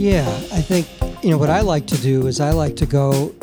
Yeah, 0.00 0.26
I 0.50 0.62
think, 0.62 0.88
you 1.22 1.28
know, 1.28 1.36
what 1.36 1.50
I 1.50 1.60
like 1.60 1.86
to 1.88 1.98
do 1.98 2.26
is 2.26 2.40
I 2.40 2.52
like 2.52 2.74
to 2.76 2.86
go 2.86 3.34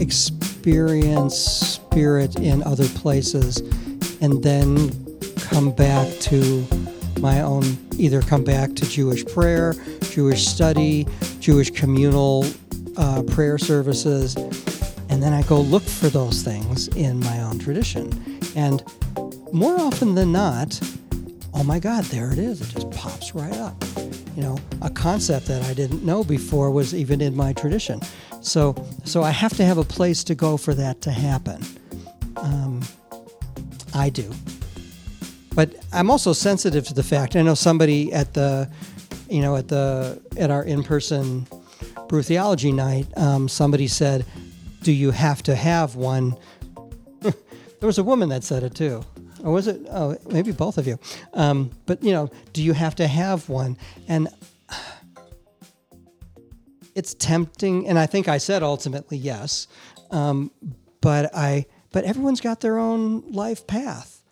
experience 0.00 1.36
spirit 1.36 2.34
in 2.34 2.64
other 2.64 2.88
places 2.88 3.58
and 4.20 4.42
then 4.42 4.90
come 5.36 5.70
back 5.70 6.08
to 6.22 6.66
my 7.20 7.42
own, 7.42 7.62
either 7.96 8.22
come 8.22 8.42
back 8.42 8.74
to 8.74 8.90
Jewish 8.90 9.24
prayer, 9.24 9.76
Jewish 10.10 10.48
study, 10.48 11.06
Jewish 11.38 11.70
communal 11.70 12.44
uh, 12.96 13.22
prayer 13.22 13.56
services, 13.56 14.34
and 15.10 15.22
then 15.22 15.32
I 15.32 15.42
go 15.42 15.60
look 15.60 15.84
for 15.84 16.08
those 16.08 16.42
things 16.42 16.88
in 16.88 17.20
my 17.20 17.40
own 17.42 17.60
tradition. 17.60 18.40
And 18.56 18.82
more 19.52 19.78
often 19.78 20.16
than 20.16 20.32
not, 20.32 20.80
oh 21.54 21.62
my 21.62 21.78
God, 21.78 22.02
there 22.06 22.32
it 22.32 22.38
is. 22.40 22.60
It 22.62 22.74
just 22.74 22.90
pops 22.90 23.32
right 23.32 23.54
up. 23.54 23.80
You 24.36 24.42
know, 24.42 24.58
a 24.80 24.90
concept 24.90 25.46
that 25.46 25.62
I 25.64 25.74
didn't 25.74 26.04
know 26.04 26.22
before 26.22 26.70
was 26.70 26.94
even 26.94 27.20
in 27.20 27.36
my 27.36 27.52
tradition. 27.52 28.00
So, 28.40 28.74
so 29.04 29.22
I 29.22 29.30
have 29.30 29.56
to 29.56 29.64
have 29.64 29.78
a 29.78 29.84
place 29.84 30.24
to 30.24 30.34
go 30.34 30.56
for 30.56 30.74
that 30.74 31.00
to 31.02 31.10
happen. 31.10 31.62
Um, 32.36 32.82
I 33.94 34.08
do. 34.08 34.30
But 35.54 35.74
I'm 35.92 36.10
also 36.10 36.32
sensitive 36.32 36.86
to 36.88 36.94
the 36.94 37.02
fact. 37.02 37.34
I 37.36 37.42
know 37.42 37.54
somebody 37.54 38.12
at 38.12 38.34
the, 38.34 38.70
you 39.28 39.42
know, 39.42 39.56
at 39.56 39.68
the 39.68 40.22
at 40.36 40.50
our 40.50 40.64
in-person 40.64 41.46
brew 42.08 42.22
theology 42.22 42.72
night, 42.72 43.06
um, 43.16 43.48
somebody 43.48 43.88
said, 43.88 44.24
"Do 44.82 44.92
you 44.92 45.10
have 45.10 45.42
to 45.42 45.56
have 45.56 45.96
one?" 45.96 46.36
there 47.20 47.32
was 47.82 47.98
a 47.98 48.04
woman 48.04 48.28
that 48.28 48.44
said 48.44 48.62
it 48.62 48.74
too 48.74 49.04
or 49.44 49.52
was 49.52 49.66
it? 49.66 49.80
Oh, 49.90 50.16
maybe 50.28 50.52
both 50.52 50.78
of 50.78 50.86
you. 50.86 50.98
Um, 51.34 51.70
but 51.86 52.02
you 52.02 52.12
know, 52.12 52.30
do 52.52 52.62
you 52.62 52.72
have 52.72 52.94
to 52.96 53.06
have 53.06 53.48
one? 53.48 53.76
And 54.08 54.28
it's 56.94 57.14
tempting, 57.14 57.88
and 57.88 57.98
I 57.98 58.06
think 58.06 58.28
I 58.28 58.38
said 58.38 58.62
ultimately 58.62 59.16
yes. 59.16 59.66
Um, 60.10 60.50
but 61.00 61.34
I, 61.34 61.66
but 61.92 62.04
everyone's 62.04 62.40
got 62.40 62.60
their 62.60 62.78
own 62.78 63.30
life 63.30 63.66
path. 63.66 64.22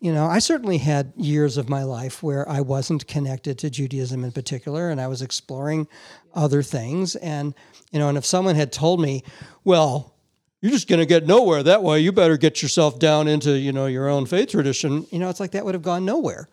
You 0.00 0.14
know, 0.14 0.26
I 0.26 0.38
certainly 0.38 0.78
had 0.78 1.12
years 1.16 1.58
of 1.58 1.68
my 1.68 1.82
life 1.82 2.22
where 2.22 2.48
I 2.48 2.62
wasn't 2.62 3.06
connected 3.06 3.58
to 3.58 3.68
Judaism 3.68 4.24
in 4.24 4.32
particular, 4.32 4.88
and 4.88 4.98
I 4.98 5.06
was 5.08 5.20
exploring 5.20 5.86
other 6.34 6.62
things. 6.62 7.16
And 7.16 7.54
you 7.90 7.98
know, 7.98 8.08
and 8.08 8.16
if 8.16 8.24
someone 8.24 8.54
had 8.54 8.72
told 8.72 9.00
me, 9.00 9.22
well, 9.64 10.14
you're 10.60 10.72
just 10.72 10.88
going 10.88 10.98
to 10.98 11.06
get 11.06 11.26
nowhere 11.26 11.62
that 11.62 11.82
way. 11.82 12.00
You 12.00 12.12
better 12.12 12.36
get 12.36 12.62
yourself 12.62 12.98
down 12.98 13.28
into, 13.28 13.58
you 13.58 13.72
know, 13.72 13.86
your 13.86 14.08
own 14.08 14.26
faith 14.26 14.50
tradition. 14.50 15.06
You 15.10 15.18
know, 15.18 15.30
it's 15.30 15.40
like 15.40 15.52
that 15.52 15.64
would 15.64 15.74
have 15.74 15.82
gone 15.82 16.04
nowhere. 16.04 16.48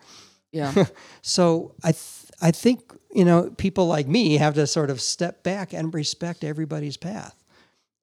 Yeah. 0.51 0.85
so 1.21 1.75
I, 1.83 1.91
th- 1.91 2.25
I 2.41 2.51
think, 2.51 2.93
you 3.11 3.25
know, 3.25 3.49
people 3.57 3.87
like 3.87 4.07
me 4.07 4.37
have 4.37 4.53
to 4.55 4.65
sort 4.67 4.89
of 4.89 5.01
step 5.01 5.43
back 5.43 5.73
and 5.73 5.93
respect 5.93 6.43
everybody's 6.43 6.95
path 6.97 7.35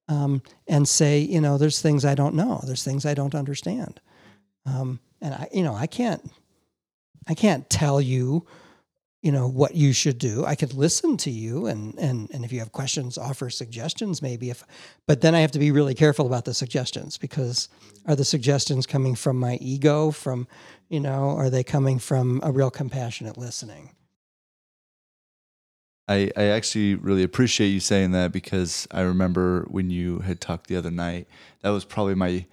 um, 0.09 0.43
and 0.67 0.87
say, 0.87 1.21
you 1.21 1.41
know, 1.41 1.57
there's 1.57 1.81
things 1.81 2.05
I 2.05 2.15
don't 2.15 2.35
know. 2.35 2.61
There's 2.67 2.85
things 2.85 3.07
I 3.07 3.15
don't 3.15 3.35
understand. 3.35 4.01
Um, 4.67 5.01
and 5.23 5.35
I, 5.35 5.49
you 5.53 5.63
know, 5.63 5.75
I 5.75 5.87
can't, 5.87 6.23
I 7.27 7.35
can't 7.35 7.69
tell 7.71 8.01
you 8.01 8.47
you 9.25 9.33
know 9.33 9.49
what 9.49 9.75
you 9.75 9.95
should 9.95 10.19
do. 10.19 10.45
I 10.45 10.55
could 10.55 10.75
listen 10.75 11.17
to 11.17 11.31
you 11.31 11.67
and 11.67 11.99
and 11.99 12.31
and 12.31 12.45
if 12.45 12.53
you 12.53 12.59
have 12.59 12.73
questions 12.73 13.17
offer 13.17 13.49
suggestions 13.49 14.21
maybe 14.21 14.51
if 14.51 14.63
but 15.07 15.23
then 15.23 15.35
i 15.35 15.41
have 15.41 15.53
to 15.53 15.59
be 15.59 15.71
really 15.71 15.95
careful 15.95 16.27
about 16.27 16.45
the 16.45 16.53
suggestions 16.53 17.17
because 17.17 17.71
are 18.07 18.15
the 18.15 18.25
suggestions 18.25 18.87
coming 18.87 19.15
from 19.15 19.41
my 19.41 19.55
ego 19.63 20.11
from 20.11 20.47
you 20.91 21.01
know 21.01 21.31
are 21.31 21.49
they 21.49 21.65
coming 21.65 21.99
from 21.99 22.39
a 22.43 22.53
real 22.53 22.71
compassionate 22.71 23.39
listening? 23.39 23.91
I, 26.07 26.31
I 26.37 26.45
actually 26.45 26.97
really 26.97 27.23
appreciate 27.23 27.69
you 27.69 27.81
saying 27.81 28.11
that 28.11 28.31
because 28.31 28.87
I 28.91 29.01
remember 29.01 29.65
when 29.71 29.89
you 29.89 30.19
had 30.19 30.39
talked 30.39 30.67
the 30.67 30.77
other 30.77 30.91
night, 30.91 31.27
that 31.63 31.71
was 31.71 31.87
probably 31.87 32.15
my 32.15 32.45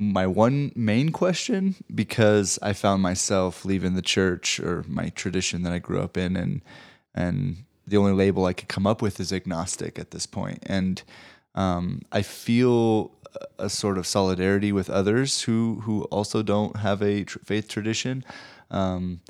my 0.00 0.26
one 0.26 0.72
main 0.74 1.10
question 1.10 1.76
because 1.94 2.58
I 2.62 2.72
found 2.72 3.02
myself 3.02 3.66
leaving 3.66 3.94
the 3.94 4.02
church 4.02 4.58
or 4.58 4.82
my 4.88 5.10
tradition 5.10 5.62
that 5.62 5.74
I 5.74 5.78
grew 5.78 6.00
up 6.00 6.16
in 6.16 6.36
and 6.36 6.62
and 7.14 7.64
the 7.86 7.98
only 7.98 8.12
label 8.12 8.46
I 8.46 8.54
could 8.54 8.68
come 8.68 8.86
up 8.86 9.02
with 9.02 9.20
is 9.20 9.32
agnostic 9.32 9.98
at 9.98 10.10
this 10.10 10.24
point. 10.24 10.60
And 10.64 11.02
um, 11.54 12.00
I 12.12 12.22
feel 12.22 13.12
a 13.58 13.68
sort 13.68 13.98
of 13.98 14.06
solidarity 14.06 14.72
with 14.72 14.88
others 14.88 15.42
who 15.42 15.82
who 15.82 16.04
also 16.04 16.42
don't 16.42 16.78
have 16.78 17.02
a 17.02 17.24
tr- 17.24 17.38
faith 17.40 17.68
tradition. 17.68 18.24
Um, 18.70 19.20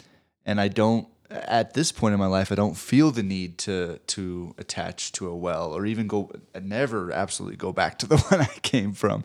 and 0.47 0.61
I 0.61 0.69
don't 0.69 1.09
at 1.31 1.75
this 1.75 1.93
point 1.93 2.13
in 2.13 2.19
my 2.19 2.27
life, 2.27 2.51
I 2.51 2.57
don't 2.57 2.77
feel 2.77 3.11
the 3.11 3.23
need 3.23 3.59
to 3.59 3.99
to 4.09 4.55
attach 4.59 5.13
to 5.13 5.29
a 5.29 5.37
well 5.37 5.73
or 5.73 5.87
even 5.87 6.07
go. 6.07 6.31
I 6.55 6.59
never 6.59 7.13
absolutely 7.13 7.57
go 7.57 7.73
back 7.73 7.99
to 8.01 8.07
the 8.07 8.17
one 8.29 8.41
I 8.41 8.59
came 8.63 8.93
from, 8.93 9.23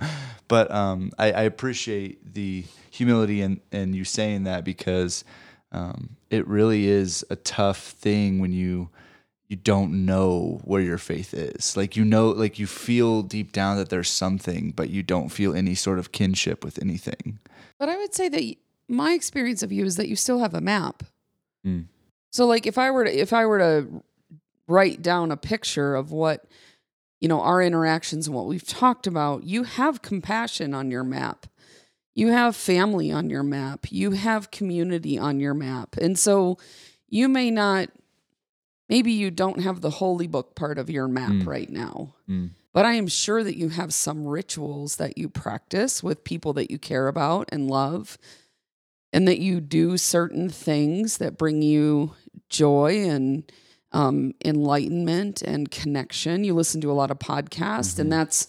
but 0.47 0.71
um, 0.71 1.11
I, 1.17 1.31
I, 1.31 1.41
appreciate 1.43 2.33
the 2.33 2.65
humility 2.91 3.41
and 3.41 3.59
and 3.71 3.95
you 3.95 4.03
saying 4.03 4.43
that 4.43 4.63
because 4.63 5.23
um, 5.71 6.15
it 6.29 6.47
really 6.47 6.85
is 6.85 7.25
a 7.29 7.35
tough 7.35 7.79
thing 7.79 8.39
when 8.39 8.53
you 8.53 8.89
you 9.47 9.55
don't 9.55 10.05
know 10.05 10.61
where 10.63 10.81
your 10.81 10.97
faith 10.97 11.33
is. 11.33 11.75
Like 11.75 11.95
you 11.95 12.05
know, 12.05 12.29
like 12.29 12.59
you 12.59 12.67
feel 12.67 13.23
deep 13.23 13.51
down 13.51 13.77
that 13.77 13.89
there's 13.89 14.09
something, 14.09 14.71
but 14.71 14.89
you 14.89 15.01
don't 15.01 15.29
feel 15.29 15.55
any 15.55 15.75
sort 15.75 15.97
of 15.97 16.11
kinship 16.11 16.63
with 16.63 16.81
anything. 16.81 17.39
But 17.79 17.89
I 17.89 17.97
would 17.97 18.13
say 18.13 18.29
that 18.29 18.55
my 18.87 19.13
experience 19.13 19.63
of 19.63 19.71
you 19.71 19.85
is 19.85 19.95
that 19.95 20.07
you 20.07 20.15
still 20.15 20.39
have 20.39 20.53
a 20.53 20.61
map. 20.61 21.03
Mm. 21.65 21.85
So 22.35 22.45
like 22.45 22.67
if 22.67 22.77
I 22.77 22.91
were 22.91 23.05
to 23.05 23.17
if 23.17 23.31
I 23.31 23.45
were 23.45 23.59
to 23.59 24.03
write 24.67 25.01
down 25.01 25.31
a 25.31 25.37
picture 25.37 25.95
of 25.95 26.11
what 26.11 26.45
you 27.21 27.29
know 27.29 27.39
our 27.39 27.61
interactions 27.61 28.27
and 28.27 28.35
what 28.35 28.45
we've 28.45 28.67
talked 28.67 29.07
about, 29.07 29.45
you 29.45 29.63
have 29.63 30.01
compassion 30.01 30.73
on 30.73 30.91
your 30.91 31.05
map. 31.05 31.45
You 32.13 32.27
have 32.27 32.57
family 32.57 33.09
on 33.09 33.29
your 33.29 33.43
map. 33.43 33.89
You 33.89 34.11
have 34.11 34.51
community 34.51 35.17
on 35.17 35.39
your 35.39 35.53
map. 35.53 35.95
And 35.95 36.19
so 36.19 36.57
you 37.07 37.29
may 37.29 37.51
not 37.51 37.89
maybe 38.89 39.13
you 39.13 39.31
don't 39.31 39.61
have 39.61 39.79
the 39.79 39.89
holy 39.91 40.27
book 40.27 40.55
part 40.55 40.77
of 40.77 40.89
your 40.89 41.07
map 41.07 41.31
mm. 41.31 41.47
right 41.47 41.69
now. 41.69 42.15
Mm. 42.29 42.49
But 42.73 42.83
I 42.83 42.95
am 42.95 43.07
sure 43.07 43.45
that 43.45 43.57
you 43.57 43.69
have 43.69 43.93
some 43.93 44.27
rituals 44.27 44.97
that 44.97 45.17
you 45.17 45.29
practice 45.29 46.03
with 46.03 46.25
people 46.25 46.51
that 46.53 46.69
you 46.69 46.79
care 46.79 47.07
about 47.07 47.47
and 47.53 47.71
love 47.71 48.17
and 49.13 49.27
that 49.27 49.39
you 49.39 49.61
do 49.61 49.97
certain 49.97 50.49
things 50.49 51.17
that 51.17 51.37
bring 51.37 51.61
you 51.61 52.13
joy 52.49 53.07
and 53.07 53.51
um, 53.91 54.33
enlightenment 54.43 55.41
and 55.41 55.71
connection. 55.71 56.43
You 56.43 56.53
listen 56.53 56.81
to 56.81 56.91
a 56.91 56.93
lot 56.93 57.11
of 57.11 57.19
podcasts, 57.19 57.93
mm-hmm. 57.93 58.01
and 58.01 58.11
that's 58.11 58.47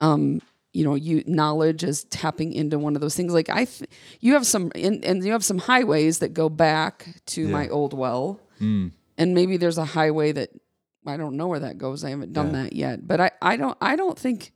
um, 0.00 0.40
you 0.72 0.84
know 0.84 0.94
you 0.94 1.24
knowledge 1.26 1.82
is 1.82 2.04
tapping 2.04 2.52
into 2.52 2.78
one 2.78 2.94
of 2.94 3.00
those 3.00 3.16
things. 3.16 3.32
Like 3.32 3.50
I, 3.50 3.64
th- 3.64 3.90
you 4.20 4.34
have 4.34 4.46
some 4.46 4.70
and, 4.74 5.04
and 5.04 5.24
you 5.24 5.32
have 5.32 5.44
some 5.44 5.58
highways 5.58 6.20
that 6.20 6.34
go 6.34 6.48
back 6.48 7.08
to 7.26 7.42
yeah. 7.42 7.48
my 7.48 7.68
old 7.68 7.92
well, 7.94 8.40
mm. 8.60 8.92
and 9.18 9.34
maybe 9.34 9.56
there's 9.56 9.78
a 9.78 9.84
highway 9.84 10.32
that 10.32 10.50
I 11.04 11.16
don't 11.16 11.36
know 11.36 11.48
where 11.48 11.60
that 11.60 11.78
goes. 11.78 12.04
I 12.04 12.10
haven't 12.10 12.32
done 12.32 12.54
yeah. 12.54 12.62
that 12.62 12.72
yet, 12.72 13.06
but 13.06 13.20
I 13.20 13.30
I 13.42 13.56
don't 13.56 13.76
I 13.80 13.96
don't 13.96 14.18
think 14.18 14.52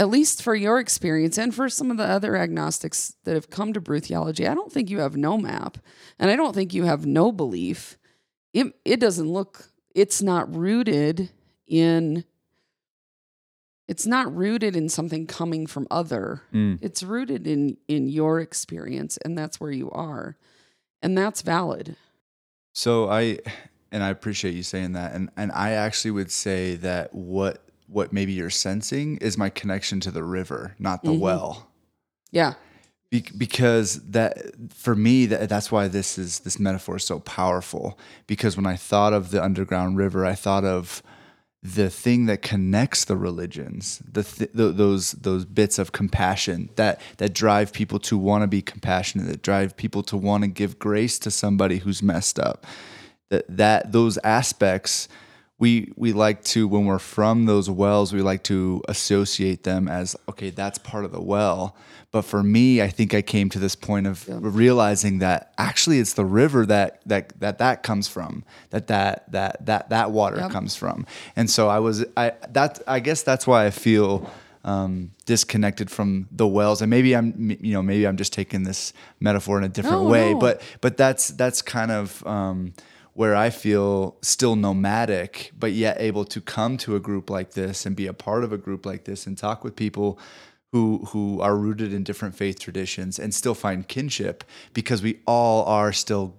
at 0.00 0.08
least 0.08 0.42
for 0.42 0.54
your 0.54 0.80
experience 0.80 1.36
and 1.36 1.54
for 1.54 1.68
some 1.68 1.90
of 1.90 1.98
the 1.98 2.04
other 2.04 2.34
agnostics 2.34 3.16
that 3.24 3.34
have 3.34 3.50
come 3.50 3.74
to 3.74 3.82
brew 3.82 4.00
theology, 4.00 4.48
I 4.48 4.54
don't 4.54 4.72
think 4.72 4.88
you 4.88 5.00
have 5.00 5.14
no 5.14 5.36
map 5.36 5.76
and 6.18 6.30
I 6.30 6.36
don't 6.36 6.54
think 6.54 6.72
you 6.72 6.84
have 6.84 7.04
no 7.04 7.30
belief. 7.30 7.98
It, 8.54 8.72
it 8.86 8.98
doesn't 8.98 9.28
look, 9.28 9.68
it's 9.94 10.22
not 10.22 10.56
rooted 10.56 11.28
in, 11.66 12.24
it's 13.88 14.06
not 14.06 14.34
rooted 14.34 14.74
in 14.74 14.88
something 14.88 15.26
coming 15.26 15.66
from 15.66 15.86
other. 15.90 16.44
Mm. 16.50 16.78
It's 16.80 17.02
rooted 17.02 17.46
in, 17.46 17.76
in 17.86 18.08
your 18.08 18.40
experience 18.40 19.18
and 19.18 19.36
that's 19.36 19.60
where 19.60 19.70
you 19.70 19.90
are. 19.90 20.38
And 21.02 21.16
that's 21.16 21.42
valid. 21.42 21.94
So 22.72 23.10
I, 23.10 23.40
and 23.92 24.02
I 24.02 24.08
appreciate 24.08 24.54
you 24.54 24.62
saying 24.62 24.92
that. 24.92 25.12
And, 25.12 25.28
and 25.36 25.52
I 25.52 25.72
actually 25.72 26.12
would 26.12 26.30
say 26.30 26.76
that 26.76 27.14
what 27.14 27.69
what 27.90 28.12
maybe 28.12 28.32
you're 28.32 28.50
sensing 28.50 29.16
is 29.18 29.36
my 29.36 29.50
connection 29.50 30.00
to 30.00 30.10
the 30.10 30.22
river, 30.22 30.74
not 30.78 31.02
the 31.02 31.10
mm-hmm. 31.10 31.20
well. 31.20 31.68
Yeah. 32.30 32.54
Be- 33.10 33.24
because 33.36 34.00
that 34.10 34.52
for 34.72 34.94
me 34.94 35.26
that 35.26 35.48
that's 35.48 35.72
why 35.72 35.88
this 35.88 36.16
is 36.16 36.40
this 36.40 36.60
metaphor 36.60 36.96
is 36.96 37.04
so 37.04 37.18
powerful 37.20 37.98
because 38.28 38.56
when 38.56 38.66
I 38.66 38.76
thought 38.76 39.12
of 39.12 39.32
the 39.32 39.42
underground 39.42 39.96
river, 39.96 40.24
I 40.24 40.34
thought 40.34 40.64
of 40.64 41.02
the 41.62 41.90
thing 41.90 42.26
that 42.26 42.40
connects 42.40 43.04
the 43.04 43.16
religions, 43.16 44.00
the, 44.10 44.22
th- 44.22 44.50
the, 44.54 44.68
those 44.72 45.12
those 45.12 45.44
bits 45.44 45.78
of 45.78 45.92
compassion 45.92 46.70
that 46.76 47.00
that 47.18 47.34
drive 47.34 47.72
people 47.72 47.98
to 47.98 48.16
want 48.16 48.42
to 48.42 48.48
be 48.48 48.62
compassionate, 48.62 49.26
that 49.26 49.42
drive 49.42 49.76
people 49.76 50.02
to 50.04 50.16
want 50.16 50.44
to 50.44 50.48
give 50.48 50.78
grace 50.78 51.18
to 51.18 51.30
somebody 51.30 51.78
who's 51.78 52.02
messed 52.02 52.38
up. 52.38 52.64
That 53.28 53.44
that 53.48 53.92
those 53.92 54.16
aspects 54.18 55.08
we 55.60 55.92
we 55.94 56.12
like 56.12 56.42
to 56.42 56.66
when 56.66 56.86
we're 56.86 56.98
from 56.98 57.46
those 57.46 57.70
wells 57.70 58.12
we 58.12 58.22
like 58.22 58.42
to 58.42 58.82
associate 58.88 59.62
them 59.62 59.86
as 59.88 60.16
okay 60.28 60.50
that's 60.50 60.78
part 60.78 61.04
of 61.04 61.12
the 61.12 61.20
well 61.20 61.76
but 62.10 62.22
for 62.22 62.42
me 62.42 62.82
i 62.82 62.88
think 62.88 63.14
i 63.14 63.22
came 63.22 63.48
to 63.50 63.58
this 63.60 63.76
point 63.76 64.06
of 64.06 64.24
realizing 64.42 65.18
that 65.20 65.52
actually 65.58 66.00
it's 66.00 66.14
the 66.14 66.24
river 66.24 66.66
that 66.66 67.00
that 67.06 67.38
that 67.40 67.58
that 67.58 67.82
comes 67.84 68.08
from 68.08 68.42
that 68.70 68.86
that 68.88 69.30
that 69.30 69.64
that 69.66 69.88
that 69.90 70.10
water 70.10 70.38
Yep. 70.38 70.50
comes 70.50 70.74
from 70.74 71.06
and 71.36 71.48
so 71.48 71.68
i 71.68 71.78
was 71.78 72.04
i 72.16 72.32
that 72.48 72.80
i 72.88 72.98
guess 72.98 73.22
that's 73.22 73.46
why 73.46 73.66
i 73.66 73.70
feel 73.70 74.28
um, 74.62 75.12
disconnected 75.24 75.90
from 75.90 76.28
the 76.30 76.46
wells 76.46 76.82
and 76.82 76.90
maybe 76.90 77.14
i'm 77.16 77.50
you 77.62 77.72
know 77.72 77.82
maybe 77.82 78.06
i'm 78.06 78.16
just 78.18 78.32
taking 78.32 78.62
this 78.64 78.92
metaphor 79.18 79.56
in 79.56 79.64
a 79.64 79.68
different 79.70 80.02
No, 80.02 80.08
way 80.10 80.32
no. 80.34 80.38
but 80.38 80.60
but 80.82 80.96
that's 80.98 81.28
that's 81.28 81.62
kind 81.62 81.90
of 81.90 82.26
um, 82.26 82.74
where 83.20 83.36
I 83.36 83.50
feel 83.50 84.16
still 84.22 84.56
nomadic, 84.56 85.52
but 85.58 85.72
yet 85.72 86.00
able 86.00 86.24
to 86.24 86.40
come 86.40 86.78
to 86.78 86.96
a 86.96 87.00
group 87.00 87.28
like 87.28 87.50
this 87.50 87.84
and 87.84 87.94
be 87.94 88.06
a 88.06 88.14
part 88.14 88.44
of 88.44 88.50
a 88.50 88.56
group 88.56 88.86
like 88.86 89.04
this 89.04 89.26
and 89.26 89.36
talk 89.36 89.62
with 89.62 89.76
people 89.76 90.18
who 90.72 91.04
who 91.08 91.38
are 91.42 91.54
rooted 91.54 91.92
in 91.92 92.02
different 92.02 92.34
faith 92.34 92.58
traditions 92.58 93.18
and 93.18 93.34
still 93.34 93.54
find 93.54 93.88
kinship 93.88 94.42
because 94.72 95.02
we 95.02 95.20
all 95.26 95.66
are 95.66 95.92
still 95.92 96.34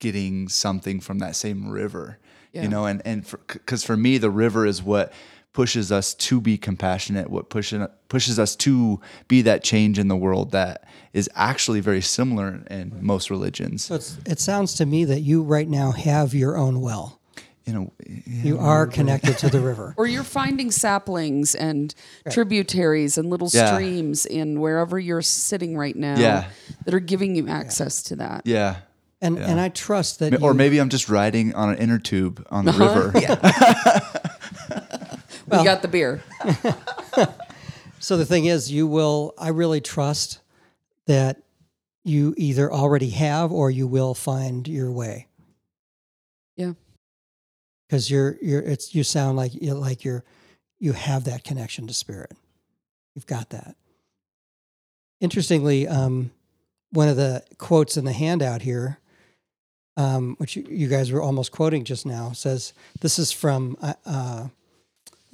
getting 0.00 0.48
something 0.48 0.98
from 0.98 1.20
that 1.20 1.36
same 1.36 1.70
river. 1.70 2.18
Yeah. 2.50 2.62
You 2.62 2.68
know, 2.68 2.84
and 2.84 3.00
and 3.04 3.24
because 3.46 3.84
for 3.84 3.96
me 3.96 4.18
the 4.18 4.28
river 4.28 4.66
is 4.66 4.82
what 4.82 5.12
pushes 5.54 5.90
us 5.90 6.12
to 6.14 6.40
be 6.40 6.58
compassionate, 6.58 7.30
what 7.30 7.48
pushes 7.48 7.86
pushes 8.10 8.38
us 8.38 8.54
to 8.56 9.00
be 9.28 9.40
that 9.42 9.64
change 9.64 9.98
in 9.98 10.08
the 10.08 10.16
world 10.16 10.50
that 10.50 10.84
is 11.14 11.30
actually 11.34 11.80
very 11.80 12.02
similar 12.02 12.62
in 12.70 12.92
most 13.00 13.30
religions. 13.30 13.84
So 13.84 13.94
it's, 13.94 14.18
it 14.26 14.38
sounds 14.40 14.74
to 14.74 14.84
me 14.86 15.04
that 15.06 15.20
you 15.20 15.42
right 15.42 15.68
now 15.68 15.92
have 15.92 16.34
your 16.34 16.56
own 16.58 16.80
well. 16.82 17.18
You 17.64 17.72
know, 17.72 17.92
You 18.26 18.58
are 18.58 18.86
connected 18.86 19.38
to 19.38 19.48
the 19.48 19.60
river. 19.70 19.94
Or 19.96 20.06
you're 20.06 20.22
finding 20.22 20.70
saplings 20.70 21.54
and 21.54 21.94
tributaries 22.30 23.16
and 23.16 23.30
little 23.30 23.48
Yeah. 23.50 23.72
streams 23.74 24.26
in 24.26 24.60
wherever 24.60 24.98
you're 24.98 25.22
sitting 25.22 25.74
right 25.78 25.96
now 25.96 26.18
Yeah. 26.18 26.50
that 26.84 26.92
are 26.92 27.00
giving 27.00 27.36
you 27.36 27.48
access 27.48 28.02
to 28.04 28.16
that. 28.16 28.42
yeah. 28.44 28.76
And 29.22 29.38
and 29.38 29.58
I 29.58 29.70
trust 29.70 30.18
that 30.18 30.42
Or 30.42 30.50
you- 30.50 30.54
maybe 30.54 30.78
I'm 30.78 30.90
just 30.90 31.08
riding 31.08 31.54
on 31.54 31.70
an 31.70 31.78
inner 31.78 31.98
tube 31.98 32.46
on 32.50 32.66
the 32.66 32.72
Uh-huh. 32.72 33.12
river. 33.14 34.00
we 35.46 35.64
got 35.64 35.82
the 35.82 35.88
beer. 35.88 36.22
So 38.04 38.18
the 38.18 38.26
thing 38.26 38.44
is, 38.44 38.70
you 38.70 38.86
will. 38.86 39.32
I 39.38 39.48
really 39.48 39.80
trust 39.80 40.40
that 41.06 41.40
you 42.04 42.34
either 42.36 42.70
already 42.70 43.08
have 43.08 43.50
or 43.50 43.70
you 43.70 43.86
will 43.86 44.12
find 44.12 44.68
your 44.68 44.92
way. 44.92 45.26
Yeah. 46.54 46.74
Because 47.88 48.10
you're 48.10 48.36
you're 48.42 48.60
it's 48.60 48.94
you 48.94 49.04
sound 49.04 49.38
like 49.38 49.54
you 49.54 49.72
like 49.72 50.04
you're 50.04 50.22
you 50.78 50.92
have 50.92 51.24
that 51.24 51.44
connection 51.44 51.86
to 51.86 51.94
spirit. 51.94 52.32
You've 53.14 53.26
got 53.26 53.48
that. 53.50 53.74
Interestingly, 55.22 55.88
um, 55.88 56.30
one 56.90 57.08
of 57.08 57.16
the 57.16 57.42
quotes 57.56 57.96
in 57.96 58.04
the 58.04 58.12
handout 58.12 58.60
here, 58.60 58.98
um, 59.96 60.34
which 60.36 60.56
you, 60.56 60.66
you 60.68 60.88
guys 60.88 61.10
were 61.10 61.22
almost 61.22 61.52
quoting 61.52 61.84
just 61.84 62.04
now, 62.04 62.32
says 62.32 62.74
this 63.00 63.18
is 63.18 63.32
from 63.32 63.78
uh, 63.80 63.94
uh, 64.04 64.48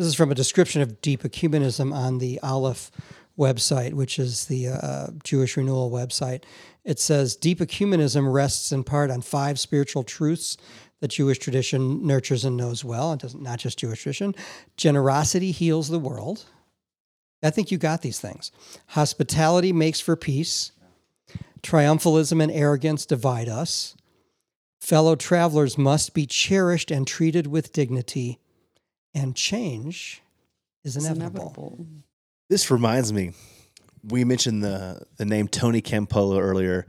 this 0.01 0.07
is 0.07 0.15
from 0.15 0.33
a 0.33 0.35
description 0.35 0.81
of 0.81 1.03
deep 1.03 1.25
ecumenism 1.25 1.93
on 1.95 2.17
the 2.17 2.41
Aleph 2.43 2.91
website, 3.39 3.93
which 3.93 4.19
is 4.19 4.47
the 4.47 4.69
uh, 4.69 5.09
Jewish 5.25 5.59
Renewal 5.59 5.91
website. 5.91 6.45
It 6.85 6.99
says 6.99 7.37
deep 7.37 7.59
ecumenism 7.59 8.33
rests 8.33 8.73
in 8.73 8.83
part 8.83 9.11
on 9.11 9.21
five 9.21 9.61
spiritual 9.61 10.03
truths 10.03 10.57
that 11.01 11.09
Jewish 11.09 11.39
tradition 11.39 12.07
nurtures 12.07 12.47
and 12.47 12.57
knows 12.57 12.83
well. 12.83 13.13
It 13.13 13.21
doesn't 13.21 13.43
not 13.43 13.59
just 13.59 13.79
Jewish 13.79 14.01
tradition. 14.03 14.35
Generosity 14.79 15.51
heals 15.51 15.91
the 15.91 15.99
world. 15.99 16.47
I 17.43 17.51
think 17.51 17.71
you 17.71 17.77
got 17.77 18.01
these 18.01 18.19
things. 18.19 18.53
Hospitality 18.87 19.71
makes 19.71 20.01
for 20.01 20.17
peace. 20.17 20.73
Triumphalism 21.63 22.43
and 22.43 22.51
arrogance 22.51 23.05
divide 23.05 23.51
us. 23.51 23.95
Fellow 24.81 25.15
travelers 25.15 25.77
must 25.77 26.15
be 26.15 26.25
cherished 26.25 26.91
and 26.91 27.07
treated 27.07 27.47
with 27.49 27.75
dignity 27.75 28.40
and 29.15 29.35
change 29.35 30.23
is 30.85 30.97
inevitable. 30.97 31.43
inevitable. 31.43 31.87
This 32.49 32.71
reminds 32.71 33.13
me, 33.13 33.33
we 34.09 34.25
mentioned 34.25 34.63
the 34.63 35.03
the 35.17 35.25
name 35.25 35.49
Tony 35.49 35.83
Campolo 35.83 36.41
earlier. 36.41 36.87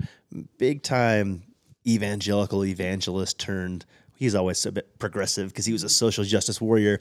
Big 0.58 0.82
time 0.82 1.44
evangelical 1.88 2.64
evangelist 2.66 3.40
turned. 3.40 3.86
He's 4.16 4.36
always 4.36 4.66
a 4.68 4.72
bit 4.72 5.00
progressive 5.00 5.50
because 5.50 5.66
he 5.66 5.74
was 5.74 5.84
a 5.84 5.90
social 5.90 6.24
justice 6.24 6.62
warrior, 6.62 7.00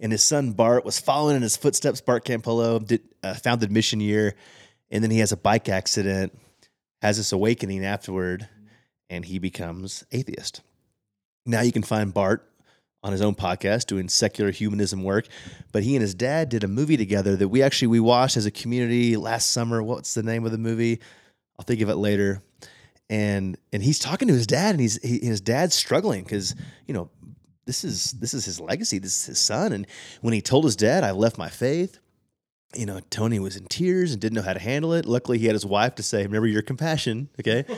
and 0.00 0.12
his 0.12 0.22
son 0.22 0.52
Bart 0.52 0.84
was 0.84 1.00
following 1.00 1.36
in 1.36 1.42
his 1.42 1.56
footsteps. 1.56 2.00
Bart 2.00 2.24
Campolo 2.24 2.86
did, 2.86 3.00
uh, 3.22 3.34
founded 3.34 3.72
Mission 3.72 4.00
Year, 4.00 4.34
and 4.90 5.02
then 5.02 5.10
he 5.10 5.20
has 5.20 5.32
a 5.32 5.36
bike 5.36 5.68
accident, 5.68 6.38
has 7.00 7.16
this 7.16 7.32
awakening 7.32 7.84
afterward, 7.86 8.48
and 9.08 9.24
he 9.24 9.38
becomes 9.38 10.04
atheist. 10.12 10.60
Now 11.46 11.62
you 11.62 11.72
can 11.72 11.82
find 11.82 12.12
Bart 12.12 12.46
on 13.02 13.12
his 13.12 13.22
own 13.22 13.34
podcast 13.34 13.86
doing 13.86 14.08
secular 14.08 14.50
humanism 14.50 15.04
work 15.04 15.28
but 15.72 15.82
he 15.82 15.94
and 15.94 16.02
his 16.02 16.14
dad 16.14 16.48
did 16.48 16.64
a 16.64 16.68
movie 16.68 16.96
together 16.96 17.36
that 17.36 17.48
we 17.48 17.62
actually 17.62 17.88
we 17.88 18.00
watched 18.00 18.36
as 18.36 18.46
a 18.46 18.50
community 18.50 19.16
last 19.16 19.50
summer. 19.50 19.82
What's 19.82 20.14
the 20.14 20.22
name 20.22 20.44
of 20.44 20.52
the 20.52 20.58
movie? 20.58 21.00
I'll 21.58 21.64
think 21.64 21.80
of 21.80 21.88
it 21.88 21.96
later. 21.96 22.42
And 23.10 23.56
and 23.72 23.82
he's 23.82 23.98
talking 23.98 24.28
to 24.28 24.34
his 24.34 24.46
dad 24.46 24.70
and 24.70 24.80
he's 24.80 25.00
he, 25.02 25.18
his 25.18 25.40
dad's 25.40 25.74
struggling 25.74 26.24
because 26.24 26.54
you 26.86 26.94
know 26.94 27.10
this 27.66 27.84
is 27.84 28.12
this 28.12 28.34
is 28.34 28.44
his 28.44 28.60
legacy. 28.60 28.98
This 28.98 29.20
is 29.20 29.26
his 29.26 29.38
son. 29.38 29.72
And 29.72 29.86
when 30.20 30.34
he 30.34 30.40
told 30.40 30.64
his 30.64 30.76
dad 30.76 31.04
i 31.04 31.10
left 31.10 31.38
my 31.38 31.48
faith 31.48 32.00
you 32.74 32.84
know 32.84 33.00
tony 33.08 33.38
was 33.38 33.56
in 33.56 33.64
tears 33.64 34.12
and 34.12 34.20
didn't 34.20 34.36
know 34.36 34.42
how 34.42 34.52
to 34.52 34.60
handle 34.60 34.92
it. 34.92 35.06
Luckily 35.06 35.38
he 35.38 35.46
had 35.46 35.54
his 35.54 35.66
wife 35.66 35.94
to 35.96 36.02
say 36.02 36.22
remember 36.22 36.46
your 36.46 36.62
compassion 36.62 37.28
okay? 37.40 37.64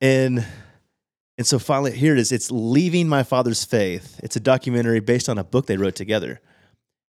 And 0.00 0.46
and 1.38 1.46
so 1.46 1.60
finally, 1.60 1.92
here 1.92 2.12
it 2.12 2.18
is. 2.18 2.32
It's 2.32 2.50
Leaving 2.50 3.08
My 3.08 3.22
Father's 3.22 3.64
Faith. 3.64 4.18
It's 4.24 4.34
a 4.34 4.40
documentary 4.40 4.98
based 4.98 5.28
on 5.28 5.38
a 5.38 5.44
book 5.44 5.66
they 5.66 5.76
wrote 5.76 5.94
together. 5.94 6.40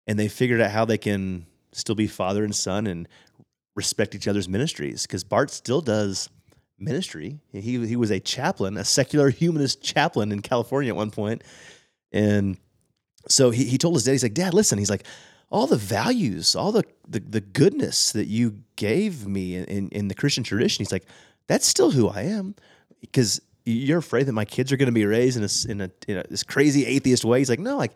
And 0.07 0.19
they 0.19 0.29
figured 0.29 0.61
out 0.61 0.71
how 0.71 0.85
they 0.85 0.99
can 0.99 1.47
still 1.73 1.95
be 1.95 2.07
father 2.07 2.45
and 2.45 2.55
son 2.55 2.87
and 2.87 3.09
respect 3.75 4.15
each 4.15 4.29
other's 4.29 4.47
ministries. 4.47 5.07
Because 5.07 5.25
Bart 5.25 5.51
still 5.51 5.81
does 5.81 6.29
ministry. 6.79 7.41
He, 7.53 7.87
he 7.87 7.97
was 7.97 8.11
a 8.11 8.21
chaplain, 8.21 8.77
a 8.77 8.85
secular 8.85 9.31
humanist 9.31 9.83
chaplain 9.83 10.31
in 10.31 10.43
California 10.43 10.93
at 10.93 10.97
one 10.97 11.11
point. 11.11 11.43
And 12.13 12.59
so 13.29 13.49
he, 13.49 13.65
he 13.65 13.79
told 13.79 13.95
his 13.95 14.05
dad, 14.05 14.13
he's 14.13 14.23
like, 14.23 14.35
Dad, 14.35 14.53
listen. 14.53 14.79
He's 14.79 14.91
like, 14.91 15.07
all 15.51 15.67
the 15.67 15.77
values, 15.77 16.55
all 16.55 16.71
the, 16.71 16.85
the, 17.09 17.21
the 17.21 17.41
goodness 17.41 18.13
that 18.13 18.27
you 18.27 18.59
gave 18.77 19.27
me 19.27 19.57
in, 19.57 19.65
in, 19.65 19.89
in 19.89 20.09
the 20.09 20.15
Christian 20.15 20.45
tradition, 20.45 20.83
he's 20.83 20.93
like, 20.93 21.07
that's 21.47 21.67
still 21.67 21.91
who 21.91 22.09
I 22.09 22.25
am. 22.25 22.55
Because 23.01 23.41
you're 23.69 23.99
afraid 23.99 24.27
that 24.27 24.33
my 24.33 24.45
kids 24.45 24.73
are 24.73 24.77
going 24.77 24.87
to 24.87 24.93
be 24.93 25.07
raised 25.07 25.37
in 25.37 25.45
a, 25.45 25.73
in 25.73 25.81
a 25.81 26.11
in 26.11 26.19
a 26.19 26.29
this 26.29 26.43
crazy 26.43 26.87
atheist 26.87 27.25
way. 27.25 27.39
He's 27.39 27.51
like, 27.51 27.59
no, 27.59 27.77
like 27.77 27.93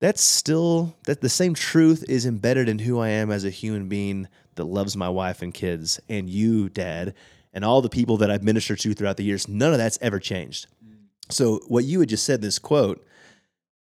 that's 0.00 0.22
still 0.22 0.96
that 1.04 1.20
the 1.20 1.28
same 1.28 1.54
truth 1.54 2.04
is 2.08 2.26
embedded 2.26 2.68
in 2.68 2.78
who 2.78 2.98
I 3.00 3.08
am 3.08 3.30
as 3.30 3.44
a 3.44 3.50
human 3.50 3.88
being 3.88 4.28
that 4.54 4.64
loves 4.64 4.96
my 4.96 5.08
wife 5.08 5.42
and 5.42 5.52
kids 5.52 6.00
and 6.08 6.28
you, 6.28 6.68
Dad, 6.68 7.14
and 7.52 7.64
all 7.64 7.82
the 7.82 7.88
people 7.88 8.16
that 8.18 8.30
I've 8.30 8.42
ministered 8.42 8.78
to 8.80 8.94
throughout 8.94 9.16
the 9.16 9.24
years. 9.24 9.48
None 9.48 9.72
of 9.72 9.78
that's 9.78 9.98
ever 10.00 10.18
changed. 10.18 10.66
Mm. 10.84 10.96
So 11.30 11.60
what 11.68 11.84
you 11.84 12.00
had 12.00 12.08
just 12.08 12.24
said, 12.24 12.40
this 12.40 12.58
quote, 12.58 13.04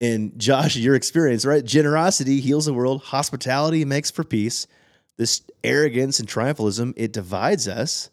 and 0.00 0.38
Josh, 0.38 0.76
your 0.76 0.96
experience, 0.96 1.44
right? 1.44 1.64
Generosity 1.64 2.40
heals 2.40 2.66
the 2.66 2.74
world. 2.74 3.02
Hospitality 3.04 3.84
makes 3.84 4.10
for 4.10 4.24
peace. 4.24 4.66
This 5.16 5.42
arrogance 5.62 6.18
and 6.18 6.28
triumphalism 6.28 6.92
it 6.96 7.12
divides 7.12 7.68
us. 7.68 8.10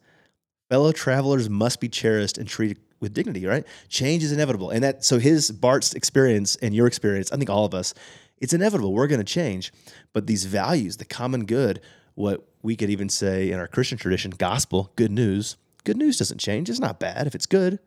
Fellow 0.69 0.91
travelers 0.91 1.49
must 1.49 1.81
be 1.81 1.89
cherished 1.89 2.37
and 2.37 2.47
treated 2.47 2.77
with 2.99 3.13
dignity, 3.13 3.45
right? 3.45 3.65
Change 3.87 4.23
is 4.23 4.31
inevitable. 4.31 4.69
And 4.69 4.83
that 4.83 5.03
so 5.03 5.19
his 5.19 5.51
Bart's 5.51 5.93
experience 5.93 6.55
and 6.57 6.73
your 6.73 6.87
experience, 6.87 7.31
I 7.31 7.37
think 7.37 7.49
all 7.49 7.65
of 7.65 7.73
us, 7.73 7.93
it's 8.37 8.53
inevitable. 8.53 8.93
We're 8.93 9.07
going 9.07 9.19
to 9.19 9.33
change. 9.33 9.71
But 10.13 10.27
these 10.27 10.45
values, 10.45 10.97
the 10.97 11.05
common 11.05 11.45
good, 11.45 11.81
what 12.15 12.47
we 12.61 12.75
could 12.75 12.89
even 12.89 13.09
say 13.09 13.51
in 13.51 13.59
our 13.59 13.67
Christian 13.67 13.97
tradition, 13.97 14.31
gospel, 14.31 14.91
good 14.95 15.11
news, 15.11 15.57
good 15.83 15.97
news 15.97 16.17
doesn't 16.17 16.39
change. 16.39 16.69
It's 16.69 16.79
not 16.79 16.99
bad 16.99 17.27
if 17.27 17.35
it's 17.35 17.45
good. 17.45 17.79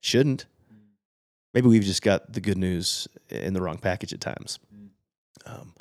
Shouldn't. 0.00 0.46
Maybe 1.52 1.68
we've 1.68 1.82
just 1.82 2.02
got 2.02 2.32
the 2.32 2.40
good 2.40 2.58
news 2.58 3.08
in 3.28 3.54
the 3.54 3.60
wrong 3.60 3.78
package 3.78 4.12
at 4.12 4.20
times. 4.20 4.58
Um, 5.46 5.74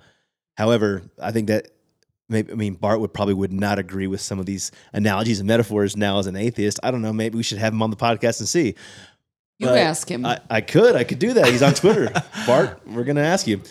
however, 0.57 1.03
I 1.21 1.31
think 1.31 1.47
that 1.47 1.69
maybe 2.29 2.51
I 2.51 2.55
mean 2.55 2.75
Bart 2.75 2.99
would 2.99 3.13
probably 3.13 3.33
would 3.33 3.51
not 3.51 3.79
agree 3.79 4.07
with 4.07 4.21
some 4.21 4.39
of 4.39 4.45
these 4.45 4.71
analogies 4.93 5.39
and 5.39 5.47
metaphors 5.47 5.97
now 5.97 6.19
as 6.19 6.27
an 6.27 6.35
atheist. 6.35 6.79
I 6.83 6.91
don't 6.91 7.01
know. 7.01 7.11
Maybe 7.11 7.35
we 7.37 7.43
should 7.43 7.57
have 7.57 7.73
him 7.73 7.81
on 7.81 7.89
the 7.89 7.97
podcast 7.97 8.39
and 8.39 8.47
see. 8.47 8.75
You 9.57 9.67
But 9.67 9.77
ask 9.79 10.09
him. 10.09 10.25
I, 10.25 10.39
I 10.49 10.61
could. 10.61 10.95
I 10.95 11.03
could 11.03 11.19
do 11.19 11.33
that. 11.33 11.47
He's 11.47 11.61
on 11.61 11.73
Twitter. 11.73 12.09
Bart, 12.47 12.79
we're 12.87 13.03
going 13.03 13.17
to 13.17 13.21
ask 13.21 13.45
you. 13.45 13.61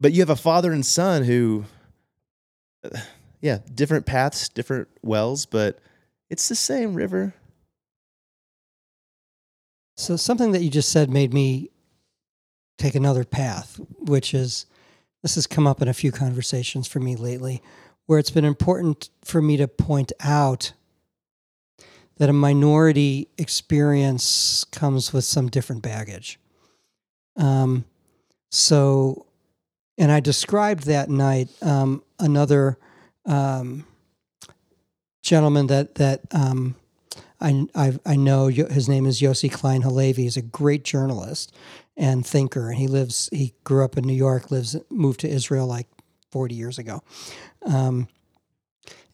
But 0.00 0.12
you 0.12 0.20
have 0.20 0.30
a 0.30 0.36
father 0.36 0.70
and 0.72 0.86
son 0.86 1.24
who, 1.24 1.64
uh, 2.84 3.00
yeah, 3.40 3.58
different 3.74 4.06
paths, 4.06 4.48
different 4.48 4.86
wells, 5.02 5.46
but 5.46 5.80
it's 6.30 6.48
the 6.48 6.54
same 6.54 6.94
river. 6.94 7.34
So 9.96 10.16
something 10.16 10.52
that 10.52 10.62
you 10.62 10.70
just 10.70 10.90
said 10.90 11.10
made 11.10 11.34
me 11.34 11.70
take 12.78 12.94
another 12.94 13.24
path, 13.24 13.80
which 13.98 14.32
is 14.34 14.66
this 15.24 15.36
has 15.36 15.46
come 15.46 15.66
up 15.66 15.80
in 15.80 15.88
a 15.88 15.94
few 15.94 16.12
conversations 16.12 16.86
for 16.86 17.00
me 17.00 17.16
lately, 17.16 17.62
where 18.04 18.18
it's 18.18 18.30
been 18.30 18.44
important 18.44 19.08
for 19.24 19.40
me 19.40 19.56
to 19.56 19.66
point 19.66 20.12
out 20.20 20.74
that 22.18 22.28
a 22.28 22.32
minority 22.34 23.28
experience 23.38 24.64
comes 24.64 25.14
with 25.14 25.24
some 25.24 25.48
different 25.48 25.80
baggage. 25.80 26.38
Um, 27.38 27.86
so, 28.50 29.24
and 29.96 30.12
I 30.12 30.20
described 30.20 30.84
that 30.84 31.08
night 31.08 31.48
um, 31.62 32.02
another 32.18 32.76
um, 33.24 33.86
gentleman 35.22 35.68
that 35.68 35.94
that 35.94 36.20
um, 36.32 36.74
I, 37.40 37.64
I, 37.74 37.98
I 38.04 38.16
know. 38.16 38.48
His 38.48 38.90
name 38.90 39.06
is 39.06 39.22
Yossi 39.22 39.50
Klein 39.50 39.80
Halevi. 39.80 40.24
He's 40.24 40.36
a 40.36 40.42
great 40.42 40.84
journalist 40.84 41.50
and 41.96 42.26
thinker, 42.26 42.70
and 42.70 42.78
he 42.78 42.88
lives. 42.88 43.28
He 43.32 43.54
grew 43.64 43.84
up 43.84 43.96
in 43.96 44.04
New 44.04 44.14
York. 44.14 44.50
Lives 44.50 44.76
moved 44.90 45.20
to 45.20 45.28
Israel 45.28 45.66
like 45.66 45.88
forty 46.30 46.54
years 46.54 46.78
ago. 46.78 47.02
Um, 47.64 48.08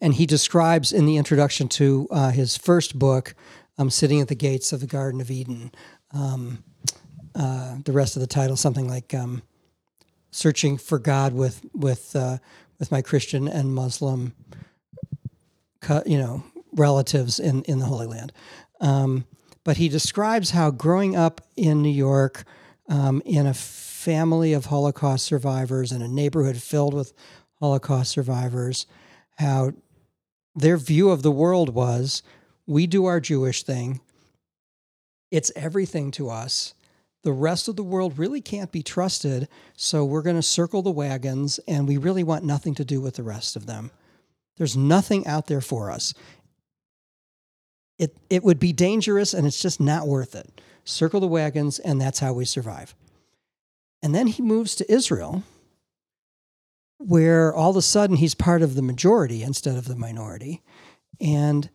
and 0.01 0.15
he 0.15 0.27
describes 0.27 0.93
in 0.93 1.05
the 1.05 1.17
introduction 1.17 1.69
to 1.69 2.09
uh, 2.11 2.31
his 2.31 2.57
first 2.57 2.99
book, 2.99 3.35
um, 3.79 3.91
"Sitting 3.91 4.21
at 4.21 4.29
the 4.29 4.35
Gates 4.35 4.73
of 4.73 4.81
the 4.81 4.87
Garden 4.87 5.21
of 5.21 5.31
Eden." 5.31 5.73
Um, 6.13 6.65
uh, 7.35 7.77
the 7.85 7.93
rest 7.93 8.17
of 8.17 8.21
the 8.21 8.27
title, 8.27 8.57
something 8.57 8.89
like 8.89 9.13
um, 9.15 9.43
"Searching 10.31 10.79
for 10.79 10.99
God 10.99 11.35
with 11.35 11.65
with 11.75 12.17
uh, 12.17 12.39
with 12.79 12.91
my 12.91 13.03
Christian 13.03 13.47
and 13.47 13.75
Muslim, 13.75 14.35
you 16.07 16.19
know, 16.19 16.43
relatives 16.73 17.39
in 17.39 17.63
in 17.65 17.79
the 17.79 17.87
Holy 17.87 18.07
Land." 18.07 18.33
Um, 18.81 19.27
but 19.65 19.77
he 19.77 19.89
describes 19.89 20.51
how 20.51 20.71
growing 20.71 21.15
up 21.15 21.43
in 21.57 21.83
New 21.83 21.91
York, 21.91 22.45
um, 22.91 23.23
in 23.25 23.47
a 23.47 23.55
family 23.55 24.53
of 24.53 24.67
Holocaust 24.67 25.25
survivors, 25.25 25.93
in 25.93 26.03
a 26.03 26.09
neighborhood 26.09 26.57
filled 26.59 26.93
with 26.93 27.15
Holocaust 27.61 28.11
survivors, 28.11 28.87
how 29.39 29.73
their 30.55 30.77
view 30.77 31.11
of 31.11 31.23
the 31.23 31.31
world 31.31 31.71
was 31.71 32.23
we 32.67 32.87
do 32.87 33.07
our 33.07 33.21
Jewish 33.21 33.63
thing. 33.63 34.01
It's 35.31 35.53
everything 35.55 36.11
to 36.13 36.29
us. 36.29 36.75
The 37.23 37.33
rest 37.33 37.69
of 37.69 37.77
the 37.77 37.85
world 37.85 38.19
really 38.19 38.41
can't 38.41 38.73
be 38.73 38.83
trusted, 38.83 39.49
so 39.77 40.05
we're 40.05 40.23
going 40.23 40.37
to 40.37 40.43
circle 40.43 40.83
the 40.83 40.91
wagons 40.91 41.61
and 41.69 41.87
we 41.87 41.97
really 41.97 42.25
want 42.25 42.45
nothing 42.45 42.75
to 42.77 42.85
do 42.85 43.01
with 43.01 43.17
the 43.17 43.23
rest 43.23 43.57
of 43.57 43.67
them. 43.67 43.91
There's 44.57 44.77
nothing 44.77 45.27
out 45.27 45.47
there 45.47 45.61
for 45.61 45.91
us. 45.91 46.15
It, 47.99 48.17
it 48.31 48.43
would 48.43 48.59
be 48.59 48.73
dangerous 48.73 49.35
and 49.35 49.47
it's 49.47 49.61
just 49.61 49.81
not 49.81 50.07
worth 50.07 50.35
it. 50.35 50.61
Circle 50.91 51.21
the 51.21 51.27
wagons, 51.27 51.79
and 51.79 52.01
that's 52.01 52.19
how 52.19 52.33
we 52.33 52.45
survive. 52.45 52.95
And 54.03 54.15
then 54.15 54.27
he 54.27 54.43
moves 54.43 54.75
to 54.77 54.93
Israel 54.93 55.43
where 56.99 57.55
all 57.55 57.71
of 57.71 57.77
a 57.77 57.83
sudden 57.83 58.17
he's 58.17 58.35
part 58.35 58.61
of 58.61 58.75
the 58.75 58.83
majority 58.83 59.43
instead 59.43 59.77
of 59.77 59.87
the 59.87 59.97
minority. 59.97 60.63
And 61.19 61.71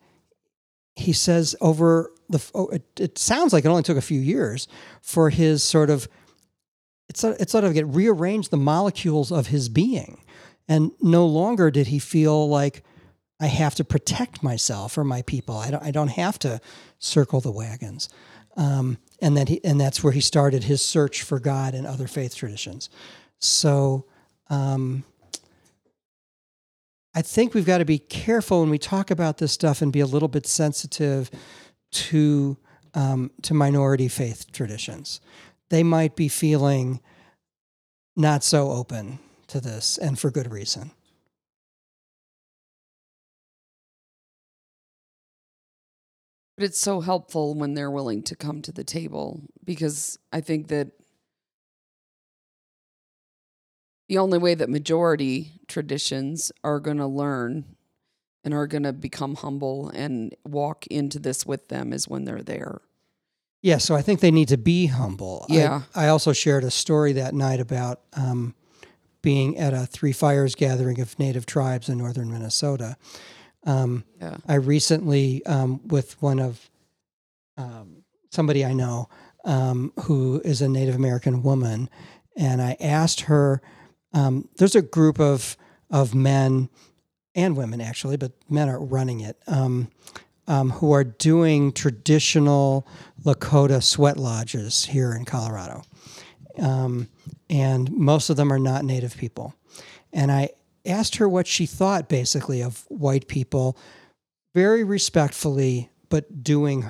he 0.96 1.14
says 1.14 1.56
over 1.62 2.12
the, 2.30 2.44
oh, 2.54 2.68
it, 2.68 2.84
it, 3.00 3.18
sounds 3.18 3.52
like 3.52 3.66
it 3.66 3.70
only 3.70 3.84
took 3.84 3.98
a 3.98 4.02
few 4.02 4.20
years 4.20 4.68
for 5.02 5.32
his 5.32 5.64
sort 5.64 5.90
of, 5.90 6.08
it's, 7.10 7.24
it's 7.24 7.52
sort 7.52 7.64
of 7.64 7.74
get 7.74 7.88
rearranged 7.88 8.52
the 8.52 8.58
molecules 8.58 9.32
of 9.32 9.48
his 9.48 9.68
being. 9.68 10.22
And 10.68 10.92
no 11.02 11.26
longer 11.26 11.72
did 11.72 11.88
he 11.88 12.00
feel 12.00 12.48
like 12.48 12.84
I 13.40 13.48
have 13.48 13.76
to 13.76 13.84
protect 13.84 14.44
myself 14.44 14.98
or 14.98 15.04
my 15.04 15.24
people. 15.24 15.58
I 15.58 15.72
don't, 15.72 15.84
I 15.84 15.92
don't 15.92 16.10
have 16.10 16.38
to 16.40 16.62
circle 17.00 17.42
the 17.42 17.52
wagons. 17.52 18.10
Um, 18.56 18.98
and 19.22 19.36
then 19.36 19.48
he, 19.48 19.64
and 19.64 19.80
that's 19.80 20.04
where 20.04 20.14
he 20.14 20.22
started 20.22 20.64
his 20.64 20.84
search 20.84 21.24
for 21.24 21.40
God 21.40 21.74
and 21.74 21.88
other 21.88 22.08
faith 22.08 22.36
traditions. 22.36 22.90
So, 23.40 24.06
um, 24.50 25.04
I 27.18 27.22
think 27.22 27.54
we've 27.54 27.66
got 27.66 27.78
to 27.78 27.86
be 27.86 27.98
careful 27.98 28.60
when 28.60 28.70
we 28.70 28.78
talk 28.78 29.10
about 29.10 29.38
this 29.38 29.54
stuff 29.54 29.82
and 29.82 29.92
be 29.92 30.02
a 30.02 30.06
little 30.06 30.28
bit 30.28 30.46
sensitive 30.46 31.32
to 31.92 32.58
um, 32.94 33.32
to 33.42 33.54
minority 33.54 34.08
faith 34.08 34.52
traditions. 34.52 35.22
They 35.70 35.84
might 35.84 36.16
be 36.16 36.28
feeling 36.28 37.02
not 38.16 38.44
so 38.44 38.72
open 38.72 39.20
to 39.48 39.60
this, 39.60 39.98
and 39.98 40.18
for 40.18 40.32
good 40.32 40.52
reason. 40.52 40.92
But 46.58 46.66
it's 46.66 46.80
so 46.80 47.02
helpful 47.02 47.54
when 47.54 47.74
they're 47.74 47.92
willing 47.92 48.24
to 48.24 48.36
come 48.36 48.62
to 48.62 48.72
the 48.72 48.84
table 48.84 49.42
because 49.64 50.18
I 50.32 50.42
think 50.42 50.70
that 50.70 50.92
the 54.08 54.18
only 54.18 54.38
way 54.38 54.56
that 54.56 54.70
majority 54.70 55.60
traditions 55.68 56.52
are 56.64 56.80
going 56.80 56.98
to 56.98 57.08
learn 57.08 57.66
and 58.44 58.54
are 58.54 58.68
going 58.68 58.84
to 58.84 58.94
become 58.94 59.36
humble 59.36 59.90
and 59.90 60.36
walk 60.46 60.86
into 60.88 61.20
this 61.20 61.46
with 61.46 61.68
them 61.68 61.92
is 61.92 62.08
when 62.08 62.26
they're 62.26 62.44
there. 62.44 62.82
Yeah, 63.64 63.80
so 63.80 63.96
I 63.96 64.04
think 64.04 64.20
they 64.20 64.30
need 64.30 64.50
to 64.50 64.58
be 64.58 64.86
humble. 64.86 65.48
Yeah. 65.50 65.82
I, 65.96 66.06
I 66.06 66.10
also 66.10 66.34
shared 66.34 66.64
a 66.64 66.70
story 66.70 67.14
that 67.14 67.34
night 67.34 67.60
about 67.60 68.02
um, 68.14 68.54
being 69.24 69.58
at 69.58 69.74
a 69.74 69.88
Three 69.88 70.12
Fires 70.12 70.54
gathering 70.54 71.02
of 71.02 71.18
Native 71.18 71.48
tribes 71.48 71.90
in 71.90 71.98
northern 71.98 72.32
Minnesota. 72.32 72.96
Um, 73.66 74.04
yeah. 74.20 74.38
I 74.48 74.56
recently, 74.56 75.46
um, 75.46 75.86
with 75.88 76.22
one 76.22 76.40
of 76.40 76.70
um, 77.58 78.04
somebody 78.32 78.64
I 78.64 78.74
know 78.74 79.10
um, 79.44 79.92
who 80.02 80.42
is 80.44 80.62
a 80.62 80.70
Native 80.70 80.96
American 80.96 81.42
woman, 81.44 81.90
and 82.36 82.62
I 82.62 82.78
asked 82.80 83.22
her 83.22 83.62
um, 84.14 84.48
there's 84.58 84.76
a 84.76 84.82
group 84.82 85.20
of 85.20 85.58
of 85.90 86.16
men 86.16 86.70
and 87.36 87.56
women 87.56 87.82
actually, 87.82 88.18
but 88.18 88.32
men 88.50 88.70
are 88.70 88.80
running 88.80 89.20
it. 89.20 89.38
Um, 89.48 89.90
um, 90.48 90.70
who 90.72 90.92
are 90.92 91.04
doing 91.04 91.72
traditional 91.72 92.88
Lakota 93.24 93.82
sweat 93.82 94.18
lodges 94.18 94.86
here 94.86 95.14
in 95.14 95.26
Colorado. 95.26 95.82
Um, 96.60 97.10
and 97.50 97.92
most 97.92 98.30
of 98.30 98.38
them 98.38 98.52
are 98.52 98.60
not 98.60 98.86
Native 98.86 99.18
people. 99.18 99.56
And 100.14 100.32
I 100.32 100.50
asked 100.86 101.18
her 101.18 101.28
what 101.28 101.48
she 101.48 101.66
thought 101.66 102.10
basically 102.10 102.62
of 102.62 102.86
white 102.90 103.28
people, 103.28 103.78
very 104.54 104.84
respectfully, 104.84 105.90
but 106.10 106.44
doing 106.44 106.86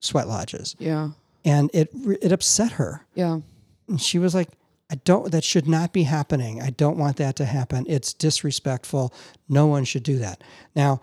sweat 0.00 0.28
lodges. 0.28 0.76
Yeah. 0.78 1.10
And 1.44 1.70
it 1.72 1.90
it 2.22 2.32
upset 2.32 2.72
her. 2.72 3.06
Yeah. 3.14 3.40
And 3.88 4.00
she 4.00 4.18
was 4.18 4.34
like, 4.34 4.48
I 4.90 4.96
don't, 4.96 5.30
that 5.30 5.44
should 5.44 5.68
not 5.68 5.92
be 5.92 6.02
happening. 6.02 6.60
I 6.60 6.70
don't 6.70 6.98
want 6.98 7.16
that 7.18 7.36
to 7.36 7.44
happen. 7.44 7.86
It's 7.88 8.12
disrespectful. 8.12 9.14
No 9.48 9.66
one 9.66 9.84
should 9.84 10.02
do 10.02 10.18
that. 10.18 10.42
Now, 10.74 11.00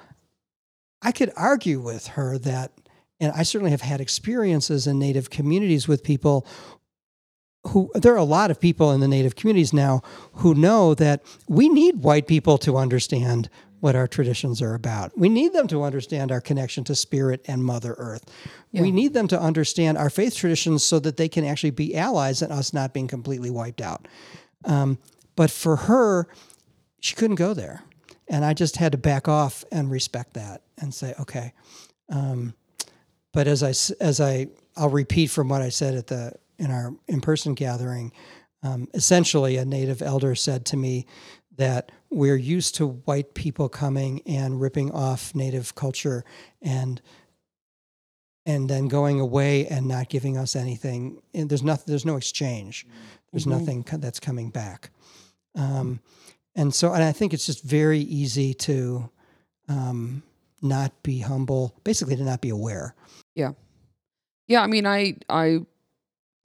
I 1.01 1.13
could 1.13 1.31
argue 1.37 1.79
with 1.79 2.07
her 2.07 2.37
that, 2.39 2.73
and 3.19 3.31
I 3.31 3.43
certainly 3.43 3.71
have 3.71 3.81
had 3.81 4.01
experiences 4.01 4.87
in 4.87 4.99
Native 4.99 5.29
communities 5.29 5.87
with 5.87 6.03
people 6.03 6.45
who, 7.69 7.91
there 7.95 8.13
are 8.13 8.17
a 8.17 8.23
lot 8.23 8.51
of 8.51 8.59
people 8.59 8.91
in 8.91 8.99
the 8.99 9.07
Native 9.07 9.35
communities 9.35 9.73
now 9.73 10.01
who 10.33 10.53
know 10.53 10.93
that 10.95 11.23
we 11.47 11.69
need 11.69 12.03
white 12.03 12.27
people 12.27 12.57
to 12.59 12.77
understand 12.77 13.49
what 13.79 13.95
our 13.95 14.07
traditions 14.07 14.61
are 14.61 14.73
about. 14.73 15.15
We 15.17 15.29
need 15.29 15.53
them 15.53 15.67
to 15.67 15.83
understand 15.83 16.31
our 16.31 16.41
connection 16.41 16.83
to 16.85 16.95
spirit 16.95 17.45
and 17.47 17.63
Mother 17.63 17.93
Earth. 17.97 18.23
Yeah. 18.71 18.81
We 18.81 18.91
need 18.91 19.13
them 19.13 19.27
to 19.27 19.39
understand 19.39 19.97
our 19.97 20.09
faith 20.09 20.35
traditions 20.35 20.83
so 20.83 20.99
that 20.99 21.17
they 21.17 21.29
can 21.29 21.45
actually 21.45 21.71
be 21.71 21.95
allies 21.95 22.41
and 22.41 22.51
us 22.51 22.73
not 22.73 22.93
being 22.93 23.07
completely 23.07 23.51
wiped 23.51 23.81
out. 23.81 24.07
Um, 24.65 24.97
but 25.35 25.51
for 25.51 25.75
her, 25.75 26.27
she 26.99 27.15
couldn't 27.15 27.35
go 27.35 27.53
there. 27.53 27.83
And 28.27 28.43
I 28.43 28.53
just 28.53 28.77
had 28.77 28.91
to 28.93 28.97
back 28.97 29.27
off 29.27 29.63
and 29.71 29.91
respect 29.91 30.33
that 30.33 30.63
and 30.79 30.93
say, 30.93 31.13
okay. 31.19 31.53
Um, 32.09 32.55
but 33.31 33.47
as 33.47 33.61
I, 33.61 33.69
as 34.03 34.19
I, 34.19 34.47
I'll 34.75 34.89
repeat 34.89 35.27
from 35.27 35.49
what 35.49 35.61
I 35.61 35.69
said 35.69 35.95
at 35.95 36.07
the, 36.07 36.33
in 36.57 36.71
our 36.71 36.93
in-person 37.07 37.53
gathering, 37.53 38.11
um, 38.63 38.87
essentially 38.93 39.57
a 39.57 39.65
native 39.65 40.01
elder 40.01 40.35
said 40.35 40.65
to 40.65 40.77
me 40.77 41.05
that 41.57 41.91
we're 42.09 42.37
used 42.37 42.75
to 42.75 42.87
white 42.87 43.33
people 43.33 43.67
coming 43.67 44.21
and 44.25 44.61
ripping 44.61 44.91
off 44.91 45.35
native 45.35 45.75
culture 45.75 46.23
and 46.61 47.01
and 48.45 48.69
then 48.69 48.87
going 48.87 49.19
away 49.19 49.67
and 49.67 49.89
not 49.89 50.07
giving 50.07 50.37
us 50.37 50.55
anything. 50.55 51.21
And 51.33 51.49
there's 51.49 51.63
nothing 51.63 51.85
there's 51.87 52.05
no 52.05 52.15
exchange. 52.15 52.87
There's 53.31 53.45
mm-hmm. 53.45 53.59
nothing 53.59 53.85
that's 53.99 54.21
coming 54.21 54.51
back. 54.51 54.91
Um, 55.55 55.99
and 56.55 56.73
so 56.73 56.93
and 56.93 57.03
i 57.03 57.11
think 57.11 57.33
it's 57.33 57.45
just 57.45 57.63
very 57.63 57.99
easy 57.99 58.53
to 58.53 59.09
um, 59.69 60.23
not 60.61 61.03
be 61.03 61.19
humble 61.19 61.75
basically 61.83 62.15
to 62.15 62.23
not 62.23 62.41
be 62.41 62.49
aware. 62.49 62.95
Yeah. 63.35 63.53
Yeah 64.47 64.61
i 64.61 64.67
mean 64.67 64.85
i 64.85 65.15
i 65.29 65.59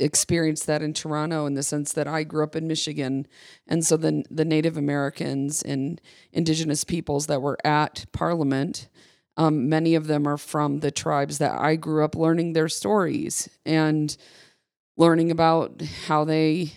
experienced 0.02 0.66
that 0.66 0.82
in 0.82 0.92
Toronto 0.92 1.46
in 1.46 1.54
the 1.54 1.62
sense 1.62 1.92
that 1.92 2.08
I 2.08 2.24
grew 2.24 2.44
up 2.44 2.56
in 2.56 2.66
Michigan, 2.66 3.26
and 3.66 3.84
so 3.84 3.96
the 3.96 4.24
the 4.30 4.44
Native 4.44 4.76
Americans 4.76 5.62
and 5.62 6.00
Indigenous 6.32 6.84
peoples 6.84 7.26
that 7.26 7.42
were 7.42 7.58
at 7.64 8.06
Parliament, 8.12 8.88
um, 9.36 9.68
many 9.68 9.94
of 9.94 10.06
them 10.06 10.26
are 10.26 10.38
from 10.38 10.80
the 10.80 10.90
tribes 10.90 11.38
that 11.38 11.58
I 11.58 11.76
grew 11.76 12.04
up 12.04 12.14
learning 12.14 12.52
their 12.52 12.68
stories, 12.68 13.48
and 13.64 14.16
learning 14.96 15.30
about 15.30 15.80
how 16.06 16.24
they, 16.24 16.72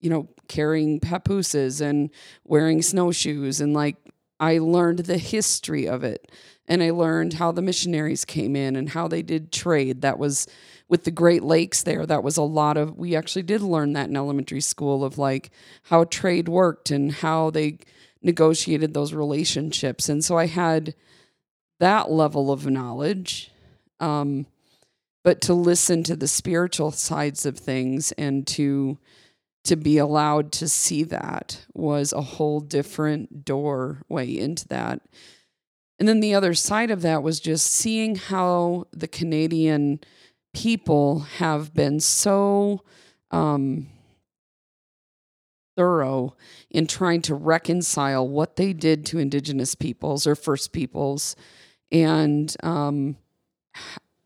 you 0.00 0.10
know, 0.10 0.28
carrying 0.48 1.00
papooses 1.00 1.80
and 1.80 2.10
wearing 2.44 2.82
snowshoes. 2.82 3.60
And 3.60 3.74
like, 3.74 3.96
I 4.38 4.58
learned 4.58 5.00
the 5.00 5.18
history 5.18 5.88
of 5.88 6.04
it. 6.04 6.30
And 6.68 6.82
I 6.82 6.90
learned 6.90 7.34
how 7.34 7.52
the 7.52 7.62
missionaries 7.62 8.24
came 8.24 8.56
in 8.56 8.76
and 8.76 8.88
how 8.88 9.08
they 9.08 9.22
did 9.22 9.52
trade. 9.52 10.02
That 10.02 10.18
was 10.18 10.46
with 10.88 11.04
the 11.04 11.10
Great 11.10 11.42
Lakes 11.42 11.82
there. 11.82 12.06
That 12.06 12.22
was 12.22 12.36
a 12.36 12.42
lot 12.42 12.76
of, 12.76 12.96
we 12.96 13.16
actually 13.16 13.42
did 13.42 13.62
learn 13.62 13.92
that 13.94 14.08
in 14.08 14.16
elementary 14.16 14.60
school 14.60 15.04
of 15.04 15.18
like 15.18 15.50
how 15.84 16.04
trade 16.04 16.48
worked 16.48 16.90
and 16.90 17.12
how 17.12 17.50
they 17.50 17.78
negotiated 18.22 18.94
those 18.94 19.12
relationships. 19.12 20.08
And 20.08 20.24
so 20.24 20.36
I 20.36 20.46
had 20.46 20.94
that 21.80 22.10
level 22.10 22.50
of 22.50 22.66
knowledge. 22.66 23.50
Um, 24.00 24.46
but 25.24 25.40
to 25.42 25.54
listen 25.54 26.04
to 26.04 26.14
the 26.14 26.28
spiritual 26.28 26.92
sides 26.92 27.44
of 27.44 27.58
things 27.58 28.12
and 28.12 28.46
to 28.46 28.98
to 29.64 29.74
be 29.74 29.98
allowed 29.98 30.52
to 30.52 30.68
see 30.68 31.02
that 31.02 31.66
was 31.74 32.12
a 32.12 32.20
whole 32.20 32.60
different 32.60 33.44
doorway 33.44 34.36
into 34.36 34.68
that. 34.68 35.00
And 35.98 36.06
then 36.06 36.20
the 36.20 36.34
other 36.34 36.54
side 36.54 36.92
of 36.92 37.02
that 37.02 37.24
was 37.24 37.40
just 37.40 37.66
seeing 37.66 38.14
how 38.14 38.86
the 38.92 39.08
Canadian 39.08 39.98
people 40.56 41.20
have 41.36 41.74
been 41.74 42.00
so 42.00 42.82
um, 43.30 43.86
thorough 45.76 46.34
in 46.70 46.86
trying 46.86 47.20
to 47.20 47.34
reconcile 47.34 48.26
what 48.26 48.56
they 48.56 48.72
did 48.72 49.04
to 49.04 49.18
Indigenous 49.18 49.74
peoples 49.74 50.26
or 50.26 50.34
First 50.34 50.72
Peoples 50.72 51.36
and 51.92 52.56
um, 52.62 53.16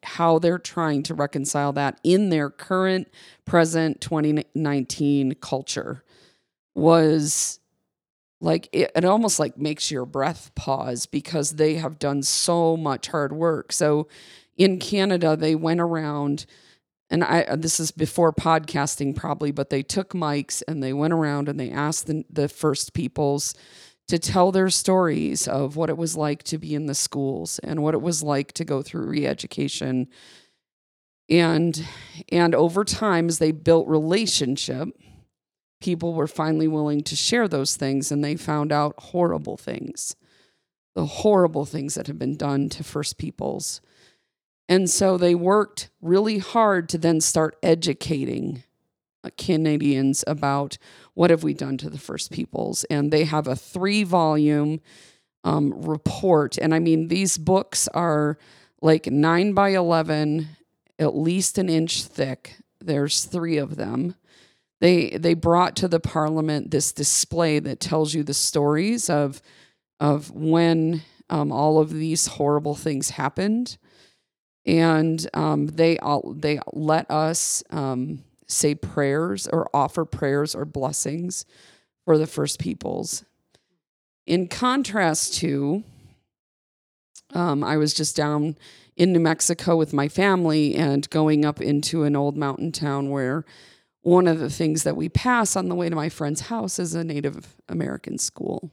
how 0.04 0.38
they're 0.38 0.60
trying 0.60 1.02
to 1.02 1.14
reconcile 1.14 1.72
that 1.72 1.99
in 2.04 2.30
their 2.30 2.49
current, 2.49 3.08
present 3.44 4.00
2019 4.00 5.34
culture 5.40 6.04
was 6.76 7.58
like 8.40 8.68
it, 8.72 8.92
it 8.94 9.04
almost 9.04 9.40
like 9.40 9.58
makes 9.58 9.90
your 9.90 10.06
breath 10.06 10.54
pause 10.54 11.06
because 11.06 11.52
they 11.52 11.75
have 11.75 11.99
done 11.99 12.22
so 12.22 12.76
much 12.76 13.08
hard 13.08 13.32
work. 13.32 13.72
So 13.72 14.06
in 14.61 14.79
Canada, 14.79 15.37
they 15.37 15.55
went 15.55 15.81
around 15.81 16.45
and 17.09 17.25
I 17.25 17.43
uh, 17.43 17.57
this 17.57 17.81
is 17.81 17.90
before 17.90 18.31
podcasting 18.31 19.17
probably, 19.17 19.50
but 19.50 19.71
they 19.71 19.83
took 19.83 20.11
mics 20.11 20.62
and 20.69 20.83
they 20.83 20.93
went 20.93 21.14
around 21.14 21.49
and 21.49 21.59
they 21.59 21.71
asked 21.71 22.07
the, 22.07 22.25
the 22.31 22.47
first 22.47 22.93
peoples 22.93 23.55
to 24.07 24.19
tell 24.19 24.52
their 24.52 24.69
stories 24.69 25.49
of 25.49 25.76
what 25.76 25.88
it 25.88 25.97
was 25.97 26.14
like 26.14 26.43
to 26.43 26.59
be 26.59 26.75
in 26.75 26.87
the 26.87 26.95
schools 26.95 27.59
and 27.61 27.83
what 27.83 27.95
it 27.95 28.02
was 28.02 28.23
like 28.23 28.52
to 28.52 28.64
go 28.64 28.83
through 28.83 29.07
re-education. 29.07 30.09
And 31.31 31.83
and 32.31 32.55
over 32.55 32.85
time 32.85 33.29
as 33.29 33.38
they 33.38 33.52
built 33.52 33.88
relationship 33.88 34.90
people 35.81 36.12
were 36.12 36.26
finally 36.26 36.69
willing 36.69 37.02
to 37.02 37.17
share 37.17 37.49
those 37.49 37.75
things 37.76 38.12
and 38.12 38.23
they 38.23 38.37
found 38.37 38.71
out 38.71 38.95
horrible 38.99 39.57
things. 39.57 40.14
The 40.95 41.07
horrible 41.07 41.64
things 41.64 41.95
that 41.95 42.09
had 42.09 42.19
been 42.19 42.37
done 42.37 42.69
to 42.69 42.85
first 42.85 43.17
peoples 43.17 43.81
and 44.70 44.88
so 44.88 45.18
they 45.18 45.34
worked 45.34 45.90
really 46.00 46.38
hard 46.38 46.88
to 46.90 46.98
then 46.98 47.20
start 47.20 47.58
educating 47.62 48.62
Canadians 49.36 50.24
about 50.26 50.78
what 51.14 51.30
have 51.30 51.42
we 51.42 51.52
done 51.52 51.76
to 51.78 51.90
the 51.90 51.98
First 51.98 52.30
Peoples, 52.30 52.84
and 52.84 53.12
they 53.12 53.24
have 53.24 53.46
a 53.46 53.56
three 53.56 54.04
volume 54.04 54.80
um, 55.44 55.72
report. 55.82 56.56
And 56.56 56.74
I 56.74 56.78
mean, 56.78 57.08
these 57.08 57.36
books 57.36 57.88
are 57.88 58.38
like 58.80 59.06
nine 59.06 59.52
by 59.52 59.70
eleven, 59.70 60.48
at 60.98 61.16
least 61.16 61.58
an 61.58 61.68
inch 61.68 62.04
thick. 62.04 62.56
There's 62.80 63.24
three 63.24 63.58
of 63.58 63.76
them. 63.76 64.14
They 64.80 65.10
they 65.10 65.34
brought 65.34 65.76
to 65.76 65.88
the 65.88 66.00
Parliament 66.00 66.70
this 66.70 66.92
display 66.92 67.58
that 67.58 67.80
tells 67.80 68.14
you 68.14 68.22
the 68.22 68.34
stories 68.34 69.10
of 69.10 69.42
of 69.98 70.30
when 70.30 71.02
um, 71.28 71.52
all 71.52 71.78
of 71.78 71.92
these 71.92 72.26
horrible 72.26 72.74
things 72.74 73.10
happened, 73.10 73.76
and 74.67 75.29
um, 75.35 75.68
they 75.68 75.99
all 75.99 76.35
they 76.37 76.59
let 76.73 77.11
us 77.11 77.62
um, 77.70 78.23
say 78.46 78.75
prayers 78.75 79.46
or 79.49 79.68
offer 79.75 80.05
prayers 80.05 80.55
or 80.55 80.64
blessings 80.64 81.44
for 82.05 82.18
the 82.18 82.27
first 82.27 82.59
peoples. 82.59 83.25
In 84.27 84.49
contrast 84.49 85.35
to, 85.35 85.83
um, 87.33 87.64
I 87.64 87.77
was 87.77 87.94
just 87.94 88.16
down 88.16 88.57
in 88.96 89.12
New 89.12 89.20
Mexico 89.20 89.77
with 89.77 89.92
my 89.92 90.09
family 90.09 90.75
and 90.75 91.09
going 91.11 91.44
up 91.44 91.61
into 91.61 92.05
an 92.05 92.14
old 92.14 92.37
mountain 92.37 92.70
town 92.70 93.11
where 93.11 93.44
one 94.03 94.27
of 94.27 94.38
the 94.38 94.51
things 94.51 94.83
that 94.85 94.96
we 94.96 95.09
pass 95.09 95.57
on 95.57 95.68
the 95.68 95.75
way 95.75 95.88
to 95.88 95.96
my 95.96 96.09
friend's 96.09 96.42
house 96.42 96.79
is 96.79 96.94
a 96.94 97.05
Native 97.05 97.57
American 97.68 98.18
school 98.18 98.70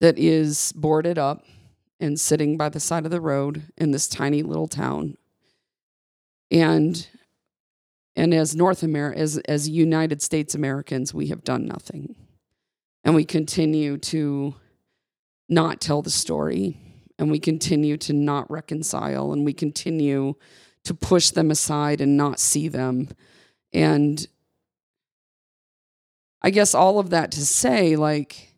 that 0.00 0.18
is 0.18 0.72
boarded 0.72 1.18
up 1.18 1.44
and 2.04 2.20
sitting 2.20 2.56
by 2.56 2.68
the 2.68 2.80
side 2.80 3.04
of 3.04 3.10
the 3.10 3.20
road 3.20 3.64
in 3.76 3.90
this 3.90 4.06
tiny 4.06 4.42
little 4.42 4.68
town. 4.68 5.16
And 6.50 7.08
and 8.16 8.32
as 8.32 8.54
North 8.54 8.82
America, 8.82 9.18
as, 9.18 9.38
as 9.38 9.68
United 9.68 10.22
States 10.22 10.54
Americans, 10.54 11.12
we 11.12 11.28
have 11.28 11.42
done 11.42 11.66
nothing. 11.66 12.14
And 13.02 13.14
we 13.14 13.24
continue 13.24 13.98
to 13.98 14.54
not 15.48 15.80
tell 15.80 16.00
the 16.00 16.10
story. 16.10 16.78
And 17.18 17.30
we 17.30 17.40
continue 17.40 17.96
to 17.98 18.12
not 18.12 18.48
reconcile. 18.50 19.32
And 19.32 19.44
we 19.44 19.52
continue 19.52 20.34
to 20.84 20.94
push 20.94 21.30
them 21.30 21.50
aside 21.50 22.00
and 22.00 22.16
not 22.16 22.38
see 22.38 22.68
them. 22.68 23.08
And 23.72 24.24
I 26.40 26.50
guess 26.50 26.74
all 26.74 27.00
of 27.00 27.10
that 27.10 27.32
to 27.32 27.44
say, 27.44 27.96
like, 27.96 28.54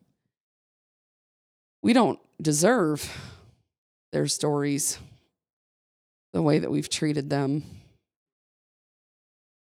we 1.81 1.93
don't 1.93 2.19
deserve 2.39 3.36
their 4.11 4.27
stories 4.27 4.99
the 6.33 6.41
way 6.41 6.59
that 6.59 6.71
we've 6.71 6.89
treated 6.89 7.29
them. 7.29 7.63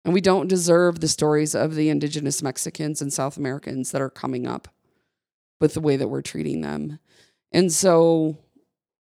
And 0.04 0.14
we 0.14 0.22
don't 0.22 0.48
deserve 0.48 1.00
the 1.00 1.08
stories 1.08 1.56
of 1.56 1.76
the 1.76 1.90
indigenous 1.90 2.44
Mexicans 2.44 3.02
and 3.02 3.12
South 3.12 3.38
Americans 3.38 3.92
that 3.92 4.02
are 4.02 4.10
coming 4.10 4.46
up 4.46 4.68
with 5.60 5.74
the 5.74 5.82
way 5.82 5.98
that 5.98 6.10
we're 6.10 6.22
treating 6.22 6.62
them. 6.62 7.00
And 7.52 7.72
so 7.72 8.38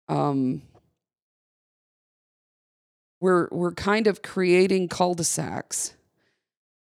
um, 0.08 0.62
we're 3.20 3.48
we're 3.50 3.72
kind 3.72 4.06
of 4.06 4.22
creating 4.22 4.88
cul-de-sacs 4.88 5.94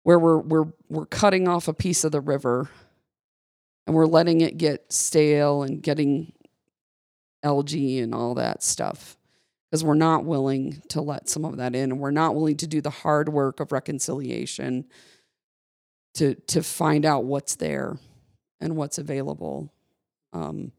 where 0.02 0.18
we're 0.18 0.38
we're 0.38 0.72
we're 0.88 1.06
cutting 1.06 1.48
off 1.48 1.66
a 1.66 1.72
piece 1.72 2.04
of 2.04 2.12
the 2.12 2.20
river 2.20 2.68
and 3.86 3.96
we're 3.96 4.06
letting 4.06 4.42
it 4.42 4.58
get 4.58 4.92
stale 4.92 5.62
and 5.62 5.82
getting 5.82 6.33
algae 7.44 8.00
and 8.00 8.14
all 8.14 8.34
that 8.34 8.62
stuff. 8.62 9.16
Because 9.70 9.84
we're 9.84 9.94
not 9.94 10.24
willing 10.24 10.82
to 10.88 11.00
let 11.00 11.28
some 11.28 11.44
of 11.44 11.56
that 11.58 11.74
in. 11.74 11.92
And 11.92 12.00
we're 12.00 12.10
not 12.10 12.34
willing 12.34 12.56
to 12.58 12.66
do 12.66 12.80
the 12.80 12.90
hard 12.90 13.28
work 13.28 13.60
of 13.60 13.72
reconciliation 13.72 14.86
to 16.14 16.34
to 16.34 16.62
find 16.62 17.04
out 17.04 17.24
what's 17.24 17.56
there 17.56 17.98
and 18.60 18.76
what's 18.76 18.98
available. 18.98 19.72
Um, 20.32 20.72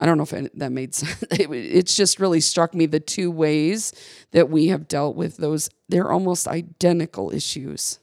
i 0.00 0.06
don't 0.06 0.18
know 0.18 0.24
if 0.24 0.52
that 0.54 0.72
made 0.72 0.94
sense. 0.94 1.24
It's 1.30 1.96
just 1.96 2.20
really 2.20 2.40
struck 2.40 2.74
me 2.74 2.86
the 2.86 3.00
two 3.00 3.30
ways 3.30 3.92
that 4.32 4.50
we 4.50 4.68
have 4.68 4.88
dealt 4.88 5.16
with 5.16 5.36
those 5.36 5.70
they're 5.88 6.10
almost 6.10 6.48
identical 6.48 7.32
issues. 7.32 8.00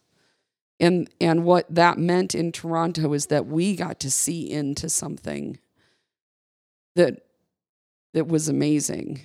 And 0.79 1.09
and 1.19 1.43
what 1.43 1.73
that 1.73 1.97
meant 1.97 2.33
in 2.33 2.51
toronto 2.51 3.13
is 3.13 3.27
that 3.27 3.45
we 3.45 3.75
got 3.75 3.99
to 3.99 4.11
see 4.11 4.49
into 4.49 4.89
something 4.89 5.59
that 6.95 7.21
that 8.13 8.27
was 8.27 8.47
amazing. 8.47 9.21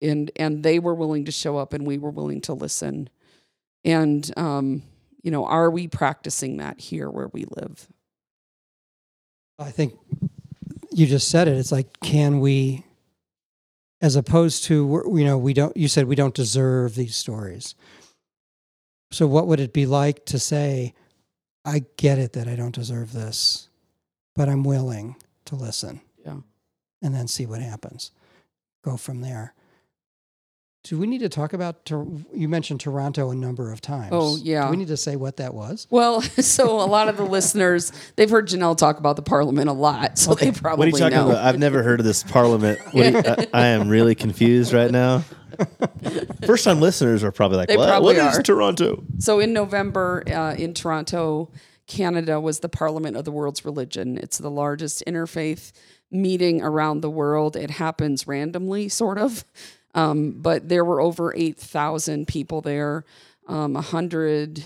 And 0.00 0.30
and 0.36 0.62
they 0.62 0.78
were 0.78 0.94
willing 0.94 1.24
to 1.24 1.32
show 1.32 1.56
up 1.56 1.72
and 1.72 1.86
we 1.86 1.98
were 1.98 2.10
willing 2.10 2.40
to 2.42 2.54
listen. 2.54 3.08
And 3.84 4.30
um 4.36 4.82
you 5.22 5.30
know 5.30 5.44
are 5.46 5.70
we 5.70 5.88
practicing 5.88 6.58
that 6.58 6.80
here 6.80 7.10
where 7.10 7.28
we 7.28 7.44
live? 7.56 7.88
I 9.58 9.70
think 9.70 9.94
you 10.92 11.06
just 11.06 11.28
said 11.28 11.48
it. 11.48 11.56
It's 11.56 11.72
like 11.72 12.00
can 12.00 12.40
we 12.40 12.84
as 14.00 14.14
opposed 14.14 14.64
to 14.64 15.02
you 15.14 15.24
know 15.24 15.38
we 15.38 15.52
don't 15.52 15.76
you 15.76 15.88
said 15.88 16.06
we 16.06 16.14
don't 16.14 16.34
deserve 16.34 16.94
these 16.94 17.16
stories. 17.16 17.74
So 19.10 19.26
what 19.26 19.46
would 19.46 19.58
it 19.58 19.72
be 19.72 19.86
like 19.86 20.26
to 20.26 20.38
say 20.38 20.94
i 21.64 21.84
get 21.96 22.18
it 22.18 22.34
that 22.34 22.46
i 22.46 22.54
don't 22.54 22.74
deserve 22.74 23.12
this 23.12 23.68
but 24.36 24.48
i'm 24.48 24.62
willing 24.62 25.16
to 25.44 25.56
listen. 25.56 26.00
Yeah 26.24 26.36
and 27.02 27.14
then 27.14 27.28
see 27.28 27.46
what 27.46 27.60
happens 27.60 28.10
go 28.82 28.96
from 28.96 29.20
there 29.20 29.54
do 30.84 30.96
we 30.96 31.06
need 31.06 31.18
to 31.18 31.28
talk 31.28 31.52
about? 31.52 31.90
You 31.90 32.48
mentioned 32.48 32.80
Toronto 32.80 33.30
a 33.30 33.34
number 33.34 33.72
of 33.72 33.80
times. 33.80 34.08
Oh 34.12 34.36
yeah. 34.36 34.64
Do 34.64 34.70
we 34.70 34.76
need 34.78 34.88
to 34.88 34.96
say 34.96 35.16
what 35.16 35.36
that 35.36 35.52
was? 35.52 35.86
Well, 35.90 36.22
so 36.22 36.80
a 36.80 36.86
lot 36.86 37.08
of 37.08 37.16
the 37.16 37.24
listeners 37.24 37.92
they've 38.16 38.30
heard 38.30 38.48
Janelle 38.48 38.76
talk 38.76 38.98
about 38.98 39.16
the 39.16 39.22
Parliament 39.22 39.68
a 39.68 39.72
lot, 39.72 40.18
so 40.18 40.32
okay. 40.32 40.50
they 40.50 40.58
probably 40.58 40.86
what 40.90 40.94
are 40.94 41.04
you 41.04 41.10
talking 41.10 41.28
know. 41.28 41.30
about? 41.32 41.44
I've 41.44 41.58
never 41.58 41.82
heard 41.82 42.00
of 42.00 42.06
this 42.06 42.22
Parliament. 42.22 42.78
You, 42.98 43.04
I, 43.04 43.46
I, 43.52 43.66
am 43.66 43.88
really 43.88 44.14
confused 44.14 44.72
right 44.72 44.90
now. 44.90 45.22
First 46.46 46.64
time 46.64 46.80
listeners 46.80 47.22
are 47.22 47.30
probably 47.30 47.58
like, 47.58 47.68
They 47.68 47.76
what? 47.76 47.86
probably 47.86 48.16
What 48.16 48.32
is 48.32 48.38
are. 48.38 48.42
Toronto? 48.42 49.04
So 49.18 49.40
in 49.40 49.52
November 49.52 50.24
uh, 50.26 50.54
in 50.54 50.74
Toronto, 50.74 51.50
Canada 51.86 52.40
was 52.40 52.60
the 52.60 52.68
Parliament 52.68 53.16
of 53.16 53.24
the 53.24 53.30
World's 53.30 53.64
Religion. 53.64 54.18
It's 54.18 54.38
the 54.38 54.50
largest 54.50 55.04
interfaith 55.06 55.72
meeting 56.10 56.62
around 56.62 57.00
the 57.00 57.10
world. 57.10 57.56
It 57.56 57.70
happens 57.70 58.26
randomly, 58.26 58.88
sort 58.88 59.18
of, 59.18 59.44
um, 59.94 60.32
but 60.32 60.68
there 60.68 60.84
were 60.84 61.00
over 61.00 61.34
eight 61.36 61.58
thousand 61.58 62.28
people 62.28 62.60
there, 62.60 63.04
um, 63.46 63.76
a 63.76 63.82
hundred 63.82 64.64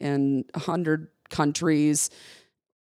and 0.00 0.44
a 0.54 0.60
hundred 0.60 1.08
countries 1.30 2.10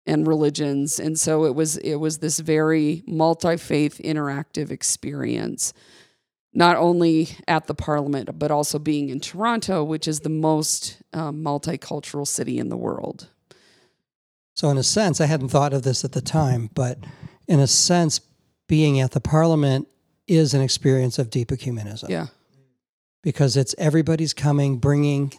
and 0.04 0.26
religions, 0.26 0.98
and 0.98 1.18
so 1.18 1.44
it 1.44 1.54
was 1.54 1.76
it 1.78 1.96
was 1.96 2.18
this 2.18 2.40
very 2.40 3.02
multi 3.06 3.56
faith 3.56 4.00
interactive 4.04 4.70
experience 4.70 5.72
not 6.54 6.76
only 6.76 7.30
at 7.48 7.66
the 7.66 7.74
parliament, 7.74 8.38
but 8.38 8.50
also 8.50 8.78
being 8.78 9.08
in 9.08 9.20
Toronto, 9.20 9.82
which 9.82 10.06
is 10.06 10.20
the 10.20 10.28
most 10.28 10.98
um, 11.12 11.42
multicultural 11.42 12.26
city 12.26 12.58
in 12.58 12.68
the 12.68 12.76
world. 12.76 13.28
So, 14.54 14.68
in 14.68 14.76
a 14.76 14.82
sense, 14.82 15.20
I 15.20 15.26
hadn't 15.26 15.48
thought 15.48 15.72
of 15.72 15.82
this 15.82 16.04
at 16.04 16.12
the 16.12 16.20
time, 16.20 16.68
but 16.74 16.98
in 17.48 17.60
a 17.60 17.66
sense, 17.66 18.20
being 18.68 19.00
at 19.00 19.10
the 19.12 19.20
parliament 19.20 19.88
is 20.26 20.54
an 20.54 20.60
experience 20.62 21.18
of 21.18 21.30
deep 21.30 21.48
ecumenism 21.48 22.08
Yeah. 22.08 22.26
because 23.22 23.56
it's 23.56 23.74
everybody's 23.78 24.32
coming, 24.32 24.78
bringing 24.78 25.32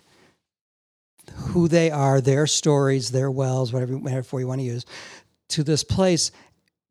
who 1.35 1.67
they 1.67 1.89
are, 1.89 2.19
their 2.21 2.45
stories, 2.47 3.11
their 3.11 3.31
wells, 3.31 3.71
whatever 3.71 3.97
metaphor 3.97 4.39
you 4.39 4.47
want 4.47 4.59
to 4.59 4.65
use, 4.65 4.85
to 5.49 5.63
this 5.63 5.83
place 5.83 6.31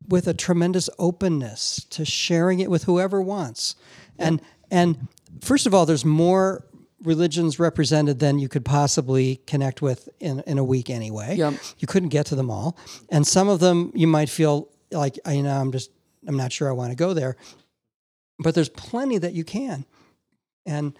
with 0.09 0.27
a 0.27 0.33
tremendous 0.33 0.89
openness 0.99 1.85
to 1.91 2.03
sharing 2.03 2.59
it 2.59 2.69
with 2.69 2.83
whoever 2.83 3.21
wants. 3.21 3.75
And 4.17 4.41
and 4.71 5.07
first 5.41 5.65
of 5.67 5.73
all, 5.73 5.85
there's 5.85 6.03
more 6.05 6.65
religions 7.03 7.59
represented 7.59 8.19
than 8.19 8.39
you 8.39 8.47
could 8.49 8.65
possibly 8.65 9.35
connect 9.45 9.81
with 9.81 10.09
in, 10.19 10.39
in 10.47 10.57
a 10.57 10.63
week 10.63 10.89
anyway. 10.89 11.35
Yep. 11.35 11.53
You 11.79 11.87
couldn't 11.87 12.09
get 12.09 12.25
to 12.27 12.35
them 12.35 12.49
all. 12.49 12.77
And 13.09 13.27
some 13.27 13.49
of 13.49 13.59
them 13.59 13.91
you 13.93 14.07
might 14.07 14.29
feel 14.29 14.69
like, 14.93 15.19
you 15.27 15.43
know, 15.43 15.51
I'm 15.59 15.71
just 15.71 15.91
I'm 16.27 16.37
not 16.37 16.51
sure 16.51 16.69
I 16.69 16.73
want 16.73 16.91
to 16.91 16.95
go 16.95 17.13
there. 17.13 17.35
But 18.39 18.55
there's 18.55 18.69
plenty 18.69 19.17
that 19.19 19.33
you 19.33 19.43
can. 19.43 19.85
And 20.65 20.97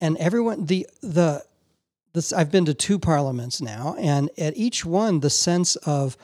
and 0.00 0.16
everyone 0.18 0.66
the 0.66 0.86
the 1.02 1.44
this 2.14 2.32
I've 2.32 2.50
been 2.50 2.64
to 2.66 2.74
two 2.74 2.98
parliaments 2.98 3.60
now, 3.60 3.94
and 3.98 4.30
at 4.38 4.56
each 4.56 4.84
one 4.84 5.20
the 5.20 5.30
sense 5.30 5.76
of 5.76 6.16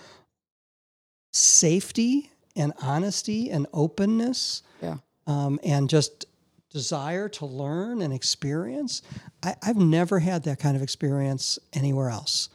safety 1.33 2.31
and 2.57 2.73
honesty 2.83 3.51
and 3.51 3.67
openness 3.73 4.63
Yeah. 4.83 4.97
um, 5.27 5.61
and 5.63 5.89
just 5.89 6.27
desire 6.71 7.29
to 7.31 7.47
learn 7.47 8.03
and 8.03 8.13
experience. 8.13 9.03
I, 9.43 9.55
I've 9.63 9.77
never 9.77 10.19
had 10.19 10.45
that 10.45 10.59
kind 10.59 10.77
of 10.77 10.83
experience 10.83 11.59
anywhere 11.73 12.11
else. 12.11 12.49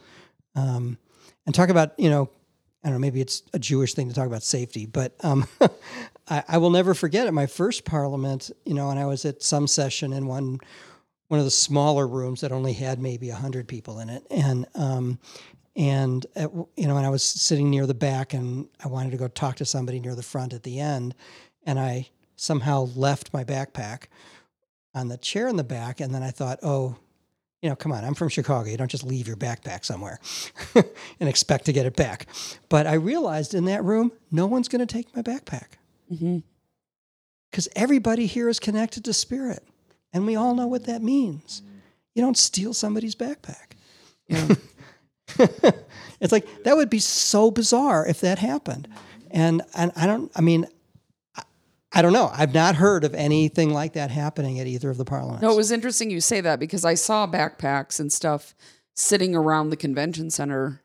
Um, 0.54 0.98
and 1.46 1.54
talk 1.54 1.68
about, 1.68 1.98
you 1.98 2.10
know, 2.10 2.30
I 2.84 2.88
don't 2.88 2.96
know, 2.96 3.00
maybe 3.00 3.22
it's 3.22 3.42
a 3.54 3.58
Jewish 3.58 3.94
thing 3.94 4.08
to 4.08 4.14
talk 4.14 4.26
about 4.26 4.42
safety, 4.42 4.84
but 4.84 5.14
um, 5.22 5.48
I, 6.28 6.44
I 6.46 6.58
will 6.58 6.70
never 6.70 6.92
forget 6.92 7.26
at 7.26 7.34
my 7.34 7.46
first 7.46 7.84
parliament, 7.84 8.50
you 8.66 8.74
know, 8.74 8.90
and 8.90 8.98
I 8.98 9.06
was 9.06 9.24
at 9.24 9.42
some 9.42 9.66
session 9.66 10.12
in 10.12 10.26
one 10.26 10.60
one 11.28 11.40
of 11.40 11.46
the 11.46 11.50
smaller 11.50 12.06
rooms 12.06 12.42
that 12.42 12.52
only 12.52 12.74
had 12.74 13.00
maybe 13.00 13.30
100 13.30 13.66
people 13.66 13.98
in 13.98 14.10
it. 14.10 14.24
And 14.30 14.66
um, 14.74 15.18
and 15.76 16.24
at, 16.36 16.52
you 16.52 16.86
know, 16.86 16.96
and 16.96 17.06
I 17.06 17.10
was 17.10 17.24
sitting 17.24 17.70
near 17.70 17.86
the 17.86 17.94
back, 17.94 18.32
and 18.32 18.68
I 18.84 18.88
wanted 18.88 19.10
to 19.10 19.16
go 19.16 19.26
talk 19.26 19.56
to 19.56 19.64
somebody 19.64 19.98
near 19.98 20.14
the 20.14 20.22
front 20.22 20.52
at 20.52 20.62
the 20.62 20.78
end, 20.78 21.14
and 21.64 21.80
I 21.80 22.10
somehow 22.36 22.88
left 22.94 23.32
my 23.32 23.42
backpack 23.42 24.04
on 24.94 25.08
the 25.08 25.16
chair 25.16 25.48
in 25.48 25.56
the 25.56 25.64
back, 25.64 26.00
and 26.00 26.14
then 26.14 26.22
I 26.22 26.30
thought, 26.30 26.60
oh, 26.62 26.96
you 27.64 27.70
know, 27.70 27.76
come 27.76 27.92
on, 27.92 28.04
I'm 28.04 28.12
from 28.12 28.28
Chicago. 28.28 28.68
You 28.68 28.76
don't 28.76 28.90
just 28.90 29.04
leave 29.04 29.26
your 29.26 29.38
backpack 29.38 29.86
somewhere 29.86 30.20
and 30.74 31.30
expect 31.30 31.64
to 31.64 31.72
get 31.72 31.86
it 31.86 31.96
back. 31.96 32.26
But 32.68 32.86
I 32.86 32.92
realized 32.92 33.54
in 33.54 33.64
that 33.64 33.82
room, 33.82 34.12
no 34.30 34.46
one's 34.46 34.68
going 34.68 34.86
to 34.86 34.92
take 34.92 35.16
my 35.16 35.22
backpack 35.22 35.78
mm-hmm. 36.12 36.40
because 37.50 37.66
everybody 37.74 38.26
here 38.26 38.50
is 38.50 38.60
connected 38.60 39.02
to 39.06 39.14
spirit, 39.14 39.64
and 40.12 40.26
we 40.26 40.36
all 40.36 40.54
know 40.54 40.66
what 40.66 40.84
that 40.84 41.00
means. 41.00 41.62
You 42.14 42.20
don't 42.20 42.36
steal 42.36 42.74
somebody's 42.74 43.14
backpack. 43.14 43.72
It's 46.20 46.32
like 46.32 46.46
that 46.64 46.76
would 46.76 46.88
be 46.88 47.00
so 47.00 47.50
bizarre 47.50 48.06
if 48.06 48.20
that 48.20 48.38
happened. 48.38 48.88
And 49.30 49.62
and 49.74 49.92
I 49.96 50.06
don't 50.06 50.30
I 50.34 50.40
mean 50.40 50.66
I 51.94 52.02
don't 52.02 52.12
know. 52.12 52.30
I've 52.34 52.52
not 52.52 52.74
heard 52.74 53.04
of 53.04 53.14
anything 53.14 53.70
like 53.72 53.92
that 53.92 54.10
happening 54.10 54.58
at 54.58 54.66
either 54.66 54.90
of 54.90 54.96
the 54.98 55.04
parliaments. 55.04 55.42
No, 55.42 55.52
it 55.52 55.56
was 55.56 55.70
interesting 55.70 56.10
you 56.10 56.20
say 56.20 56.40
that 56.40 56.58
because 56.58 56.84
I 56.84 56.94
saw 56.94 57.26
backpacks 57.26 58.00
and 58.00 58.12
stuff 58.12 58.54
sitting 58.94 59.34
around 59.34 59.70
the 59.70 59.76
convention 59.76 60.30
center 60.30 60.82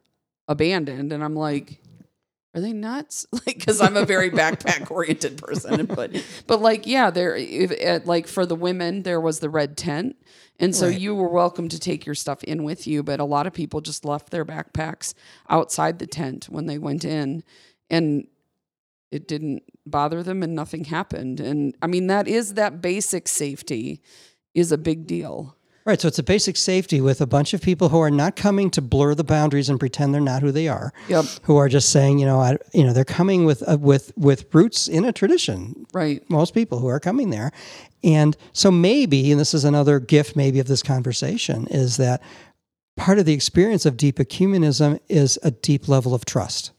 abandoned, 0.48 1.12
and 1.12 1.24
I'm 1.24 1.36
like, 1.36 1.82
are 2.56 2.62
they 2.62 2.74
nuts? 2.74 3.26
Like, 3.34 3.58
because 3.60 3.82
I'm 3.82 3.98
a 3.98 4.06
very 4.06 4.30
backpack 4.42 4.90
oriented 4.92 5.38
person, 5.38 5.86
but 5.86 6.12
but 6.46 6.62
like, 6.62 6.86
yeah, 6.86 7.10
there, 7.10 7.36
if, 7.36 7.72
at, 7.72 8.06
like 8.06 8.28
for 8.28 8.46
the 8.46 8.56
women, 8.56 9.04
there 9.04 9.22
was 9.22 9.40
the 9.40 9.50
red 9.50 9.78
tent, 9.78 10.16
and 10.60 10.76
so 10.76 10.88
Right. 10.88 11.00
you 11.00 11.16
were 11.16 11.30
welcome 11.30 11.70
to 11.70 11.80
take 11.80 12.06
your 12.06 12.16
stuff 12.16 12.44
in 12.44 12.64
with 12.64 12.86
you, 12.88 13.02
but 13.02 13.20
a 13.20 13.26
lot 13.26 13.48
of 13.48 13.54
people 13.54 13.82
just 13.82 14.06
left 14.06 14.30
their 14.30 14.46
backpacks 14.46 15.14
outside 15.50 15.98
the 16.00 16.08
tent 16.08 16.46
when 16.50 16.66
they 16.68 16.78
went 16.78 17.04
in, 17.06 17.44
and 17.90 18.28
it 19.12 19.28
didn't 19.28 19.64
bother 19.86 20.24
them, 20.24 20.44
and 20.44 20.56
nothing 20.56 20.86
happened. 20.86 21.40
And 21.40 21.76
I 21.82 21.88
mean, 21.88 22.08
that 22.08 22.28
is 22.28 22.54
that 22.56 22.82
basic 22.82 23.28
safety 23.28 24.02
is 24.54 24.72
a 24.72 24.78
big 24.78 25.08
deal. 25.08 25.56
Right. 25.86 26.00
So 26.00 26.08
it's 26.08 26.20
a 26.20 26.24
basic 26.24 26.56
safety 26.56 27.02
with 27.02 27.20
a 27.20 27.26
bunch 27.26 27.54
of 27.54 27.62
people 27.62 27.90
who 27.90 28.00
are 28.00 28.12
not 28.12 28.36
coming 28.36 28.70
to 28.72 28.82
blur 28.82 29.16
the 29.16 29.24
boundaries 29.24 29.70
and 29.70 29.80
pretend 29.80 30.14
they're 30.14 30.22
not 30.22 30.44
who 30.44 30.52
they 30.52 30.68
are. 30.68 30.94
Yep. 31.08 31.26
Who 31.44 31.58
are 31.58 31.68
just 31.68 31.90
saying, 31.90 32.20
you 32.20 32.28
know, 32.28 32.40
I, 32.40 32.58
you 32.74 32.84
know, 32.84 32.94
they're 32.94 33.06
coming 33.06 33.46
with 33.46 33.68
uh, 33.68 33.78
with 33.80 34.12
with 34.16 34.54
roots 34.54 34.88
in 34.88 35.06
a 35.06 35.12
tradition. 35.12 35.88
Right. 35.94 36.28
Most 36.30 36.54
people 36.54 36.80
who 36.80 36.88
are 36.88 37.00
coming 37.00 37.32
there, 37.32 37.52
and 38.04 38.38
so 38.54 38.70
maybe, 38.70 39.32
and 39.32 39.40
this 39.40 39.54
is 39.54 39.66
another 39.66 40.00
gift 40.00 40.36
maybe 40.36 40.60
of 40.60 40.68
this 40.68 40.84
conversation, 40.84 41.66
is 41.68 41.98
that 41.98 42.22
part 42.96 43.18
of 43.18 43.26
the 43.26 43.34
experience 43.34 43.86
of 43.86 43.98
deep 43.98 44.18
ecumenism 44.18 45.00
is 45.08 45.40
a 45.42 45.50
deep 45.50 45.88
level 45.88 46.14
of 46.14 46.26
trust. 46.26 46.72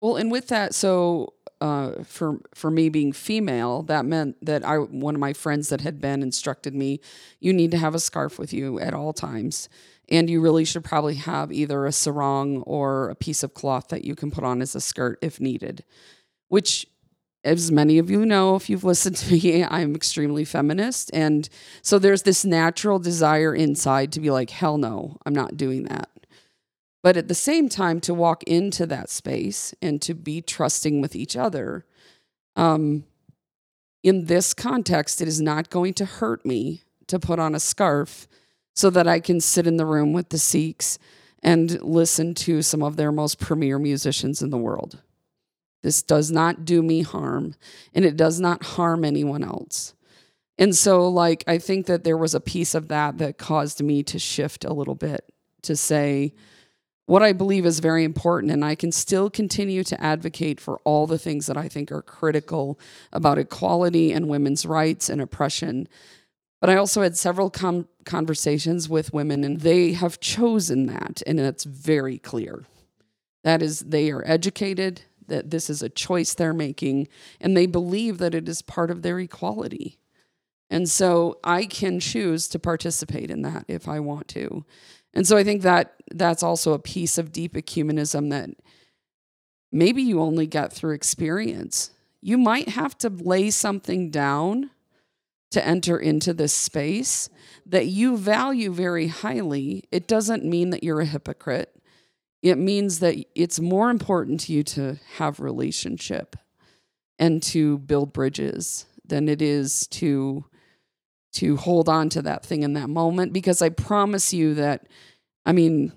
Well, 0.00 0.16
and 0.16 0.30
with 0.30 0.48
that, 0.48 0.74
so 0.74 1.34
uh, 1.60 2.02
for 2.04 2.40
for 2.54 2.70
me 2.70 2.88
being 2.88 3.12
female, 3.12 3.82
that 3.84 4.04
meant 4.06 4.36
that 4.44 4.64
I 4.66 4.78
one 4.78 5.14
of 5.14 5.20
my 5.20 5.32
friends 5.34 5.68
that 5.68 5.82
had 5.82 6.00
been 6.00 6.22
instructed 6.22 6.74
me, 6.74 7.00
you 7.38 7.52
need 7.52 7.70
to 7.72 7.78
have 7.78 7.94
a 7.94 7.98
scarf 8.00 8.38
with 8.38 8.52
you 8.52 8.80
at 8.80 8.94
all 8.94 9.12
times, 9.12 9.68
and 10.08 10.30
you 10.30 10.40
really 10.40 10.64
should 10.64 10.84
probably 10.84 11.16
have 11.16 11.52
either 11.52 11.84
a 11.84 11.92
sarong 11.92 12.62
or 12.62 13.10
a 13.10 13.14
piece 13.14 13.42
of 13.42 13.52
cloth 13.54 13.88
that 13.88 14.04
you 14.04 14.14
can 14.14 14.30
put 14.30 14.44
on 14.44 14.62
as 14.62 14.74
a 14.74 14.80
skirt 14.80 15.18
if 15.20 15.38
needed. 15.40 15.84
Which, 16.48 16.86
as 17.44 17.70
many 17.72 17.98
of 17.98 18.10
you 18.10 18.26
know, 18.26 18.56
if 18.56 18.70
you've 18.70 18.84
listened 18.84 19.16
to 19.16 19.32
me, 19.32 19.64
I'm 19.70 19.94
extremely 19.94 20.44
feminist, 20.46 21.10
and 21.14 21.48
so 21.82 21.98
there's 21.98 22.22
this 22.22 22.44
natural 22.44 22.98
desire 22.98 23.54
inside 23.54 24.12
to 24.12 24.20
be 24.20 24.30
like, 24.30 24.50
hell 24.50 24.78
no, 24.78 25.18
I'm 25.26 25.34
not 25.34 25.56
doing 25.58 25.84
that. 25.84 26.08
But 27.02 27.16
at 27.16 27.28
the 27.28 27.34
same 27.34 27.68
time, 27.68 28.00
to 28.02 28.14
walk 28.14 28.42
into 28.44 28.86
that 28.86 29.08
space 29.08 29.74
and 29.80 30.02
to 30.02 30.14
be 30.14 30.42
trusting 30.42 31.00
with 31.00 31.16
each 31.16 31.36
other, 31.36 31.86
um, 32.56 33.04
in 34.02 34.26
this 34.26 34.54
context, 34.54 35.20
it 35.20 35.28
is 35.28 35.40
not 35.40 35.70
going 35.70 35.94
to 35.94 36.04
hurt 36.04 36.44
me 36.44 36.82
to 37.06 37.18
put 37.18 37.38
on 37.38 37.54
a 37.54 37.60
scarf 37.60 38.28
so 38.74 38.90
that 38.90 39.08
I 39.08 39.20
can 39.20 39.40
sit 39.40 39.66
in 39.66 39.76
the 39.76 39.86
room 39.86 40.12
with 40.12 40.28
the 40.28 40.38
Sikhs 40.38 40.98
and 41.42 41.80
listen 41.82 42.34
to 42.34 42.62
some 42.62 42.82
of 42.82 42.96
their 42.96 43.12
most 43.12 43.38
premier 43.38 43.78
musicians 43.78 44.42
in 44.42 44.50
the 44.50 44.58
world. 44.58 45.00
This 45.82 46.02
does 46.02 46.30
not 46.30 46.64
do 46.64 46.82
me 46.82 47.02
harm, 47.02 47.54
and 47.94 48.04
it 48.04 48.16
does 48.16 48.40
not 48.40 48.62
harm 48.62 49.04
anyone 49.04 49.42
else. 49.42 49.94
And 50.58 50.76
so, 50.76 51.08
like, 51.08 51.42
I 51.46 51.56
think 51.56 51.86
that 51.86 52.04
there 52.04 52.18
was 52.18 52.34
a 52.34 52.40
piece 52.40 52.74
of 52.74 52.88
that 52.88 53.16
that 53.18 53.38
caused 53.38 53.82
me 53.82 54.02
to 54.04 54.18
shift 54.18 54.64
a 54.64 54.74
little 54.74 54.94
bit 54.94 55.24
to 55.62 55.74
say, 55.74 56.34
what 57.06 57.22
I 57.22 57.32
believe 57.32 57.66
is 57.66 57.80
very 57.80 58.04
important, 58.04 58.52
and 58.52 58.64
I 58.64 58.74
can 58.74 58.92
still 58.92 59.30
continue 59.30 59.82
to 59.84 60.00
advocate 60.00 60.60
for 60.60 60.78
all 60.84 61.06
the 61.06 61.18
things 61.18 61.46
that 61.46 61.56
I 61.56 61.68
think 61.68 61.90
are 61.90 62.02
critical 62.02 62.78
about 63.12 63.38
equality 63.38 64.12
and 64.12 64.28
women's 64.28 64.64
rights 64.64 65.08
and 65.08 65.20
oppression. 65.20 65.88
But 66.60 66.70
I 66.70 66.76
also 66.76 67.02
had 67.02 67.16
several 67.16 67.50
com- 67.50 67.88
conversations 68.04 68.88
with 68.88 69.12
women, 69.12 69.44
and 69.44 69.60
they 69.60 69.92
have 69.92 70.20
chosen 70.20 70.86
that, 70.86 71.22
and 71.26 71.40
it's 71.40 71.64
very 71.64 72.18
clear. 72.18 72.64
That 73.42 73.62
is, 73.62 73.80
they 73.80 74.10
are 74.10 74.22
educated, 74.26 75.02
that 75.26 75.50
this 75.50 75.70
is 75.70 75.82
a 75.82 75.88
choice 75.88 76.34
they're 76.34 76.52
making, 76.52 77.08
and 77.40 77.56
they 77.56 77.66
believe 77.66 78.18
that 78.18 78.34
it 78.34 78.48
is 78.48 78.62
part 78.62 78.90
of 78.90 79.02
their 79.02 79.18
equality. 79.18 79.98
And 80.68 80.88
so 80.88 81.38
I 81.42 81.64
can 81.64 81.98
choose 81.98 82.46
to 82.48 82.58
participate 82.58 83.30
in 83.30 83.42
that 83.42 83.64
if 83.66 83.88
I 83.88 83.98
want 83.98 84.28
to. 84.28 84.64
And 85.14 85.26
so 85.26 85.36
I 85.36 85.44
think 85.44 85.62
that 85.62 85.94
that's 86.10 86.42
also 86.42 86.72
a 86.72 86.78
piece 86.78 87.18
of 87.18 87.32
deep 87.32 87.54
ecumenism 87.54 88.30
that 88.30 88.50
maybe 89.72 90.02
you 90.02 90.20
only 90.20 90.46
get 90.46 90.72
through 90.72 90.94
experience. 90.94 91.90
You 92.20 92.38
might 92.38 92.70
have 92.70 92.96
to 92.98 93.08
lay 93.08 93.50
something 93.50 94.10
down 94.10 94.70
to 95.50 95.66
enter 95.66 95.98
into 95.98 96.32
this 96.32 96.52
space 96.52 97.28
that 97.66 97.86
you 97.86 98.16
value 98.16 98.72
very 98.72 99.08
highly, 99.08 99.84
it 99.90 100.06
doesn't 100.06 100.44
mean 100.44 100.70
that 100.70 100.84
you're 100.84 101.00
a 101.00 101.06
hypocrite. 101.06 101.74
It 102.42 102.56
means 102.56 103.00
that 103.00 103.16
it's 103.34 103.60
more 103.60 103.90
important 103.90 104.40
to 104.40 104.52
you 104.52 104.62
to 104.64 104.98
have 105.16 105.40
relationship 105.40 106.36
and 107.18 107.42
to 107.44 107.78
build 107.78 108.12
bridges 108.12 108.86
than 109.04 109.28
it 109.28 109.42
is 109.42 109.86
to 109.88 110.44
to 111.32 111.56
hold 111.56 111.88
on 111.88 112.08
to 112.10 112.22
that 112.22 112.44
thing 112.44 112.62
in 112.62 112.72
that 112.74 112.90
moment 112.90 113.32
because 113.32 113.62
I 113.62 113.68
promise 113.68 114.32
you 114.32 114.54
that 114.54 114.86
I 115.46 115.52
mean 115.52 115.92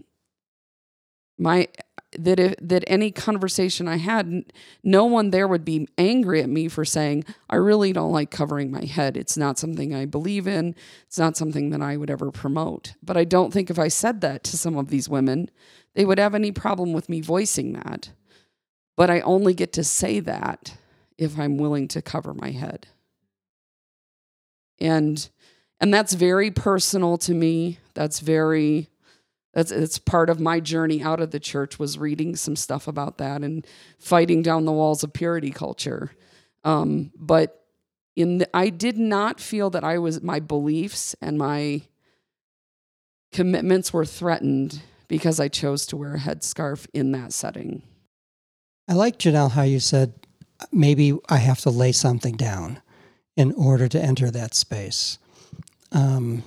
my 1.38 1.67
that 2.17 2.39
if 2.39 2.56
that 2.62 2.84
any 2.86 3.12
conversation 3.12 3.88
I 3.88 3.98
had 3.98 4.54
no 4.84 5.06
one 5.06 5.32
there 5.32 5.48
would 5.48 5.65
be 5.65 5.88
angry 5.98 6.41
at 6.41 6.50
me 6.50 6.67
for 6.67 6.86
saying 6.86 7.26
I 7.50 7.56
really 7.56 7.91
don't 7.91 8.12
like 8.12 8.30
covering 8.30 8.72
my 8.72 8.86
head. 8.86 9.17
It's 9.17 9.38
not 9.38 9.58
something 9.58 9.96
I 9.96 10.06
believe 10.06 10.48
in. 10.48 10.76
It's 11.08 11.17
not 11.17 11.36
something 11.36 11.72
that 11.72 11.82
I 11.82 11.98
would 11.98 12.12
ever 12.12 12.32
promote. 12.32 12.93
But 13.02 13.17
I 13.17 13.24
don't 13.24 13.52
think 13.52 13.69
if 13.69 13.80
I 13.80 13.88
said 13.88 14.22
that 14.22 14.43
to 14.46 14.58
some 14.58 14.78
of 14.78 14.89
these 14.89 15.10
women 15.10 15.50
they 15.96 16.06
would 16.06 16.19
have 16.19 16.36
any 16.36 16.52
problem 16.52 16.91
with 16.93 17.08
me 17.10 17.22
voicing 17.22 17.74
that. 17.74 18.12
But 18.96 19.10
I 19.10 19.22
only 19.22 19.54
get 19.54 19.74
to 19.74 19.84
say 19.84 20.19
that 20.22 20.76
if 21.17 21.39
I'm 21.39 21.58
willing 21.58 21.88
to 21.89 22.02
cover 22.02 22.34
my 22.34 22.52
head 22.52 22.88
and 24.84 25.30
and 25.80 25.93
that's 25.93 26.13
very 26.13 26.52
personal 26.52 27.17
to 27.19 27.34
me. 27.34 27.80
That's 27.93 28.19
very 28.19 28.89
that's 29.54 29.72
it's 29.72 29.98
part 29.98 30.30
of 30.30 30.39
my 30.39 30.60
journey 30.60 31.02
out 31.02 31.19
of 31.19 31.32
the 31.32 31.39
church 31.39 31.80
was 31.80 31.98
reading 31.98 32.36
some 32.36 32.56
stuff 32.56 32.88
about 32.88 33.17
that 33.17 33.41
and 33.41 33.65
fighting 34.00 34.41
down 34.41 34.65
the 34.65 34.72
walls 34.72 35.04
of 35.04 35.13
purity 35.13 35.52
culture. 35.52 36.12
Um, 36.63 37.12
but 37.15 37.60
in 38.15 38.38
the, 38.38 38.56
i 38.56 38.69
did 38.69 38.96
not 38.96 39.39
feel 39.39 39.72
that 39.72 39.84
i 39.84 39.98
was 39.98 40.22
my 40.22 40.39
beliefs 40.39 41.15
and 41.19 41.36
my 41.36 41.82
commitments 43.32 43.91
were 43.91 44.06
threatened 44.06 44.84
because 45.08 45.39
i 45.39 45.48
chose 45.48 45.88
to 45.88 45.98
wear 45.98 46.13
a 46.13 46.19
headscarf 46.19 46.86
in 46.93 47.12
that 47.12 47.34
setting. 47.34 47.82
I 48.88 48.93
like 48.93 49.17
Janelle 49.17 49.52
how 49.52 49.63
you 49.63 49.80
said 49.80 50.13
maybe 50.72 51.17
I 51.28 51.38
have 51.38 51.60
to 51.62 51.69
lay 51.69 51.91
something 51.91 52.36
down 52.36 52.82
in 53.36 53.52
order 53.54 53.88
to 53.88 54.02
enter 54.02 54.30
that 54.32 54.54
space. 54.54 55.17
Um, 55.91 56.43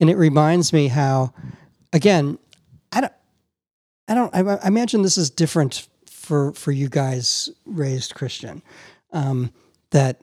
and 0.00 0.10
it 0.10 0.16
reminds 0.16 0.72
me 0.72 0.88
how, 0.88 1.32
again, 1.92 2.38
I 2.90 3.00
don't, 3.02 3.12
I 4.08 4.14
don't, 4.14 4.34
I, 4.34 4.40
I 4.40 4.66
imagine 4.66 5.02
this 5.02 5.18
is 5.18 5.30
different 5.30 5.86
for 6.06 6.52
for 6.52 6.72
you 6.72 6.88
guys 6.88 7.50
raised 7.66 8.14
Christian. 8.14 8.62
Um, 9.12 9.52
that 9.90 10.20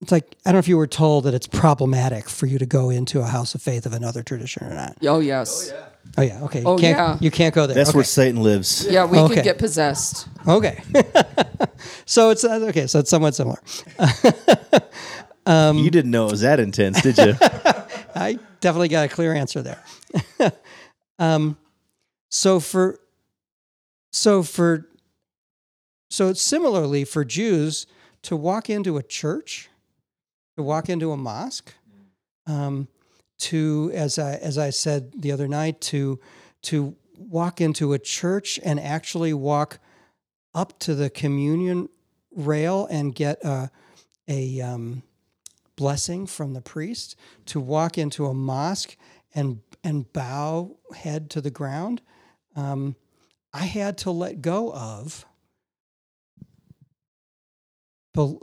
it's 0.00 0.12
like 0.12 0.36
I 0.44 0.50
don't 0.50 0.54
know 0.54 0.58
if 0.60 0.68
you 0.68 0.76
were 0.76 0.86
told 0.86 1.24
that 1.24 1.34
it's 1.34 1.46
problematic 1.46 2.28
for 2.28 2.46
you 2.46 2.58
to 2.58 2.66
go 2.66 2.90
into 2.90 3.20
a 3.20 3.26
house 3.26 3.54
of 3.54 3.62
faith 3.62 3.86
of 3.86 3.92
another 3.92 4.22
tradition 4.22 4.64
or 4.66 4.74
not. 4.74 4.96
oh 5.02 5.20
yes 5.20 5.72
Oh 5.72 5.76
yeah, 5.76 5.86
okay. 6.18 6.60
You 6.60 6.66
Oh, 6.66 6.78
can't, 6.78 6.96
yeah. 6.98 7.18
you 7.20 7.30
can't 7.30 7.54
go 7.54 7.66
there. 7.66 7.74
That's 7.74 7.90
okay. 7.90 7.96
where 7.96 8.04
Satan 8.04 8.42
lives. 8.42 8.86
yeah, 8.88 9.04
we 9.04 9.18
Okay. 9.18 9.34
could 9.36 9.44
get 9.44 9.58
possessed 9.58 10.28
Okay. 10.46 10.82
so 12.06 12.30
it's 12.30 12.44
uh, 12.44 12.60
okay. 12.70 12.86
So 12.86 12.98
it's 13.00 13.10
somewhat 13.10 13.34
similar. 13.34 13.58
Um, 15.48 15.78
you 15.78 15.92
didn't 15.92 16.10
know 16.10 16.26
it 16.26 16.32
was 16.32 16.40
that 16.40 16.58
intense, 16.58 17.00
did 17.02 17.16
you? 17.18 17.34
I 18.16 18.36
definitely 18.60 18.88
got 18.88 19.04
a 19.06 19.08
clear 19.08 19.32
answer 19.32 19.62
there. 19.62 19.80
um, 21.20 21.56
so 22.32 22.58
for, 22.58 22.98
so 24.12 24.42
for, 24.42 24.88
so 26.10 26.32
similarly 26.32 27.04
for 27.04 27.24
Jews 27.24 27.86
to 28.22 28.34
walk 28.34 28.68
into 28.68 28.96
a 28.96 29.04
church, 29.04 29.68
to 30.56 30.64
walk 30.64 30.88
into 30.88 31.12
a 31.12 31.16
mosque, 31.16 31.72
um, 32.48 32.88
to 33.38 33.90
as 33.94 34.18
I 34.18 34.34
as 34.34 34.58
I 34.58 34.70
said 34.70 35.12
the 35.20 35.32
other 35.32 35.48
night 35.48 35.80
to 35.82 36.18
to 36.62 36.96
walk 37.18 37.60
into 37.60 37.92
a 37.92 37.98
church 37.98 38.58
and 38.64 38.78
actually 38.80 39.32
walk 39.32 39.78
up 40.54 40.78
to 40.80 40.94
the 40.94 41.10
communion 41.10 41.88
rail 42.34 42.86
and 42.90 43.14
get 43.14 43.42
a 43.44 43.70
a 44.28 44.60
um, 44.60 45.02
blessing 45.76 46.26
from 46.26 46.54
the 46.54 46.60
priest 46.60 47.16
to 47.46 47.60
walk 47.60 47.98
into 47.98 48.26
a 48.26 48.34
mosque 48.34 48.96
and 49.34 49.60
and 49.84 50.12
bow 50.12 50.76
head 50.94 51.30
to 51.30 51.40
the 51.40 51.50
ground. 51.50 52.02
Um, 52.56 52.96
I 53.52 53.64
had 53.64 53.98
to 53.98 54.10
let 54.10 54.42
go 54.42 54.72
of 54.72 55.26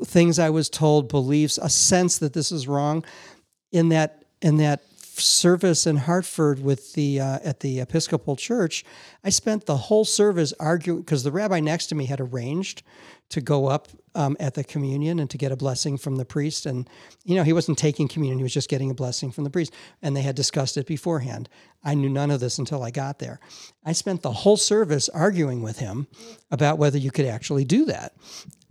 things 0.06 0.38
I 0.38 0.52
was 0.52 0.70
told, 0.70 1.10
beliefs, 1.10 1.58
a 1.58 1.70
sense 1.70 2.20
that 2.20 2.34
this 2.34 2.52
is 2.52 2.68
wrong. 2.68 3.04
In 3.72 3.90
that 3.90 4.23
in 4.44 4.58
that 4.58 4.84
service 5.00 5.86
in 5.88 5.98
Hartford 5.98 6.60
with 6.60 6.94
the 6.94 7.20
uh, 7.20 7.40
at 7.44 7.62
the 7.62 7.80
Episcopal 7.80 8.36
Church, 8.36 8.84
I 9.24 9.30
spent 9.30 9.66
the 9.66 9.78
whole 9.78 10.06
service 10.06 10.54
arguing 10.60 11.02
because 11.02 11.24
the 11.24 11.32
rabbi 11.32 11.60
next 11.60 11.88
to 11.88 11.96
me 11.96 12.06
had 12.06 12.20
arranged 12.20 12.84
to 13.30 13.42
go 13.42 13.68
up 13.68 13.88
um, 14.16 14.36
at 14.40 14.54
the 14.54 14.64
communion 14.64 15.20
and 15.20 15.30
to 15.30 15.38
get 15.38 15.52
a 15.52 15.56
blessing 15.56 15.98
from 15.98 16.18
the 16.18 16.26
priest. 16.26 16.66
And 16.66 16.88
you 17.24 17.36
know, 17.36 17.44
he 17.44 17.54
wasn't 17.54 17.78
taking 17.78 18.08
communion; 18.08 18.38
he 18.38 18.44
was 18.44 18.54
just 18.54 18.70
getting 18.70 18.92
a 18.92 18.96
blessing 18.96 19.32
from 19.32 19.44
the 19.44 19.50
priest. 19.50 19.74
And 20.02 20.16
they 20.16 20.22
had 20.22 20.36
discussed 20.36 20.78
it 20.78 20.88
beforehand. 20.88 21.48
I 21.84 21.94
knew 21.94 22.10
none 22.10 22.32
of 22.32 22.40
this 22.40 22.58
until 22.60 22.84
I 22.84 22.92
got 22.92 23.20
there. 23.20 23.40
I 23.86 23.94
spent 23.94 24.22
the 24.22 24.32
whole 24.32 24.58
service 24.58 25.10
arguing 25.10 25.62
with 25.62 25.80
him 25.80 26.08
about 26.52 26.78
whether 26.78 26.98
you 26.98 27.12
could 27.12 27.26
actually 27.26 27.66
do 27.66 27.86
that. 27.86 28.14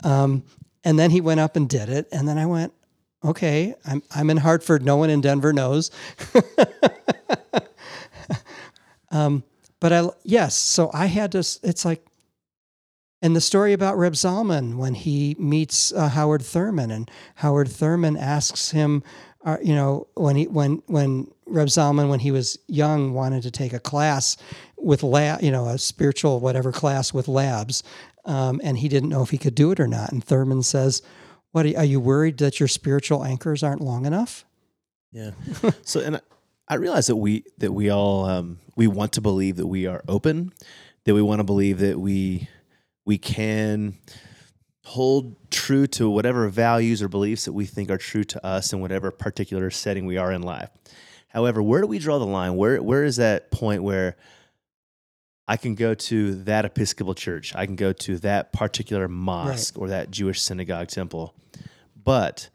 Um, 0.04 0.44
and 0.84 0.98
then 0.98 1.10
he 1.10 1.20
went 1.20 1.40
up 1.40 1.56
and 1.56 1.68
did 1.68 1.88
it. 1.88 2.08
And 2.10 2.26
then 2.26 2.38
I 2.38 2.46
went, 2.46 2.72
okay, 3.24 3.74
I'm, 3.84 4.02
I'm 4.14 4.30
in 4.30 4.38
Hartford. 4.38 4.84
No 4.84 4.96
one 4.96 5.10
in 5.10 5.20
Denver 5.20 5.52
knows. 5.52 5.90
um, 9.10 9.44
but 9.80 9.92
I, 9.92 10.08
yes, 10.24 10.54
so 10.54 10.90
I 10.92 11.06
had 11.06 11.32
to, 11.32 11.38
it's 11.38 11.84
like, 11.84 12.04
and 13.20 13.36
the 13.36 13.40
story 13.40 13.72
about 13.72 13.98
Reb 13.98 14.14
Zalman 14.14 14.76
when 14.76 14.94
he 14.94 15.36
meets 15.38 15.92
uh, 15.92 16.08
Howard 16.08 16.42
Thurman 16.42 16.90
and 16.90 17.08
Howard 17.36 17.68
Thurman 17.68 18.16
asks 18.16 18.72
him, 18.72 19.04
uh, 19.44 19.58
you 19.62 19.74
know, 19.74 20.08
when 20.14 20.36
he, 20.36 20.46
when, 20.48 20.82
when 20.86 21.30
Reb 21.46 21.68
Zalman, 21.68 22.08
when 22.08 22.20
he 22.20 22.32
was 22.32 22.58
young, 22.66 23.12
wanted 23.12 23.42
to 23.44 23.50
take 23.50 23.72
a 23.72 23.80
class 23.80 24.36
with 24.76 25.02
lab, 25.02 25.42
you 25.42 25.50
know, 25.50 25.66
a 25.66 25.78
spiritual 25.78 26.40
whatever 26.40 26.72
class 26.72 27.12
with 27.12 27.28
labs, 27.28 27.84
um, 28.24 28.60
and 28.64 28.78
he 28.78 28.88
didn't 28.88 29.08
know 29.08 29.22
if 29.22 29.30
he 29.30 29.38
could 29.38 29.54
do 29.54 29.70
it 29.70 29.80
or 29.80 29.86
not. 29.86 30.12
And 30.12 30.22
Thurman 30.22 30.62
says, 30.62 31.02
"What 31.52 31.66
are 31.66 31.84
you 31.84 32.00
worried 32.00 32.38
that 32.38 32.60
your 32.60 32.68
spiritual 32.68 33.24
anchors 33.24 33.62
aren't 33.62 33.80
long 33.80 34.04
enough?" 34.06 34.44
Yeah. 35.12 35.32
So, 35.84 36.00
and 36.00 36.20
I, 36.68 36.74
realize 36.76 37.06
that 37.06 37.16
we 37.16 37.44
that 37.58 37.72
we 37.72 37.90
all 37.90 38.24
um, 38.24 38.58
we 38.76 38.86
want 38.86 39.12
to 39.14 39.20
believe 39.20 39.56
that 39.56 39.66
we 39.66 39.86
are 39.86 40.02
open, 40.08 40.52
that 41.04 41.14
we 41.14 41.22
want 41.22 41.40
to 41.40 41.44
believe 41.44 41.78
that 41.78 42.00
we 42.00 42.48
we 43.04 43.18
can 43.18 43.98
hold 44.84 45.36
true 45.50 45.86
to 45.86 46.10
whatever 46.10 46.48
values 46.48 47.02
or 47.02 47.08
beliefs 47.08 47.44
that 47.44 47.52
we 47.52 47.66
think 47.66 47.90
are 47.90 47.98
true 47.98 48.24
to 48.24 48.44
us 48.44 48.72
in 48.72 48.80
whatever 48.80 49.10
particular 49.10 49.70
setting 49.70 50.06
we 50.06 50.16
are 50.16 50.32
in 50.32 50.42
life. 50.42 50.70
However, 51.28 51.62
where 51.62 51.80
do 51.80 51.86
we 51.86 51.98
draw 51.98 52.18
the 52.18 52.26
line? 52.26 52.56
Where 52.56 52.82
where 52.82 53.04
is 53.04 53.16
that 53.16 53.50
point 53.50 53.82
where 53.82 54.16
I 55.52 55.58
can 55.58 55.74
go 55.74 55.92
to 55.92 56.34
that 56.44 56.64
Episcopal 56.64 57.14
church, 57.14 57.54
I 57.54 57.66
can 57.66 57.76
go 57.76 57.92
to 57.92 58.16
that 58.20 58.54
particular 58.54 59.06
mosque 59.06 59.78
or 59.78 59.88
that 59.88 60.10
Jewish 60.10 60.40
synagogue 60.40 60.88
temple, 60.88 61.34
but 61.94 62.48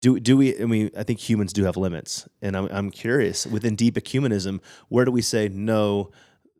do 0.00 0.18
do 0.18 0.38
we? 0.38 0.58
I 0.58 0.64
mean, 0.64 0.90
I 0.96 1.02
think 1.02 1.18
humans 1.20 1.52
do 1.52 1.64
have 1.64 1.76
limits, 1.76 2.26
and 2.40 2.56
I'm 2.56 2.68
I'm 2.70 2.90
curious 2.90 3.46
within 3.46 3.76
deep 3.76 3.96
ecumenism, 3.96 4.60
where 4.88 5.04
do 5.04 5.10
we 5.10 5.20
say 5.20 5.50
no? 5.50 6.10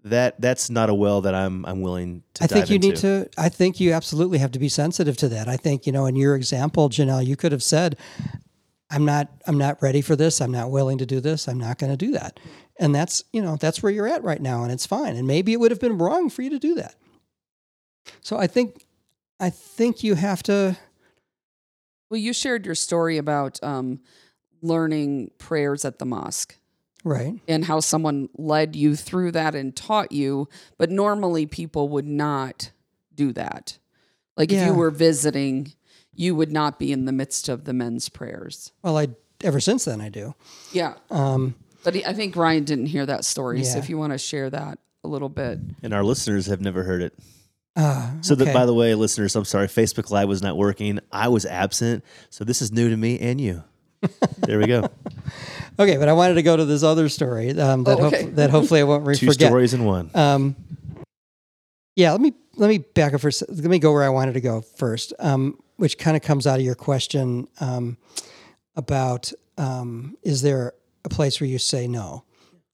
That 0.04 0.38
that's 0.42 0.68
not 0.68 0.90
a 0.90 0.94
well 0.94 1.22
that 1.22 1.34
I'm 1.34 1.64
I'm 1.64 1.80
willing 1.80 2.22
to. 2.34 2.44
I 2.44 2.46
think 2.46 2.68
you 2.68 2.74
into. 2.74 2.88
need 2.88 2.96
to. 2.96 3.30
I 3.38 3.48
think 3.48 3.80
you 3.80 3.94
absolutely 3.94 4.36
have 4.36 4.52
to 4.52 4.58
be 4.58 4.68
sensitive 4.68 5.16
to 5.18 5.28
that. 5.30 5.48
I 5.48 5.56
think 5.56 5.86
you 5.86 5.92
know, 5.92 6.04
in 6.04 6.16
your 6.16 6.36
example, 6.36 6.90
Janelle, 6.90 7.24
you 7.24 7.36
could 7.36 7.52
have 7.52 7.62
said, 7.62 7.96
"I'm 8.90 9.06
not. 9.06 9.30
I'm 9.46 9.56
not 9.56 9.80
ready 9.80 10.02
for 10.02 10.16
this. 10.16 10.42
I'm 10.42 10.52
not 10.52 10.70
willing 10.70 10.98
to 10.98 11.06
do 11.06 11.18
this. 11.18 11.48
I'm 11.48 11.58
not 11.58 11.78
going 11.78 11.92
to 11.92 11.96
do 11.96 12.12
that." 12.12 12.38
And 12.80 12.92
that's 12.94 13.22
you 13.32 13.40
know 13.42 13.56
that's 13.56 13.82
where 13.82 13.92
you're 13.92 14.08
at 14.08 14.24
right 14.24 14.40
now, 14.40 14.62
and 14.64 14.72
it's 14.72 14.86
fine. 14.86 15.14
And 15.14 15.26
maybe 15.28 15.52
it 15.52 15.60
would 15.60 15.70
have 15.70 15.78
been 15.80 15.98
wrong 15.98 16.30
for 16.30 16.42
you 16.42 16.50
to 16.50 16.58
do 16.58 16.74
that. 16.76 16.94
So 18.22 18.36
I 18.38 18.46
think, 18.48 18.86
I 19.38 19.50
think 19.50 20.02
you 20.02 20.14
have 20.14 20.42
to. 20.44 20.76
well 22.10 22.18
you 22.18 22.32
shared 22.32 22.64
your 22.66 22.74
story 22.74 23.18
about 23.18 23.62
um, 23.62 24.00
learning 24.62 25.30
prayers 25.38 25.84
at 25.84 25.98
the 25.98 26.06
mosque 26.06 26.56
Right. 27.04 27.34
and 27.48 27.64
how 27.64 27.80
someone 27.80 28.28
led 28.36 28.74
you 28.76 28.96
through 28.96 29.32
that 29.32 29.54
and 29.54 29.76
taught 29.76 30.10
you. 30.12 30.48
But 30.78 30.90
normally 30.90 31.46
people 31.46 31.88
would 31.90 32.06
not 32.06 32.70
do 33.14 33.32
that. 33.34 33.78
Like 34.36 34.50
if 34.52 34.66
you 34.66 34.72
were 34.74 34.90
visiting, 34.90 35.72
you 36.14 36.34
would 36.34 36.50
not 36.50 36.78
be 36.78 36.92
in 36.92 37.04
the 37.04 37.12
midst 37.12 37.48
of 37.50 37.64
the 37.64 37.72
men's 37.74 38.08
prayers. 38.08 38.72
Well, 38.82 38.96
I 38.96 39.08
ever 39.44 39.60
since 39.60 39.84
then 39.84 40.00
I 40.00 40.08
do. 40.08 40.34
Yeah. 40.72 40.94
Um, 41.10 41.54
But 41.84 41.94
he, 41.94 42.04
I 42.04 42.12
think 42.12 42.36
Ryan 42.36 42.64
didn't 42.64 42.86
hear 42.86 43.06
that 43.06 43.24
story. 43.24 43.64
So 43.64 43.78
if 43.78 43.88
you 43.88 43.96
want 43.98 44.12
to 44.12 44.18
share 44.18 44.50
that 44.50 44.78
a 45.04 45.08
little 45.08 45.28
bit. 45.30 45.58
and 45.82 45.94
our 45.94 46.04
listeners 46.04 46.46
have 46.46 46.60
never 46.60 46.82
heard 46.82 47.00
it. 47.02 47.14
Ah, 47.76 48.12
So 48.20 48.34
that, 48.34 48.52
by 48.52 48.66
the 48.66 48.74
way, 48.74 48.94
listeners, 48.94 49.34
I'm 49.36 49.44
sorry, 49.44 49.66
Facebook 49.68 50.10
Live 50.10 50.28
was 50.28 50.42
not 50.42 50.56
working. 50.56 50.98
I 51.12 51.28
was 51.28 51.46
absent, 51.46 52.04
so 52.28 52.44
this 52.44 52.60
is 52.60 52.70
new 52.72 52.90
to 52.90 52.96
me 52.96 53.18
and 53.18 53.40
you. 53.40 53.62
there 54.38 54.58
we 54.58 54.66
go. 54.66 54.88
okay, 55.78 55.96
but 55.96 56.08
I 56.08 56.12
wanted 56.12 56.34
to 56.34 56.42
go 56.42 56.56
to 56.56 56.64
this 56.64 56.82
other 56.82 57.08
story 57.08 57.58
um, 57.58 57.84
that 57.84 57.98
Oh, 57.98 58.06
okay. 58.06 58.24
hope, 58.24 58.34
that 58.34 58.50
hopefully 58.50 58.80
I 58.80 58.82
won't 58.84 59.06
re- 59.06 59.14
Two 59.16 59.26
forget. 59.26 59.48
stories 59.48 59.72
in 59.72 59.84
one. 59.84 60.10
Um, 60.14 60.56
yeah, 61.96 62.12
let 62.12 62.20
me 62.20 62.32
let 62.56 62.68
me 62.68 62.78
back 62.78 63.14
up 63.14 63.20
first. 63.20 63.42
Let 63.48 63.64
me 63.64 63.78
go 63.78 63.92
where 63.92 64.02
I 64.02 64.08
wanted 64.08 64.32
to 64.34 64.40
go 64.40 64.60
first, 64.62 65.12
um, 65.18 65.58
which 65.76 65.96
kind 65.98 66.16
of 66.16 66.22
comes 66.22 66.46
out 66.46 66.58
of 66.58 66.64
your 66.64 66.74
question 66.74 67.46
um, 67.60 67.96
about 68.76 69.32
um, 69.58 70.16
is 70.22 70.42
there 70.42 70.72
a 71.04 71.08
place 71.08 71.40
where 71.40 71.48
you 71.48 71.58
say 71.58 71.86
no, 71.86 72.24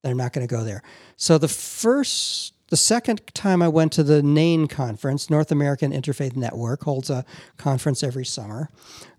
I'm 0.04 0.16
not 0.16 0.32
going 0.32 0.46
to 0.46 0.54
go 0.54 0.64
there. 0.64 0.82
So 1.16 1.38
the 1.38 1.48
first, 1.48 2.54
the 2.68 2.76
second 2.76 3.22
time 3.34 3.62
I 3.62 3.68
went 3.68 3.92
to 3.92 4.02
the 4.02 4.22
NAIN 4.22 4.68
conference, 4.68 5.30
North 5.30 5.52
American 5.52 5.92
Interfaith 5.92 6.36
Network 6.36 6.82
holds 6.82 7.10
a 7.10 7.24
conference 7.56 8.02
every 8.02 8.24
summer. 8.24 8.70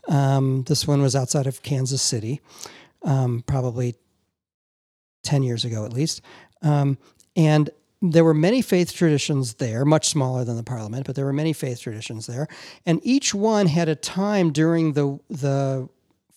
Um, 0.07 0.63
this 0.63 0.87
one 0.87 1.01
was 1.01 1.15
outside 1.15 1.47
of 1.47 1.61
Kansas 1.61 2.01
City, 2.01 2.41
um, 3.03 3.43
probably 3.45 3.95
ten 5.23 5.43
years 5.43 5.65
ago 5.65 5.85
at 5.85 5.93
least. 5.93 6.21
Um, 6.61 6.97
and 7.35 7.69
there 8.01 8.23
were 8.23 8.33
many 8.33 8.61
faith 8.61 8.93
traditions 8.93 9.55
there, 9.55 9.83
much 9.83 10.07
smaller 10.07 10.45
than 10.45 10.55
the 10.55 10.63
parliament, 10.63 11.05
but 11.05 11.15
there 11.15 11.25
were 11.25 11.33
many 11.33 11.51
faith 11.51 11.81
traditions 11.81 12.27
there. 12.27 12.47
And 12.85 12.99
each 13.03 13.33
one 13.33 13.65
had 13.67 13.89
a 13.89 13.95
time 13.95 14.51
during 14.51 14.93
the, 14.93 15.19
the 15.29 15.89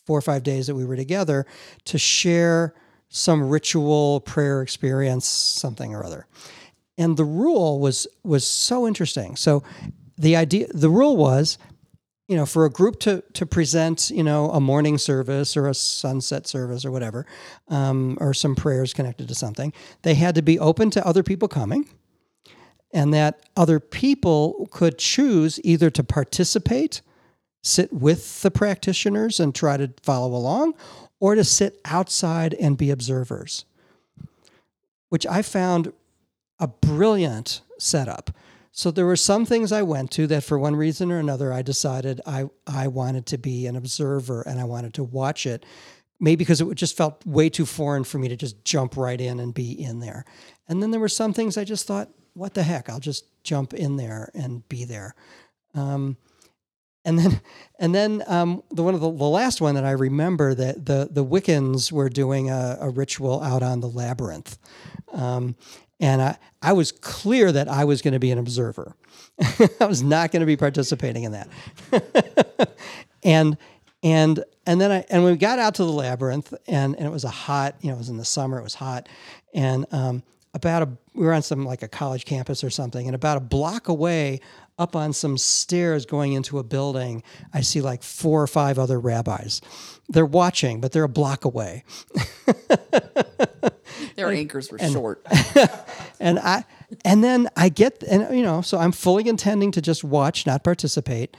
four 0.07 0.19
or 0.19 0.23
five 0.23 0.43
days 0.43 0.67
that 0.67 0.75
we 0.75 0.85
were 0.85 0.97
together 0.97 1.47
to 1.85 1.99
share 1.99 2.75
some 3.09 3.49
ritual 3.49 4.21
prayer 4.21 4.63
experience, 4.63 5.27
something 5.27 5.95
or 5.95 6.05
other. 6.05 6.27
And 6.97 7.17
the 7.17 7.25
rule 7.25 7.81
was 7.81 8.07
was 8.23 8.47
so 8.47 8.87
interesting. 8.87 9.37
So 9.37 9.63
the 10.17 10.37
idea 10.37 10.69
the 10.69 10.91
rule 10.91 11.17
was 11.17 11.59
you 12.31 12.37
know, 12.37 12.47
for 12.47 12.65
a 12.65 12.71
group 12.71 13.01
to 13.01 13.25
to 13.33 13.45
present, 13.45 14.09
you 14.09 14.23
know, 14.23 14.53
a 14.53 14.61
morning 14.61 14.99
service 14.99 15.57
or 15.57 15.67
a 15.67 15.75
sunset 15.75 16.47
service 16.47 16.85
or 16.85 16.93
whatever, 16.93 17.27
um, 17.67 18.17
or 18.21 18.33
some 18.33 18.55
prayers 18.55 18.95
connected 18.95 19.27
to 19.27 19.35
something, 19.35 19.73
they 20.03 20.15
had 20.15 20.37
to 20.37 20.43
be 20.43 20.57
open 20.57 20.91
to 20.91 21.05
other 21.05 21.25
people 21.25 21.49
coming, 21.49 21.89
and 22.95 23.13
that 23.13 23.49
other 23.57 23.81
people 23.81 24.69
could 24.71 24.97
choose 24.97 25.59
either 25.65 25.91
to 25.91 26.05
participate, 26.05 27.03
sit 27.63 27.93
with 27.93 28.43
the 28.43 28.51
practitioners 28.51 29.39
and 29.41 29.55
try 29.55 29.77
to 29.77 29.93
follow 30.03 30.35
along, 30.35 30.75
or 31.19 31.35
to 31.35 31.45
sit 31.45 31.81
outside 31.85 32.55
and 32.55 32.79
be 32.79 32.91
observers, 32.91 33.65
which 35.11 35.27
I 35.27 35.43
found 35.43 35.93
a 36.59 36.69
brilliant 36.69 37.61
setup. 37.79 38.31
So 38.73 38.91
there 38.91 39.07
were 39.07 39.17
some 39.17 39.45
things 39.45 39.73
I 39.73 39.83
went 39.83 40.11
to 40.13 40.27
that 40.29 40.45
for 40.45 40.59
one 40.59 40.77
reason 40.77 41.11
or 41.11 41.19
another 41.19 41.53
I 41.53 41.63
decided 41.63 42.21
I 42.25 42.49
I 42.67 42.87
wanted 42.89 43.27
to 43.27 43.39
be 43.39 43.67
an 43.67 43.77
observer 43.77 44.43
and 44.43 44.61
I 44.61 44.65
wanted 44.65 44.95
to 44.95 45.05
watch 45.05 45.45
it. 45.45 45.67
Maybe 46.21 46.37
because 46.37 46.61
it 46.61 46.75
just 46.75 46.97
felt 46.97 47.25
way 47.27 47.49
too 47.49 47.67
foreign 47.67 48.05
for 48.05 48.19
me 48.19 48.29
to 48.29 48.37
just 48.37 48.63
jump 48.65 48.97
right 48.97 49.21
in 49.21 49.41
and 49.41 49.55
be 49.55 49.73
in 49.73 50.01
there. 50.01 50.25
And 50.69 50.83
then 50.83 50.91
there 50.91 51.01
were 51.01 51.09
some 51.09 51.33
things 51.33 51.57
I 51.57 51.65
just 51.65 51.87
thought, 51.87 52.11
what 52.35 52.55
the 52.55 52.63
heck? 52.63 52.89
I'll 52.89 53.01
just 53.01 53.25
jump 53.43 53.73
in 53.73 53.97
there 53.97 54.31
and 54.35 54.69
be 54.69 54.85
there. 54.85 55.15
Um, 55.75 56.19
and 57.05 57.19
then, 57.19 57.41
and 57.79 57.95
then 57.95 58.23
um, 58.27 58.63
the 58.71 58.83
one 58.83 58.95
of 58.95 59.01
the, 59.01 59.11
the 59.11 59.25
last 59.25 59.61
one 59.61 59.75
that 59.75 59.85
I 59.85 59.93
remember 59.93 60.55
that 60.55 60.87
the 60.87 61.09
the 61.11 61.25
Wiccans 61.25 61.93
were 61.93 62.09
doing 62.09 62.51
a, 62.51 62.79
a 62.81 62.91
ritual 62.91 63.43
out 63.43 63.63
on 63.63 63.81
the 63.81 63.89
labyrinth, 63.89 64.59
um, 65.13 65.57
and 65.99 66.23
I 66.23 66.39
I 66.63 66.73
was 66.73 66.93
clear 66.93 67.53
that 67.53 67.69
I 67.69 67.85
was 67.85 68.03
going 68.03 68.15
to 68.15 68.21
be 68.21 68.31
an 68.31 68.39
observer. 68.39 68.97
I 69.81 69.87
was 69.87 70.03
not 70.03 70.33
going 70.33 70.41
to 70.41 70.47
be 70.47 70.57
participating 70.57 71.25
in 71.25 71.33
that. 71.33 71.49
and 73.23 73.57
and 74.03 74.45
and 74.67 74.81
then 74.81 74.91
I 74.91 75.05
and 75.11 75.25
we 75.25 75.37
got 75.37 75.59
out 75.59 75.75
to 75.77 75.85
the 75.85 75.93
labyrinth 75.93 76.55
and 76.67 76.95
and 76.97 77.07
it 77.07 77.11
was 77.11 77.25
a 77.25 77.31
hot 77.31 77.77
you 77.81 77.89
know 77.89 77.97
it 77.97 77.99
was 77.99 78.09
in 78.09 78.17
the 78.17 78.25
summer 78.25 78.59
it 78.59 78.63
was 78.63 78.75
hot 78.75 79.09
and 79.55 79.87
um, 79.93 80.23
about 80.55 80.83
a 80.83 80.89
we 81.15 81.25
were 81.27 81.33
on 81.33 81.43
some 81.43 81.65
like 81.65 81.83
a 81.83 81.89
college 81.89 82.25
campus 82.25 82.65
or 82.65 82.71
something 82.71 83.07
and 83.07 83.15
about 83.15 83.37
a 83.37 83.41
block 83.41 83.89
away 83.89 84.41
up 84.81 84.97
on 84.97 85.13
some 85.13 85.37
stairs 85.37 86.07
going 86.07 86.33
into 86.33 86.59
a 86.59 86.65
building 86.65 87.23
I 87.53 87.61
see 87.61 87.83
like 87.83 88.03
four 88.03 88.43
or 88.43 88.47
five 88.47 88.79
other 88.79 88.99
rabbis. 88.99 89.61
They're 90.09 90.25
watching 90.25 90.81
but 90.81 90.93
they're 90.93 91.05
a 91.05 91.09
block 91.09 91.45
away. 91.45 91.85
Their 94.17 94.31
anchors 94.33 94.73
were 94.73 94.79
short. 94.79 95.25
and 96.21 96.39
I 96.39 96.65
and 97.05 97.23
then 97.23 97.49
I 97.57 97.69
get 97.69 98.03
and 98.05 98.35
you 98.35 98.43
know 98.43 98.63
so 98.63 98.79
I'm 98.79 98.93
fully 98.93 99.29
intending 99.29 99.71
to 99.73 99.83
just 99.83 100.03
watch 100.03 100.47
not 100.47 100.65
participate. 100.65 101.37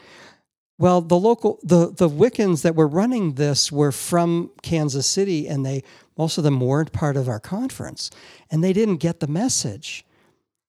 Well 0.77 1.01
the 1.01 1.17
local 1.17 1.59
the 1.63 1.91
the 1.91 2.09
Wiccans 2.09 2.61
that 2.61 2.75
were 2.75 2.87
running 2.87 3.33
this 3.33 3.71
were 3.71 3.91
from 3.91 4.51
Kansas 4.61 5.07
City 5.07 5.47
and 5.47 5.65
they 5.65 5.83
most 6.15 6.37
of 6.37 6.43
them 6.43 6.59
weren't 6.59 6.91
part 6.91 7.17
of 7.17 7.27
our 7.27 7.39
conference 7.39 8.11
and 8.51 8.63
they 8.63 8.73
didn't 8.73 8.97
get 8.97 9.19
the 9.19 9.27
message 9.27 10.05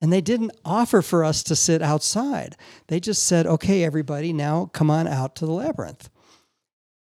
and 0.02 0.12
they 0.12 0.20
didn't 0.20 0.52
offer 0.64 1.00
for 1.00 1.24
us 1.24 1.42
to 1.42 1.56
sit 1.56 1.80
outside 1.80 2.56
they 2.88 3.00
just 3.00 3.22
said 3.22 3.46
okay 3.46 3.82
everybody 3.82 4.32
now 4.32 4.68
come 4.74 4.90
on 4.90 5.06
out 5.06 5.34
to 5.34 5.46
the 5.46 5.52
labyrinth 5.52 6.10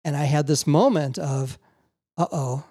and 0.06 0.16
I 0.16 0.26
had 0.26 0.46
this 0.46 0.68
moment 0.68 1.18
of 1.18 1.58
uh-oh 2.18 2.64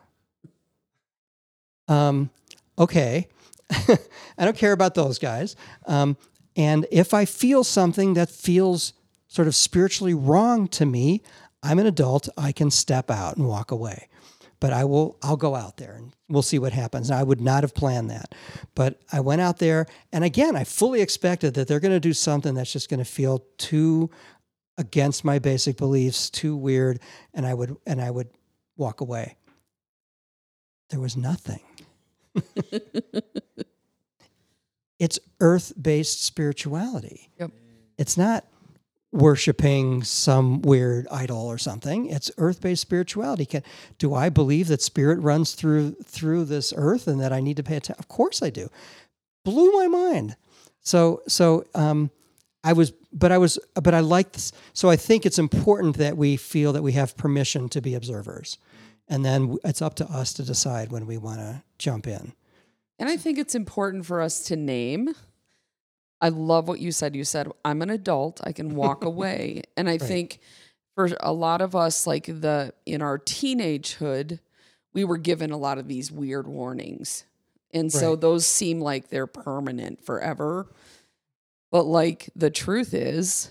um 1.89 2.31
okay 2.79 3.27
I 4.39 4.45
don't 4.45 4.57
care 4.57 4.73
about 4.73 4.95
those 4.95 5.19
guys. 5.19 5.57
Um, 5.87 6.17
and 6.57 6.87
if 6.91 7.15
I 7.15 7.25
feel 7.25 7.65
something 7.65 8.15
that 8.15 8.29
feels 8.29 8.93
sort 9.29 9.49
of 9.49 9.55
spiritually 9.55 10.15
wrong 10.15 10.69
to 10.69 10.87
me, 10.87 11.23
I'm 11.63 11.79
an 11.79 11.87
adult. 11.87 12.29
I 12.37 12.53
can 12.53 12.71
step 12.71 13.11
out 13.11 13.37
and 13.37 13.47
walk 13.47 13.71
away. 13.71 14.09
But 14.63 14.73
I 14.73 14.85
will. 14.85 15.19
I'll 15.25 15.37
go 15.37 15.57
out 15.57 15.77
there 15.77 15.95
and 15.95 16.15
we'll 16.29 16.43
see 16.43 16.61
what 16.61 16.73
happens. 16.73 17.11
And 17.11 17.19
I 17.19 17.25
would 17.25 17.41
not 17.41 17.65
have 17.65 17.75
planned 17.75 18.11
that, 18.11 18.33
but 18.77 19.01
I 19.13 19.19
went 19.19 19.41
out 19.41 19.59
there, 19.59 19.87
and 20.13 20.23
again, 20.23 20.55
I 20.55 20.63
fully 20.63 21.01
expected 21.01 21.55
that 21.55 21.67
they're 21.67 21.81
going 21.81 21.91
to 21.91 21.99
do 21.99 22.13
something 22.13 22.55
that's 22.55 22.73
just 22.73 22.89
going 22.89 22.99
to 22.99 23.05
feel 23.05 23.45
too 23.59 24.09
against 24.79 25.25
my 25.25 25.41
basic 25.41 25.77
beliefs, 25.77 26.31
too 26.31 26.55
weird, 26.55 27.01
and 27.35 27.45
I 27.45 27.55
would 27.55 27.77
and 27.89 28.01
I 28.01 28.13
would 28.13 28.29
walk 28.77 29.01
away. 29.01 29.35
There 30.91 31.01
was 31.01 31.17
nothing. 31.17 31.63
it's 35.01 35.19
earth-based 35.41 36.25
spirituality. 36.25 37.31
Yep. 37.41 37.51
It's 37.99 38.17
not 38.17 38.45
worshiping 39.13 40.03
some 40.03 40.63
weird 40.63 41.07
idol 41.11 41.47
or 41.47 41.59
something. 41.59 42.07
It's 42.07 42.31
earth-based 42.39 42.81
spirituality. 42.81 43.45
Can 43.45 43.63
do 43.99 44.15
I 44.15 44.31
believe 44.31 44.69
that 44.69 44.81
spirit 44.81 45.21
runs 45.21 45.53
through 45.53 45.93
through 46.05 46.47
this 46.47 46.73
earth 46.75 47.07
and 47.07 47.21
that 47.21 47.33
I 47.33 47.41
need 47.41 47.59
to 47.59 47.63
pay 47.63 47.77
attention? 47.77 47.97
Of 47.99 48.09
course 48.09 48.43
I 48.43 48.51
do. 48.51 48.69
Blew 49.45 49.71
my 49.73 49.87
mind. 49.87 50.37
So 50.81 51.23
so 51.29 51.67
um 51.75 52.11
I 52.65 52.73
was 52.73 52.93
but 53.13 53.31
I 53.31 53.39
was 53.39 53.59
but 53.75 53.95
I 53.95 54.01
like 54.01 54.33
this. 54.33 54.53
So 54.73 54.89
I 54.89 54.97
think 54.97 55.27
it's 55.27 55.39
important 55.39 55.99
that 55.99 56.17
we 56.17 56.37
feel 56.37 56.73
that 56.73 56.83
we 56.83 56.93
have 56.93 57.17
permission 57.17 57.69
to 57.71 57.83
be 57.83 57.95
observers. 57.95 58.57
And 59.09 59.25
then 59.25 59.59
it's 59.63 59.83
up 59.83 59.95
to 59.97 60.07
us 60.07 60.33
to 60.35 60.43
decide 60.43 60.91
when 60.91 61.07
we 61.07 61.19
want 61.19 61.41
to 61.41 61.63
jump 61.77 62.07
in. 62.07 62.33
And 62.99 63.11
I 63.11 63.17
think 63.17 63.37
it's 63.37 63.55
important 63.55 64.07
for 64.07 64.23
us 64.23 64.45
to 64.45 64.57
name. 64.57 65.15
I 66.23 66.29
love 66.31 66.69
what 66.69 66.79
you 66.79 66.93
said. 66.93 67.15
You 67.15 67.25
said, 67.25 67.49
I'm 67.65 67.83
an 67.83 67.91
adult, 67.91 68.41
I 68.45 68.53
can 68.53 68.75
walk 68.75 69.05
away. 69.13 69.63
And 69.77 69.91
I 69.91 69.99
think 69.99 70.39
for 70.95 71.11
a 71.21 71.33
lot 71.33 71.61
of 71.61 71.75
us, 71.77 72.07
like 72.07 72.27
the 72.27 72.73
in 72.87 73.03
our 73.03 73.19
teenagehood, 73.19 74.39
we 74.95 75.05
were 75.05 75.19
given 75.19 75.51
a 75.51 75.57
lot 75.59 75.79
of 75.79 75.89
these 75.89 76.11
weird 76.13 76.47
warnings. 76.47 77.25
And 77.75 77.93
so 77.93 78.11
Right. 78.11 78.21
those 78.21 78.47
seem 78.47 78.81
like 78.81 79.09
they're 79.09 79.27
permanent 79.27 80.05
forever. 80.05 80.69
But 81.71 81.85
like 81.85 82.31
the 82.37 82.51
truth 82.51 82.95
is, 82.95 83.51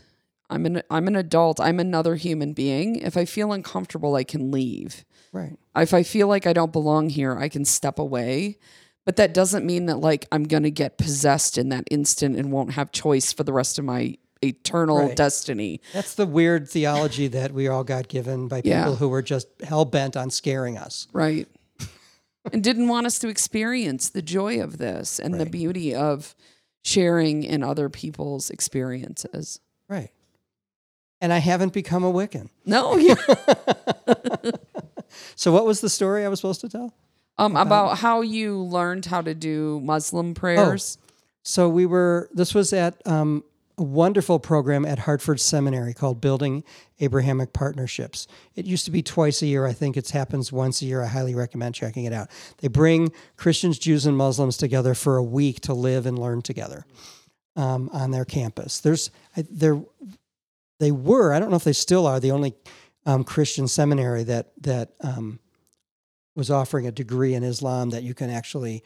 I'm 0.49 0.65
an 0.65 0.83
I'm 0.89 1.07
an 1.07 1.15
adult. 1.15 1.59
I'm 1.59 1.79
another 1.79 2.15
human 2.15 2.53
being. 2.53 2.95
If 2.97 3.17
I 3.17 3.25
feel 3.25 3.51
uncomfortable, 3.51 4.15
I 4.15 4.23
can 4.23 4.51
leave 4.51 5.03
Right. 5.33 5.57
if 5.75 5.93
I 5.93 6.03
feel 6.03 6.27
like 6.27 6.45
I 6.45 6.53
don't 6.53 6.71
belong 6.73 7.09
here, 7.09 7.37
I 7.37 7.49
can 7.49 7.65
step 7.65 7.97
away. 7.99 8.57
But 9.05 9.15
that 9.15 9.33
doesn't 9.33 9.65
mean 9.65 9.87
that 9.87 9.97
like 9.99 10.27
I'm 10.31 10.43
going 10.43 10.63
to 10.63 10.71
get 10.71 10.97
possessed 10.97 11.57
in 11.57 11.69
that 11.69 11.85
instant 11.89 12.35
and 12.35 12.51
won't 12.51 12.73
have 12.73 12.91
choice 12.91 13.33
for 13.33 13.43
the 13.43 13.53
rest 13.53 13.79
of 13.79 13.85
my 13.85 14.15
eternal 14.43 14.97
Right. 14.99 15.15
destiny. 15.15 15.81
That's 15.93 16.13
the 16.15 16.25
weird 16.25 16.67
theology 16.69 17.27
that 17.27 17.51
we 17.53 17.67
all 17.67 17.83
got 17.83 18.07
given 18.07 18.47
by 18.47 18.61
people 18.61 18.69
Yeah. 18.69 18.95
who 18.95 19.09
were 19.09 19.21
just 19.21 19.47
hell 19.63 19.85
bent 19.85 20.15
on 20.17 20.29
scaring 20.29 20.77
us. 20.77 21.07
Right. 21.13 21.47
and 22.53 22.63
didn't 22.63 22.87
want 22.87 23.05
us 23.07 23.19
to 23.19 23.27
experience 23.27 24.09
the 24.09 24.21
joy 24.21 24.61
of 24.61 24.77
this 24.77 25.19
and 25.19 25.39
the 25.39 25.45
beauty 25.45 25.93
of 25.95 26.35
sharing 26.83 27.43
in 27.43 27.61
other 27.63 27.89
people's 27.89 28.49
experiences. 28.49 29.59
Right. 29.87 30.09
And 31.19 31.31
I 31.31 31.37
haven't 31.37 31.73
become 31.73 32.03
a 32.03 32.11
Wiccan. 32.11 32.49
No, 32.65 32.97
yeah. 32.97 33.15
So 35.35 35.51
what 35.51 35.65
was 35.65 35.81
the 35.81 35.89
story 35.89 36.23
I 36.25 36.29
was 36.29 36.39
supposed 36.39 36.61
to 36.61 36.69
tell? 36.69 36.93
Um, 37.41 37.55
about 37.55 37.97
how 37.97 38.21
you 38.21 38.57
learned 38.57 39.05
how 39.05 39.21
to 39.21 39.33
do 39.33 39.79
Muslim 39.83 40.33
prayers. 40.33 40.97
So 41.43 41.69
we 41.69 41.85
were. 41.85 42.29
This 42.33 42.53
was 42.53 42.71
at 42.71 42.95
um, 43.07 43.43
a 43.77 43.83
wonderful 43.83 44.39
program 44.39 44.85
at 44.85 44.99
Hartford 44.99 45.39
Seminary 45.39 45.93
called 45.93 46.21
Building 46.21 46.63
Abrahamic 46.99 47.51
Partnerships. 47.51 48.27
It 48.55 48.65
used 48.65 48.85
to 48.85 48.91
be 48.91 49.01
twice 49.01 49.41
a 49.41 49.47
year. 49.47 49.65
I 49.65 49.73
think 49.73 49.97
it 49.97 50.07
happens 50.11 50.51
once 50.51 50.81
a 50.81 50.85
year. 50.85 51.01
I 51.01 51.07
highly 51.07 51.33
recommend 51.33 51.73
checking 51.73 52.05
it 52.05 52.13
out. 52.13 52.29
They 52.59 52.67
bring 52.67 53.11
Christians, 53.37 53.79
Jews, 53.79 54.05
and 54.05 54.15
Muslims 54.15 54.55
together 54.55 54.93
for 54.93 55.17
a 55.17 55.23
week 55.23 55.61
to 55.61 55.73
live 55.73 56.05
and 56.05 56.19
learn 56.19 56.43
together 56.43 56.85
um, 57.55 57.89
on 57.91 58.11
their 58.11 58.25
campus. 58.25 58.79
There's 58.79 59.09
there 59.35 59.81
they 60.79 60.91
were. 60.91 61.33
I 61.33 61.39
don't 61.39 61.49
know 61.49 61.57
if 61.57 61.63
they 61.63 61.73
still 61.73 62.05
are 62.05 62.19
the 62.19 62.31
only 62.31 62.53
um, 63.07 63.23
Christian 63.23 63.67
seminary 63.67 64.23
that 64.25 64.51
that 64.61 64.91
um, 65.01 65.39
was 66.35 66.49
offering 66.49 66.87
a 66.87 66.91
degree 66.91 67.33
in 67.33 67.43
Islam 67.43 67.89
that 67.91 68.03
you 68.03 68.13
can 68.13 68.29
actually, 68.29 68.83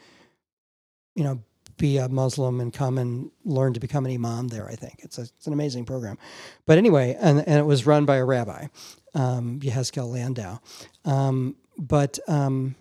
you 1.15 1.23
know, 1.23 1.41
be 1.77 1.97
a 1.97 2.07
Muslim 2.07 2.61
and 2.61 2.73
come 2.73 2.97
and 2.97 3.31
learn 3.43 3.73
to 3.73 3.79
become 3.79 4.05
an 4.05 4.11
imam 4.13 4.47
there. 4.47 4.67
I 4.67 4.75
think 4.75 5.01
it's 5.03 5.17
a, 5.17 5.23
it's 5.23 5.47
an 5.47 5.53
amazing 5.53 5.85
program. 5.85 6.17
But 6.65 6.77
anyway, 6.77 7.17
and, 7.19 7.39
and 7.39 7.59
it 7.59 7.65
was 7.65 7.85
run 7.85 8.05
by 8.05 8.17
a 8.17 8.25
rabbi, 8.25 8.67
um, 9.13 9.59
Yehezkel 9.59 10.11
Landau. 10.11 10.59
Um, 11.03 11.55
but 11.77 12.17
um, 12.27 12.75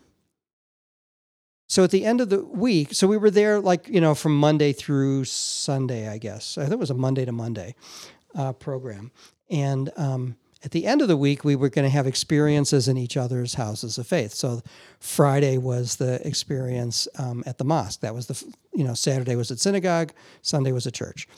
so 1.67 1.83
at 1.83 1.91
the 1.91 2.05
end 2.05 2.21
of 2.21 2.29
the 2.29 2.45
week, 2.45 2.95
so 2.95 3.09
we 3.09 3.17
were 3.17 3.31
there 3.31 3.61
like 3.61 3.89
you 3.89 4.01
know 4.01 4.15
from 4.15 4.37
Monday 4.37 4.73
through 4.73 5.25
Sunday, 5.25 6.09
I 6.09 6.19
guess. 6.19 6.57
I 6.57 6.63
think 6.63 6.75
it 6.75 6.79
was 6.79 6.91
a 6.91 6.95
Monday 6.95 7.25
to 7.25 7.33
Monday 7.33 7.75
uh, 8.35 8.53
program, 8.53 9.11
and 9.51 9.91
um, 9.97 10.37
at 10.65 10.71
the 10.71 10.87
end 10.87 11.03
of 11.03 11.09
the 11.09 11.17
week, 11.17 11.45
we 11.45 11.57
were 11.57 11.69
going 11.69 11.85
to 11.85 11.91
have 11.91 12.07
experiences 12.07 12.89
in 12.89 12.97
each 12.97 13.17
other's 13.17 13.55
houses 13.55 13.99
of 13.99 14.07
faith. 14.07 14.33
So 14.33 14.63
Friday 14.99 15.59
was 15.59 15.97
the 15.97 16.27
experience 16.27 17.07
um, 17.19 17.45
at 17.47 17.59
the 17.59 17.65
mosque. 17.65 18.01
That 18.01 18.15
was 18.15 18.27
the, 18.27 18.55
you 18.73 18.83
know, 18.83 18.95
Saturday 18.95 19.37
was 19.37 19.51
at 19.51 19.59
synagogue, 19.59 20.13
Sunday 20.41 20.73
was 20.73 20.87
at 20.87 20.95
church. 20.95 21.29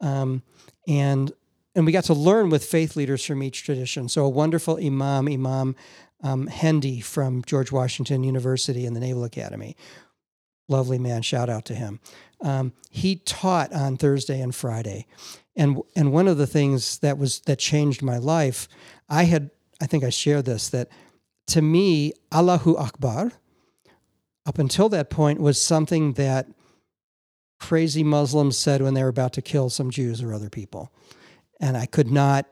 Um, 0.00 0.42
and 0.88 1.32
and 1.76 1.86
we 1.86 1.92
got 1.92 2.04
to 2.04 2.14
learn 2.14 2.50
with 2.50 2.64
faith 2.64 2.96
leaders 2.96 3.24
from 3.24 3.44
each 3.44 3.62
tradition. 3.62 4.08
So 4.08 4.24
a 4.24 4.28
wonderful 4.28 4.76
imam, 4.84 5.28
Imam 5.28 5.76
um, 6.20 6.48
Hendi 6.48 7.00
from 7.00 7.42
George 7.44 7.70
Washington 7.70 8.24
University 8.24 8.86
and 8.86 8.96
the 8.96 9.00
Naval 9.00 9.22
Academy. 9.22 9.76
Lovely 10.68 10.98
man, 10.98 11.22
shout 11.22 11.48
out 11.48 11.64
to 11.66 11.74
him. 11.74 12.00
Um, 12.40 12.72
he 12.90 13.16
taught 13.16 13.72
on 13.72 13.98
Thursday 13.98 14.40
and 14.40 14.52
Friday 14.52 15.06
and 15.60 15.78
and 15.94 16.10
one 16.10 16.26
of 16.26 16.38
the 16.38 16.46
things 16.46 16.98
that 17.00 17.18
was 17.18 17.40
that 17.40 17.58
changed 17.58 18.02
my 18.02 18.16
life 18.16 18.66
i 19.08 19.24
had 19.24 19.50
i 19.80 19.86
think 19.86 20.02
i 20.02 20.08
shared 20.08 20.46
this 20.46 20.70
that 20.70 20.88
to 21.46 21.60
me 21.62 22.12
allahu 22.32 22.76
akbar 22.76 23.30
up 24.46 24.58
until 24.58 24.88
that 24.88 25.10
point 25.10 25.38
was 25.40 25.60
something 25.60 26.14
that 26.14 26.48
crazy 27.60 28.02
muslims 28.02 28.56
said 28.56 28.80
when 28.82 28.94
they 28.94 29.02
were 29.02 29.10
about 29.10 29.34
to 29.34 29.42
kill 29.42 29.68
some 29.68 29.90
jews 29.90 30.22
or 30.22 30.32
other 30.32 30.48
people. 30.48 30.90
And 31.60 31.76
i 31.76 31.86
could 31.86 32.10
not 32.10 32.46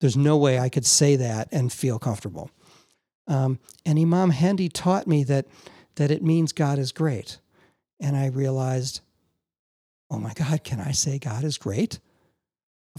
there's 0.00 0.16
no 0.16 0.36
way 0.36 0.58
i 0.58 0.68
could 0.68 0.84
say 0.84 1.16
that 1.16 1.48
and 1.52 1.72
feel 1.72 1.98
comfortable. 1.98 2.50
Um, 3.28 3.60
and 3.86 3.98
imam 3.98 4.30
hendi 4.30 4.68
taught 4.68 5.06
me 5.06 5.22
that 5.24 5.46
that 5.94 6.10
it 6.10 6.22
means 6.22 6.52
god 6.52 6.78
is 6.80 6.90
great. 6.90 7.38
And 8.00 8.16
i 8.16 8.26
realized 8.26 9.02
oh 10.10 10.18
my 10.18 10.32
god 10.34 10.64
can 10.64 10.80
i 10.80 10.90
say 10.90 11.20
god 11.20 11.44
is 11.44 11.56
great 11.56 12.00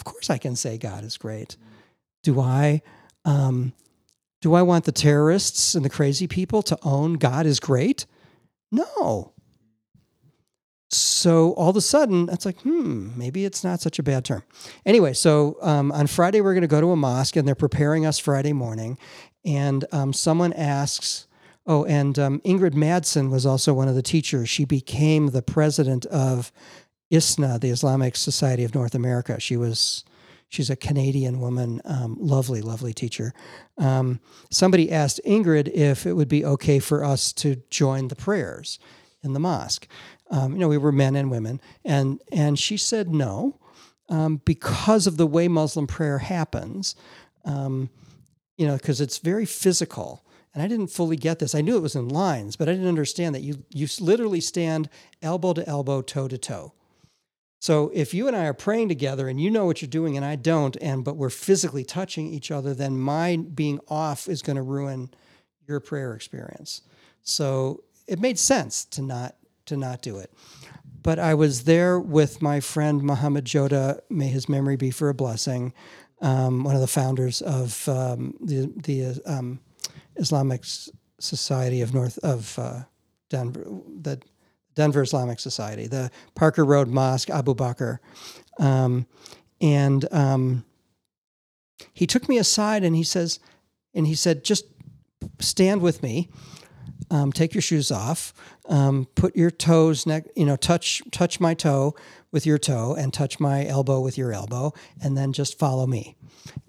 of 0.01 0.05
course 0.05 0.31
I 0.31 0.39
can 0.39 0.55
say 0.55 0.79
God 0.79 1.03
is 1.03 1.15
great. 1.15 1.57
Do 2.23 2.39
I 2.39 2.81
um, 3.23 3.73
do 4.41 4.55
I 4.55 4.63
want 4.63 4.85
the 4.85 4.91
terrorists 4.91 5.75
and 5.75 5.85
the 5.85 5.91
crazy 5.91 6.25
people 6.25 6.63
to 6.63 6.77
own 6.81 7.13
God 7.13 7.45
is 7.45 7.59
great? 7.59 8.07
No. 8.71 9.33
So 10.89 11.53
all 11.53 11.69
of 11.69 11.75
a 11.75 11.81
sudden, 11.81 12.29
it's 12.31 12.47
like, 12.47 12.59
hmm, 12.61 13.09
maybe 13.15 13.45
it's 13.45 13.63
not 13.63 13.79
such 13.79 13.99
a 13.99 14.03
bad 14.03 14.25
term. 14.25 14.41
Anyway, 14.87 15.13
so 15.13 15.57
um, 15.61 15.91
on 15.91 16.07
Friday, 16.07 16.41
we're 16.41 16.53
going 16.53 16.61
to 16.61 16.67
go 16.67 16.81
to 16.81 16.89
a 16.91 16.95
mosque 16.95 17.35
and 17.35 17.47
they're 17.47 17.53
preparing 17.53 18.07
us 18.07 18.17
Friday 18.17 18.53
morning. 18.53 18.97
And 19.45 19.85
um, 19.91 20.13
someone 20.13 20.51
asks, 20.53 21.27
oh, 21.67 21.85
and 21.85 22.17
um, 22.17 22.39
Ingrid 22.39 22.73
Mattson 22.73 23.29
was 23.29 23.45
also 23.45 23.75
one 23.75 23.87
of 23.87 23.93
the 23.93 24.01
teachers. 24.01 24.49
She 24.49 24.65
became 24.65 25.27
the 25.27 25.43
president 25.43 26.07
of 26.07 26.51
ISNA, 27.11 27.59
the 27.59 27.69
Islamic 27.69 28.15
Society 28.15 28.63
of 28.63 28.73
North 28.73 28.95
America. 28.95 29.39
She 29.39 29.57
was 29.57 30.03
she's 30.49 30.69
a 30.69 30.75
Canadian 30.75 31.39
woman, 31.39 31.81
um, 31.85 32.17
lovely, 32.19 32.61
lovely 32.61 32.93
teacher. 32.93 33.33
Um, 33.77 34.19
somebody 34.49 34.91
asked 34.91 35.21
Ingrid 35.25 35.69
if 35.69 36.05
it 36.05 36.13
would 36.13 36.27
be 36.27 36.43
okay 36.45 36.79
for 36.79 37.03
us 37.03 37.31
to 37.33 37.61
join 37.69 38.07
the 38.07 38.15
prayers 38.15 38.79
in 39.23 39.33
the 39.33 39.39
mosque. 39.39 39.87
Um, 40.29 40.53
you 40.53 40.59
know, 40.59 40.67
we 40.67 40.77
were 40.77 40.91
men 40.91 41.15
and 41.15 41.29
women, 41.29 41.61
and 41.83 42.21
and 42.31 42.57
she 42.57 42.77
said 42.77 43.09
no, 43.09 43.59
um, 44.09 44.41
because 44.45 45.07
of 45.07 45.17
the 45.17 45.27
way 45.27 45.47
Muslim 45.47 45.87
prayer 45.87 46.19
happens. 46.19 46.95
Um, 47.43 47.89
you 48.57 48.67
know, 48.67 48.77
because 48.77 49.01
it's 49.01 49.17
very 49.17 49.45
physical. 49.45 50.23
And 50.53 50.61
I 50.61 50.67
didn't 50.67 50.87
fully 50.87 51.15
get 51.15 51.39
this. 51.39 51.55
I 51.55 51.61
knew 51.61 51.77
it 51.77 51.81
was 51.81 51.95
in 51.95 52.09
lines, 52.09 52.55
but 52.57 52.67
I 52.67 52.73
didn't 52.73 52.89
understand 52.89 53.33
that 53.35 53.41
you 53.41 53.63
you 53.69 53.87
literally 53.99 54.41
stand 54.41 54.89
elbow 55.21 55.53
to 55.53 55.67
elbow, 55.67 56.01
toe 56.01 56.27
to 56.27 56.37
toe. 56.37 56.73
So 57.61 57.91
if 57.93 58.11
you 58.11 58.27
and 58.27 58.35
I 58.35 58.45
are 58.45 58.55
praying 58.55 58.89
together 58.89 59.27
and 59.27 59.39
you 59.39 59.51
know 59.51 59.65
what 59.65 59.83
you're 59.83 59.87
doing 59.89 60.17
and 60.17 60.25
I 60.25 60.35
don't, 60.35 60.75
and 60.81 61.05
but 61.05 61.15
we're 61.15 61.29
physically 61.29 61.83
touching 61.83 62.25
each 62.33 62.49
other, 62.49 62.73
then 62.73 62.97
my 62.97 63.37
being 63.37 63.79
off 63.87 64.27
is 64.27 64.41
going 64.41 64.55
to 64.55 64.63
ruin 64.63 65.11
your 65.67 65.79
prayer 65.79 66.15
experience. 66.15 66.81
So 67.21 67.83
it 68.07 68.19
made 68.19 68.39
sense 68.39 68.83
to 68.85 69.03
not 69.03 69.35
to 69.67 69.77
not 69.77 70.01
do 70.01 70.17
it. 70.17 70.33
But 71.03 71.19
I 71.19 71.35
was 71.35 71.65
there 71.65 71.99
with 71.99 72.41
my 72.41 72.61
friend 72.61 73.03
Muhammad 73.03 73.45
Jodeh, 73.45 73.99
may 74.09 74.27
his 74.27 74.49
memory 74.49 74.75
be 74.75 74.89
for 74.89 75.09
a 75.09 75.13
blessing, 75.13 75.71
um, 76.19 76.63
one 76.63 76.73
of 76.73 76.81
the 76.81 76.87
founders 76.87 77.43
of 77.43 77.87
um, 77.87 78.33
the 78.41 78.73
the 78.75 79.21
um, 79.27 79.59
Islamic 80.15 80.63
Society 81.19 81.81
of 81.81 81.93
North 81.93 82.17
of 82.23 82.57
uh, 82.57 82.79
Denver, 83.29 83.65
the 84.01 84.19
Denver 84.75 85.01
Islamic 85.01 85.39
Society, 85.39 85.87
the 85.87 86.11
Parker 86.35 86.65
Road 86.65 86.87
Mosque, 86.87 87.29
Abu 87.29 87.53
Bakr. 87.53 87.99
Um, 88.59 89.05
and 89.59 90.11
um, 90.11 90.65
he 91.93 92.07
took 92.07 92.27
me 92.27 92.37
aside 92.37 92.83
and 92.83 92.95
he 92.95 93.03
says, 93.03 93.39
and 93.93 94.07
he 94.07 94.15
said, 94.15 94.43
just 94.43 94.65
stand 95.39 95.81
with 95.81 96.01
me. 96.01 96.29
Um, 97.09 97.33
take 97.33 97.53
your 97.53 97.61
shoes 97.61 97.91
off. 97.91 98.33
Um, 98.69 99.07
put 99.15 99.35
your 99.35 99.51
toes, 99.51 100.05
neck, 100.05 100.25
you 100.35 100.45
know, 100.45 100.55
touch 100.55 101.01
touch 101.11 101.41
my 101.41 101.53
toe 101.53 101.93
with 102.31 102.45
your 102.45 102.57
toe, 102.57 102.95
and 102.97 103.13
touch 103.13 103.37
my 103.37 103.65
elbow 103.65 103.99
with 103.99 104.17
your 104.17 104.31
elbow, 104.31 104.71
and 105.03 105.17
then 105.17 105.33
just 105.33 105.59
follow 105.59 105.85
me. 105.85 106.15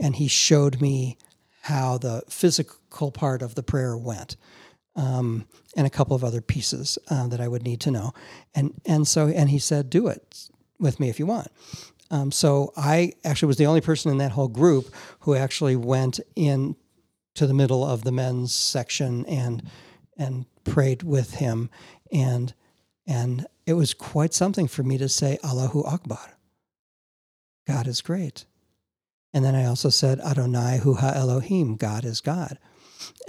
And 0.00 0.16
he 0.16 0.26
showed 0.26 0.80
me 0.80 1.16
how 1.61 1.98
the 1.98 2.24
physical 2.28 3.12
part 3.12 3.40
of 3.40 3.55
the 3.55 3.62
prayer 3.62 3.96
went 3.96 4.36
um, 4.97 5.47
and 5.76 5.86
a 5.86 5.90
couple 5.90 6.14
of 6.14 6.24
other 6.24 6.40
pieces 6.40 6.99
uh, 7.09 7.26
that 7.28 7.40
I 7.40 7.49
would 7.49 7.62
need 7.62 7.80
to 7.80 7.90
know. 7.90 8.12
And 8.55 8.80
and 8.84 9.07
so 9.07 9.28
and 9.28 9.51
he 9.51 9.59
said, 9.59 9.90
"Do 9.90 10.09
it 10.09 10.49
with 10.78 11.01
me 11.01 11.09
if 11.09 11.18
you 11.18 11.26
want." 11.26 11.49
Um, 12.11 12.30
so 12.30 12.72
I 12.76 13.12
actually 13.24 13.49
was 13.49 13.57
the 13.57 13.66
only 13.66 13.80
person 13.80 14.11
in 14.11 14.18
that 14.18 14.32
whole 14.32 14.49
group 14.49 14.95
who 15.20 15.34
actually 15.34 15.76
went 15.76 16.20
in 16.36 16.76
to 17.34 17.47
the 17.47 17.55
middle 17.55 17.84
of 17.84 18.05
the 18.05 18.12
men's 18.12 18.55
section 18.55 19.24
and 19.26 19.62
and 20.18 20.45
prayed 20.64 21.03
with 21.03 21.34
him, 21.34 21.70
and 22.12 22.53
and 23.07 23.47
it 23.66 23.74
was 23.74 23.95
quite 23.95 24.34
something 24.34 24.68
for 24.68 24.82
me 24.82 24.99
to 24.99 25.09
say 25.09 25.38
Allahu 25.43 25.84
Akbar. 25.84 26.38
God 27.66 27.86
is 27.86 28.01
great. 28.01 28.45
And 29.34 29.45
then 29.45 29.55
I 29.55 29.64
also 29.64 29.88
said 29.88 30.20
Adonai 30.20 30.78
Hu 30.82 30.95
Ha 30.95 31.12
Elohim, 31.14 31.76
God 31.76 32.05
is 32.05 32.20
God 32.20 32.59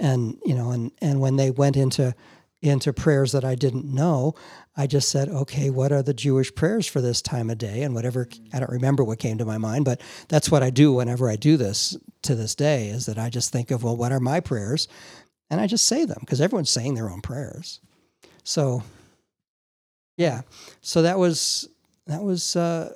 and 0.00 0.38
you 0.44 0.54
know 0.54 0.70
and 0.70 0.92
and 1.00 1.20
when 1.20 1.36
they 1.36 1.50
went 1.50 1.76
into 1.76 2.14
into 2.64 2.94
prayers 2.94 3.32
that 3.32 3.44
I 3.44 3.54
didn't 3.54 3.84
know, 3.84 4.34
I 4.74 4.86
just 4.86 5.10
said, 5.10 5.28
okay, 5.28 5.68
what 5.68 5.92
are 5.92 6.02
the 6.02 6.14
Jewish 6.14 6.52
prayers 6.54 6.86
for 6.86 7.02
this 7.02 7.20
time 7.20 7.50
of 7.50 7.58
day? 7.58 7.82
And 7.82 7.94
whatever, 7.94 8.26
I 8.54 8.58
don't 8.58 8.70
remember 8.70 9.04
what 9.04 9.18
came 9.18 9.36
to 9.38 9.44
my 9.44 9.58
mind, 9.58 9.84
but 9.84 10.00
that's 10.28 10.50
what 10.50 10.62
I 10.62 10.70
do 10.70 10.92
whenever 10.92 11.28
I 11.28 11.36
do 11.36 11.58
this 11.58 11.94
to 12.22 12.34
this 12.34 12.54
day 12.54 12.88
is 12.88 13.04
that 13.04 13.18
I 13.18 13.28
just 13.28 13.52
think 13.52 13.70
of, 13.70 13.84
well, 13.84 13.96
what 13.96 14.12
are 14.12 14.20
my 14.20 14.40
prayers? 14.40 14.88
And 15.50 15.60
I 15.60 15.66
just 15.66 15.86
say 15.86 16.06
them 16.06 16.16
because 16.20 16.40
everyone's 16.40 16.70
saying 16.70 16.94
their 16.94 17.10
own 17.10 17.20
prayers. 17.20 17.80
So, 18.44 18.82
yeah. 20.16 20.40
So 20.80 21.02
that 21.02 21.18
was, 21.18 21.68
that 22.06 22.22
was, 22.22 22.56
uh, 22.56 22.94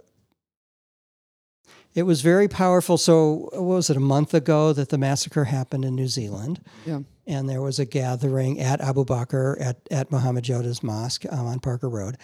it 1.98 2.06
was 2.06 2.20
very 2.20 2.46
powerful. 2.46 2.96
So, 2.96 3.48
what 3.52 3.62
was 3.62 3.90
it, 3.90 3.96
a 3.96 4.00
month 4.00 4.32
ago 4.32 4.72
that 4.72 4.88
the 4.88 4.98
massacre 4.98 5.44
happened 5.44 5.84
in 5.84 5.94
New 5.94 6.06
Zealand? 6.06 6.60
Yeah. 6.86 7.00
And 7.26 7.48
there 7.48 7.60
was 7.60 7.78
a 7.78 7.84
gathering 7.84 8.60
at 8.60 8.80
Abu 8.80 9.04
Bakr 9.04 9.60
at, 9.60 9.76
at 9.90 10.10
Muhammad 10.12 10.44
Jodeh's 10.44 10.82
mosque 10.82 11.24
um, 11.30 11.46
on 11.46 11.58
Parker 11.58 11.88
Road. 11.88 12.16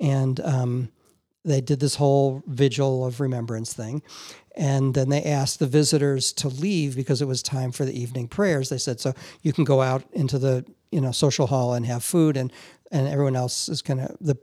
And 0.00 0.40
um, 0.40 0.88
they 1.44 1.60
did 1.60 1.78
this 1.78 1.94
whole 1.96 2.42
vigil 2.46 3.04
of 3.04 3.20
remembrance 3.20 3.72
thing. 3.72 4.02
And 4.56 4.94
then 4.94 5.10
they 5.10 5.22
asked 5.22 5.58
the 5.58 5.66
visitors 5.66 6.32
to 6.34 6.48
leave 6.48 6.96
because 6.96 7.22
it 7.22 7.28
was 7.28 7.42
time 7.42 7.70
for 7.70 7.84
the 7.84 7.98
evening 7.98 8.28
prayers. 8.28 8.70
They 8.70 8.78
said, 8.78 8.98
so 8.98 9.12
you 9.42 9.52
can 9.52 9.64
go 9.64 9.82
out 9.82 10.04
into 10.12 10.38
the 10.38 10.64
you 10.90 11.02
know 11.02 11.12
social 11.12 11.46
hall 11.46 11.74
and 11.74 11.84
have 11.84 12.02
food, 12.02 12.36
and, 12.36 12.50
and 12.90 13.06
everyone 13.06 13.36
else 13.36 13.68
is 13.68 13.82
going 13.82 13.98
to, 13.98 14.16
the 14.20 14.36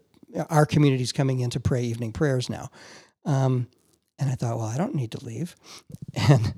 our 0.50 0.66
community's 0.66 1.12
coming 1.12 1.40
in 1.40 1.50
to 1.50 1.60
pray 1.60 1.84
evening 1.84 2.12
prayers 2.12 2.50
now. 2.50 2.70
Um, 3.26 3.68
And 4.18 4.30
I 4.30 4.36
thought, 4.36 4.58
well, 4.58 4.68
I 4.68 4.78
don't 4.78 4.96
need 4.96 5.12
to 5.12 5.24
leave. 5.24 5.56
And 6.16 6.54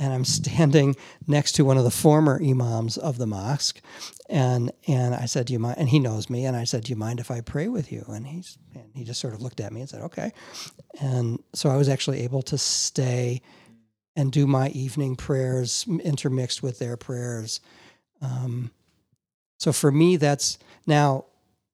and 0.00 0.14
I'm 0.14 0.24
standing 0.24 0.96
next 1.26 1.52
to 1.52 1.64
one 1.64 1.76
of 1.76 1.84
the 1.84 1.90
former 1.90 2.40
imams 2.42 2.96
of 2.96 3.18
the 3.18 3.26
mosque, 3.26 3.82
and 4.30 4.72
and 4.88 5.14
I 5.14 5.26
said, 5.26 5.46
"Do 5.46 5.52
you 5.52 5.58
mind?" 5.58 5.76
And 5.78 5.90
he 5.90 5.98
knows 5.98 6.30
me, 6.30 6.46
and 6.46 6.56
I 6.56 6.64
said, 6.64 6.84
"Do 6.84 6.90
you 6.90 6.96
mind 6.96 7.20
if 7.20 7.30
I 7.30 7.42
pray 7.42 7.68
with 7.68 7.92
you?" 7.92 8.04
And 8.08 8.26
he's 8.26 8.56
and 8.74 8.90
he 8.94 9.04
just 9.04 9.20
sort 9.20 9.34
of 9.34 9.42
looked 9.42 9.60
at 9.60 9.72
me 9.72 9.80
and 9.80 9.90
said, 9.90 10.00
"Okay." 10.02 10.32
And 11.02 11.38
so 11.52 11.68
I 11.68 11.76
was 11.76 11.90
actually 11.90 12.22
able 12.22 12.40
to 12.42 12.56
stay 12.56 13.42
and 14.16 14.32
do 14.32 14.46
my 14.46 14.70
evening 14.70 15.16
prayers 15.16 15.84
intermixed 16.02 16.62
with 16.62 16.78
their 16.78 16.96
prayers. 16.96 17.60
Um, 18.22 18.70
so 19.58 19.70
for 19.70 19.92
me, 19.92 20.16
that's 20.16 20.58
now 20.86 21.26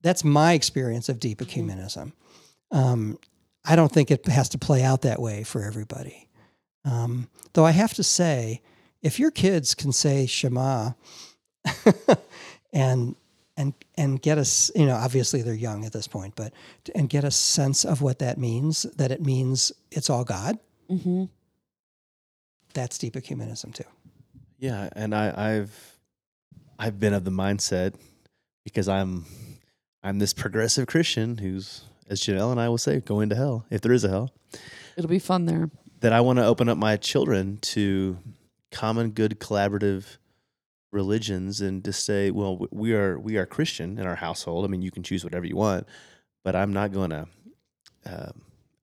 that's 0.03 0.25
my 0.25 0.55
experience 0.55 1.09
of 1.09 1.21
deep 1.21 1.39
ecumenism. 1.39 2.13
Um, 2.73 3.19
I 3.67 3.77
don't 3.77 3.91
think 3.91 4.11
it 4.11 4.27
has 4.27 4.49
to 4.51 4.59
play 4.59 4.83
out 4.83 5.03
that 5.03 5.21
way 5.21 5.43
for 5.43 5.63
everybody. 5.63 6.29
Um, 6.85 7.29
though 7.55 7.65
I 7.65 7.73
have 7.73 7.95
to 7.95 8.03
say, 8.03 8.63
if 9.03 9.19
your 9.19 9.31
kids 9.31 9.75
can 9.75 9.93
say 9.93 10.27
Shema 10.27 10.93
and 12.73 13.17
and 13.57 13.75
and 13.97 14.21
get 14.21 14.39
us, 14.39 14.71
you 14.75 14.87
know, 14.87 14.95
obviously 14.95 15.43
they're 15.43 15.55
young 15.55 15.85
at 15.85 15.93
this 15.93 16.07
point, 16.07 16.35
but 16.37 16.53
and 16.95 17.09
get 17.09 17.25
a 17.25 17.31
sense 17.31 17.85
of 17.85 18.03
what 18.03 18.19
that 18.21 18.39
means, 18.39 18.83
that 18.97 19.11
it 19.11 19.21
means 19.21 19.73
it's 19.91 20.11
all 20.11 20.25
God. 20.25 20.59
Mm-hmm. 20.91 21.25
That's 22.75 22.99
deep 22.99 23.15
ecumenism 23.15 23.75
too. 23.75 23.85
Yeah, 24.59 24.89
and 24.95 25.15
I, 25.15 25.33
I've 25.37 25.99
I've 26.79 27.01
been 27.01 27.15
of 27.15 27.25
the 27.25 27.31
mindset 27.31 27.95
because 28.65 28.89
I'm 28.89 29.25
I'm 30.03 30.19
this 30.19 30.33
progressive 30.33 30.87
Christian 30.87 31.39
who's, 31.39 31.83
as 32.09 32.21
Janelle 32.21 32.51
and 32.53 32.61
I 32.61 32.69
will 32.69 32.79
say, 32.79 33.01
going 33.01 33.29
to 33.31 33.35
hell 33.37 33.67
if 33.71 33.81
there 33.81 33.93
is 33.93 34.05
a 34.05 34.09
hell. 34.09 34.33
It'll 34.97 35.11
be 35.11 35.19
fun 35.19 35.47
there. 35.47 35.71
That 36.01 36.13
I 36.13 36.21
want 36.21 36.39
to 36.39 36.45
open 36.47 36.69
up 36.69 36.79
my 36.79 36.97
children 36.97 37.59
to 37.63 38.19
common 38.71 39.11
good 39.11 39.39
collaborative 39.41 40.19
religions 40.93 41.61
and 41.61 41.85
to 41.85 41.93
say, 41.93 42.31
well, 42.31 42.67
we 42.71 42.93
are 42.95 43.19
we 43.19 43.37
are 43.37 43.47
Christian 43.47 43.99
in 43.99 44.07
our 44.07 44.15
household. 44.17 44.65
I 44.65 44.69
mean, 44.69 44.83
you 44.83 44.91
can 44.91 45.03
choose 45.03 45.25
whatever 45.25 45.47
you 45.47 45.57
want, 45.57 45.87
but 46.45 46.55
I'm 46.57 46.73
not 46.73 46.93
going 46.93 47.11
to 47.11 47.27
uh, 48.05 48.31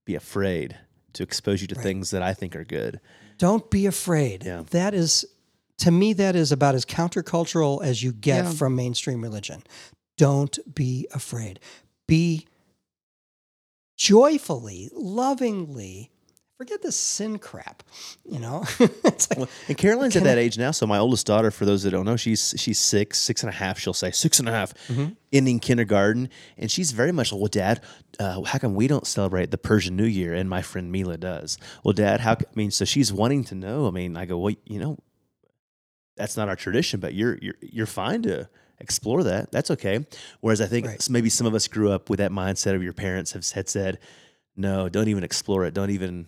be 0.06 0.16
afraid 0.16 0.78
to 1.14 1.24
expose 1.24 1.62
you 1.62 1.68
to 1.68 1.76
Right. 1.76 1.84
things 1.84 2.12
that 2.12 2.22
I 2.24 2.34
think 2.34 2.56
are 2.56 2.64
good. 2.66 3.00
Don't 3.38 3.70
be 3.70 3.86
afraid. 3.86 4.44
Yeah. 4.46 4.64
That 4.72 4.94
is, 4.94 5.26
to 5.80 5.92
me, 5.92 6.14
that 6.14 6.36
is 6.36 6.52
about 6.52 6.76
as 6.76 6.86
countercultural 6.86 7.84
as 7.84 8.04
you 8.04 8.12
get 8.12 8.46
Yeah. 8.46 8.52
from 8.52 8.76
mainstream 8.76 9.22
religion. 9.22 9.64
Don't 10.18 10.58
be 10.74 11.08
afraid. 11.14 11.60
Be 12.08 12.48
joyfully, 14.08 14.90
lovingly, 14.94 16.12
forget 16.58 16.82
this 16.82 16.96
sin 16.98 17.40
crap. 17.40 17.84
You 18.26 18.40
know, 18.40 18.64
it's 18.80 19.30
like, 19.30 19.40
Well, 19.40 19.50
and 19.70 19.78
Caroline's 19.78 20.16
at 20.18 20.24
that 20.24 20.38
I- 20.38 20.42
age 20.42 20.58
now. 20.58 20.72
So 20.72 20.86
my 20.86 20.98
oldest 20.98 21.26
daughter, 21.26 21.52
for 21.52 21.66
those 21.66 21.84
that 21.84 21.92
don't 21.92 22.06
know, 22.06 22.18
she's 22.18 22.54
she's 22.58 22.80
six, 22.80 23.20
six 23.20 23.44
and 23.44 23.50
a 23.50 23.56
half. 23.56 23.80
She'll 23.80 23.94
say 23.94 24.12
six 24.12 24.40
and 24.40 24.50
a 24.50 24.52
half, 24.52 24.74
Mhm. 24.88 25.16
ending 25.32 25.60
kindergarten, 25.60 26.30
and 26.58 26.70
she's 26.70 26.92
very 26.92 27.12
much 27.14 27.32
like, 27.32 27.40
well, 27.40 27.48
Dad, 27.48 27.82
uh, 28.20 28.42
how 28.44 28.60
come 28.60 28.76
we 28.76 28.88
don't 28.88 29.08
celebrate 29.08 29.52
the 29.52 29.58
Persian 29.58 29.96
New 29.96 30.06
Year? 30.06 30.34
And 30.34 30.50
my 30.50 30.62
friend 30.62 30.92
Mila 30.92 31.18
does. 31.18 31.58
Well, 31.86 31.94
Dad, 31.94 32.20
how? 32.20 32.34
I 32.34 32.38
mean, 32.56 32.72
so 32.72 32.84
she's 32.86 33.14
wanting 33.14 33.46
to 33.46 33.56
know. 33.56 33.88
I 33.88 33.92
mean, 33.92 34.18
I 34.18 34.26
go, 34.26 34.38
well, 34.38 34.54
you 34.66 34.80
know, 34.80 34.98
that's 36.18 36.36
not 36.38 36.50
our 36.50 36.56
tradition, 36.58 37.00
but 37.00 37.14
you're 37.14 37.38
you're 37.42 37.56
you're 37.62 37.86
fine 37.88 38.22
to 38.24 38.50
explore 38.84 39.24
that. 39.24 39.52
That's 39.52 39.72
okay. 39.72 40.06
Whereas 40.42 40.62
I 40.62 40.68
think 40.68 40.86
Right. 40.86 41.10
maybe 41.10 41.30
some 41.30 41.48
of 41.48 41.56
us 41.56 41.68
grew 41.68 41.92
up 41.92 42.10
with 42.10 42.20
that 42.20 42.32
mindset 42.32 42.76
of 42.76 42.84
your 42.84 42.94
parents 42.94 43.32
have 43.32 43.50
had 43.52 43.68
said, 43.70 43.98
no, 44.56 44.90
don't 44.90 45.08
even 45.08 45.24
explore 45.24 45.66
it. 45.66 45.74
Don't 45.74 45.90
even, 45.90 46.28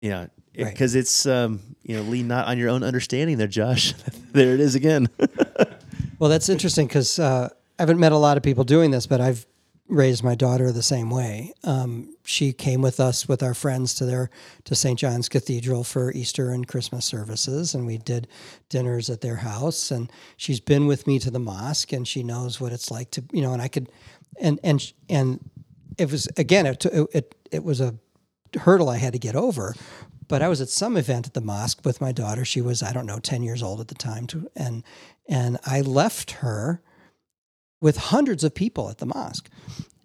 you 0.00 0.10
know, 0.10 0.28
Right. 0.58 0.70
because 0.72 0.94
it's 0.94 1.24
um, 1.26 1.60
you 1.82 1.96
know, 1.96 2.02
lean 2.02 2.26
not 2.28 2.46
on 2.48 2.58
your 2.58 2.68
own 2.68 2.82
understanding. 2.82 3.36
There, 3.38 3.46
Josh. 3.46 3.94
there 4.32 4.54
it 4.54 4.60
is 4.60 4.74
again. 4.74 5.08
well, 6.18 6.28
that's 6.28 6.48
interesting 6.48 6.86
because 6.86 7.18
uh, 7.18 7.48
I 7.78 7.82
haven't 7.82 7.98
met 8.00 8.12
a 8.12 8.16
lot 8.18 8.36
of 8.36 8.42
people 8.42 8.64
doing 8.64 8.90
this, 8.90 9.06
but 9.06 9.20
I've 9.20 9.46
raised 9.92 10.24
my 10.24 10.34
daughter 10.34 10.72
the 10.72 10.82
same 10.82 11.10
way. 11.10 11.52
Um, 11.64 12.16
she 12.24 12.52
came 12.52 12.80
with 12.80 12.98
us 12.98 13.28
with 13.28 13.42
our 13.42 13.52
friends 13.52 13.94
to 13.96 14.06
their 14.06 14.30
to 14.64 14.74
St. 14.74 14.98
John's 14.98 15.28
Cathedral 15.28 15.84
for 15.84 16.10
Easter 16.12 16.50
and 16.50 16.66
Christmas 16.66 17.04
services, 17.04 17.74
and 17.74 17.86
we 17.86 17.98
did 17.98 18.26
dinners 18.70 19.10
at 19.10 19.20
their 19.20 19.36
house. 19.36 19.90
And 19.90 20.10
she's 20.36 20.60
been 20.60 20.86
with 20.86 21.06
me 21.06 21.18
to 21.18 21.30
the 21.30 21.38
mosque, 21.38 21.92
and 21.92 22.08
she 22.08 22.22
knows 22.22 22.60
what 22.60 22.72
it's 22.72 22.90
like 22.90 23.10
to 23.12 23.24
you 23.32 23.42
know. 23.42 23.52
And 23.52 23.60
I 23.60 23.68
could, 23.68 23.90
and 24.40 24.58
and 24.64 24.92
and 25.08 25.50
it 25.98 26.10
was 26.10 26.26
again 26.36 26.66
it 26.66 26.84
it 26.86 27.34
it 27.50 27.62
was 27.62 27.80
a 27.80 27.94
hurdle 28.60 28.88
I 28.88 28.96
had 28.96 29.12
to 29.12 29.18
get 29.18 29.36
over. 29.36 29.74
But 30.28 30.40
I 30.40 30.48
was 30.48 30.62
at 30.62 30.70
some 30.70 30.96
event 30.96 31.26
at 31.26 31.34
the 31.34 31.42
mosque 31.42 31.84
with 31.84 32.00
my 32.00 32.12
daughter. 32.12 32.46
She 32.46 32.62
was 32.62 32.82
I 32.82 32.92
don't 32.92 33.06
know 33.06 33.18
ten 33.18 33.42
years 33.42 33.62
old 33.62 33.80
at 33.80 33.88
the 33.88 33.94
time, 33.94 34.26
to, 34.28 34.48
and 34.56 34.82
and 35.28 35.58
I 35.66 35.82
left 35.82 36.30
her 36.32 36.80
with 37.82 37.96
hundreds 37.98 38.44
of 38.44 38.54
people 38.54 38.88
at 38.88 38.98
the 38.98 39.06
mosque. 39.06 39.50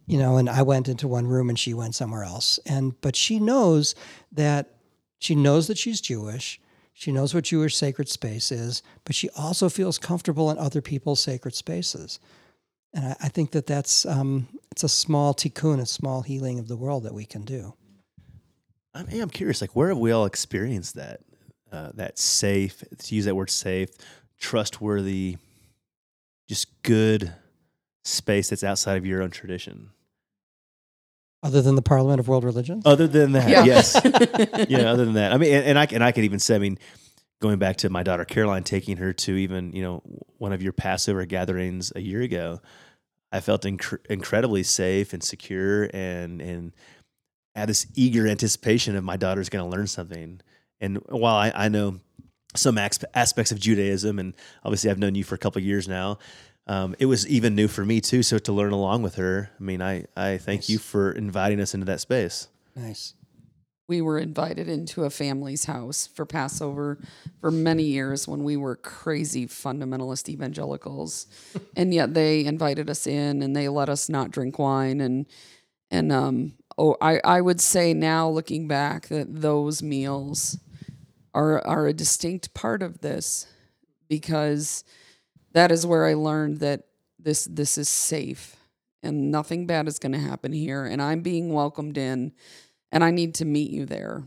You 0.06 0.18
know 0.18 0.38
and 0.38 0.50
i 0.50 0.62
went 0.62 0.88
into 0.88 1.08
one 1.08 1.28
room 1.28 1.50
and 1.50 1.60
she 1.60 1.74
went 1.74 1.96
somewhere 1.96 2.24
else. 2.24 2.60
And 2.66 3.00
but 3.02 3.16
she 3.16 3.40
knows 3.40 3.96
that 4.34 4.74
she 5.20 5.36
knows 5.36 5.68
that 5.68 5.78
she's 5.78 6.02
jewish. 6.02 6.60
She 6.94 7.12
knows 7.12 7.34
what 7.34 7.46
jewish 7.46 7.76
sacred 7.76 8.10
space 8.10 8.52
is 8.52 8.82
but 9.06 9.16
she 9.16 9.30
also 9.38 9.70
feels 9.70 9.98
comfortable 9.98 10.50
in 10.52 10.58
other 10.58 10.82
people's 10.82 11.22
sacred 11.22 11.56
spaces. 11.56 12.20
And 12.94 13.06
i, 13.06 13.16
I 13.24 13.30
think 13.30 13.52
that 13.52 13.68
that's 13.68 14.06
um, 14.06 14.48
it's 14.72 14.84
a 14.84 14.90
small 14.90 15.34
tikkun 15.34 15.80
a 15.80 15.86
small 15.86 16.22
healing 16.24 16.60
of 16.60 16.68
the 16.68 16.78
world 16.78 17.04
that 17.04 17.14
we 17.14 17.26
can 17.26 17.44
do. 17.44 17.74
I'm, 18.94 19.08
hey, 19.08 19.20
I'm 19.20 19.30
curious, 19.30 19.62
like 19.62 19.76
where 19.76 19.90
have 19.90 20.00
we 20.00 20.12
all 20.12 20.26
experienced 20.26 20.96
that? 20.96 21.22
Uh, 21.70 21.92
that 21.96 22.18
safe, 22.18 22.82
to 22.98 23.14
use 23.14 23.26
that 23.26 23.36
word 23.36 23.50
safe, 23.50 23.90
trustworthy, 24.40 25.36
just 26.48 26.82
good 26.82 27.34
space 28.08 28.50
that's 28.50 28.64
outside 28.64 28.98
of 28.98 29.06
your 29.06 29.22
own 29.22 29.30
tradition. 29.32 29.90
other 31.44 31.62
than 31.62 31.76
the 31.76 31.82
parliament 31.82 32.20
of 32.20 32.28
world 32.28 32.44
religions 32.44 32.84
Other 32.86 33.08
than 33.08 33.34
that, 33.34 33.50
Yeah. 33.50 33.64
yes, 33.64 34.00
yeah. 34.70 34.92
Other 34.92 35.06
than 35.06 35.14
that, 35.16 35.34
I 35.34 35.38
mean, 35.38 35.54
and, 35.54 35.66
and 35.66 35.80
I 35.80 35.88
and 35.92 36.04
I 36.04 36.12
could 36.12 36.24
even 36.24 36.40
say, 36.40 36.56
I 36.56 36.60
mean, 36.60 36.78
going 37.42 37.60
back 37.60 37.78
to 37.78 37.90
my 37.90 38.04
daughter 38.04 38.26
Caroline, 38.26 38.64
taking 38.64 38.98
her 38.98 39.14
to 39.14 39.36
even 39.36 39.72
you 39.74 39.82
know 39.84 40.02
one 40.38 40.54
of 40.54 40.62
your 40.62 40.74
Passover 40.74 41.26
gatherings 41.26 41.92
a 41.96 42.02
year 42.02 42.22
ago, 42.22 42.60
I 43.32 43.40
felt 43.42 43.64
inc- 43.64 44.06
incredibly 44.10 44.64
safe 44.64 45.14
and 45.14 45.24
secure, 45.24 45.90
and 45.94 46.42
and 46.42 46.74
had 47.56 47.70
this 47.70 47.88
eager 47.96 48.28
anticipation 48.28 48.96
of 48.96 49.04
my 49.04 49.18
daughter's 49.18 49.50
going 49.50 49.70
to 49.70 49.76
learn 49.76 49.88
something. 49.88 50.42
And 50.80 50.98
while 51.10 51.36
I, 51.36 51.52
I 51.56 51.70
know 51.70 52.00
some 52.56 52.78
ex- 52.78 53.00
aspects 53.16 53.52
of 53.52 53.60
Judaism, 53.60 54.20
and 54.20 54.36
obviously 54.64 54.90
I've 54.92 55.00
known 55.00 55.16
you 55.16 55.24
for 55.24 55.34
a 55.36 55.40
couple 55.40 55.60
of 55.60 55.66
years 55.66 55.88
now. 55.88 56.20
Um, 56.68 56.96
it 57.00 57.06
was 57.06 57.28
even 57.28 57.56
new 57.56 57.68
for 57.68 57.86
me 57.86 58.02
too. 58.02 58.24
So 58.24 58.38
to 58.40 58.52
learn 58.52 58.74
along 58.74 59.02
with 59.02 59.16
her, 59.16 59.50
I 59.60 59.64
mean, 59.64 59.82
I, 59.82 60.06
I 60.16 60.38
thank 60.38 60.62
Nice. 60.62 60.70
you 60.70 60.78
for 60.80 61.12
inviting 61.12 61.60
us 61.62 61.74
into 61.74 61.86
that 61.86 62.02
space. 62.02 62.48
nice 62.76 63.14
we 63.88 64.02
were 64.02 64.20
invited 64.20 64.68
into 64.68 65.06
a 65.06 65.10
family's 65.10 65.66
house 65.66 66.08
for 66.08 66.26
Passover 66.26 66.98
for 67.40 67.52
many 67.52 67.84
years 67.84 68.28
when 68.28 68.44
we 68.44 68.58
were 68.58 68.76
crazy 68.76 69.48
fundamentalist 69.48 70.28
evangelicals. 70.28 71.28
and 71.78 71.94
yet 71.94 72.14
they 72.14 72.46
invited 72.46 72.90
us 72.90 73.08
in 73.08 73.42
and 73.42 73.56
they 73.56 73.70
let 73.70 73.88
us 73.90 74.10
not 74.10 74.32
drink 74.32 74.60
wine 74.60 75.00
and 75.00 75.26
and 75.90 76.12
um 76.12 76.54
oh 76.78 76.98
I, 77.02 77.22
I 77.24 77.40
would 77.40 77.62
say 77.62 77.94
now 77.94 78.28
looking 78.30 78.68
back 78.68 79.08
that 79.08 79.42
those 79.42 79.82
meals 79.82 80.60
are 81.34 81.66
are 81.66 81.88
a 81.88 81.94
distinct 81.94 82.54
part 82.54 82.84
of 82.84 83.00
this 83.00 83.48
because 84.10 84.84
that 85.58 85.72
is 85.72 85.86
where 85.86 86.06
I 86.06 86.14
learned 86.14 86.60
that 86.60 86.84
this 87.20 87.46
this 87.46 87.78
is 87.78 87.90
safe 87.90 88.56
and 89.04 89.32
nothing 89.32 89.66
bad 89.68 89.88
is 89.88 90.00
going 90.00 90.12
to 90.14 90.20
happen 90.20 90.52
here 90.54 90.86
and 90.86 91.02
I'm 91.02 91.22
being 91.22 91.52
welcomed 91.54 91.98
in 91.98 92.32
and 92.92 93.04
I 93.04 93.12
need 93.12 93.34
to 93.36 93.46
meet 93.46 93.70
you 93.72 93.86
there. 93.86 94.24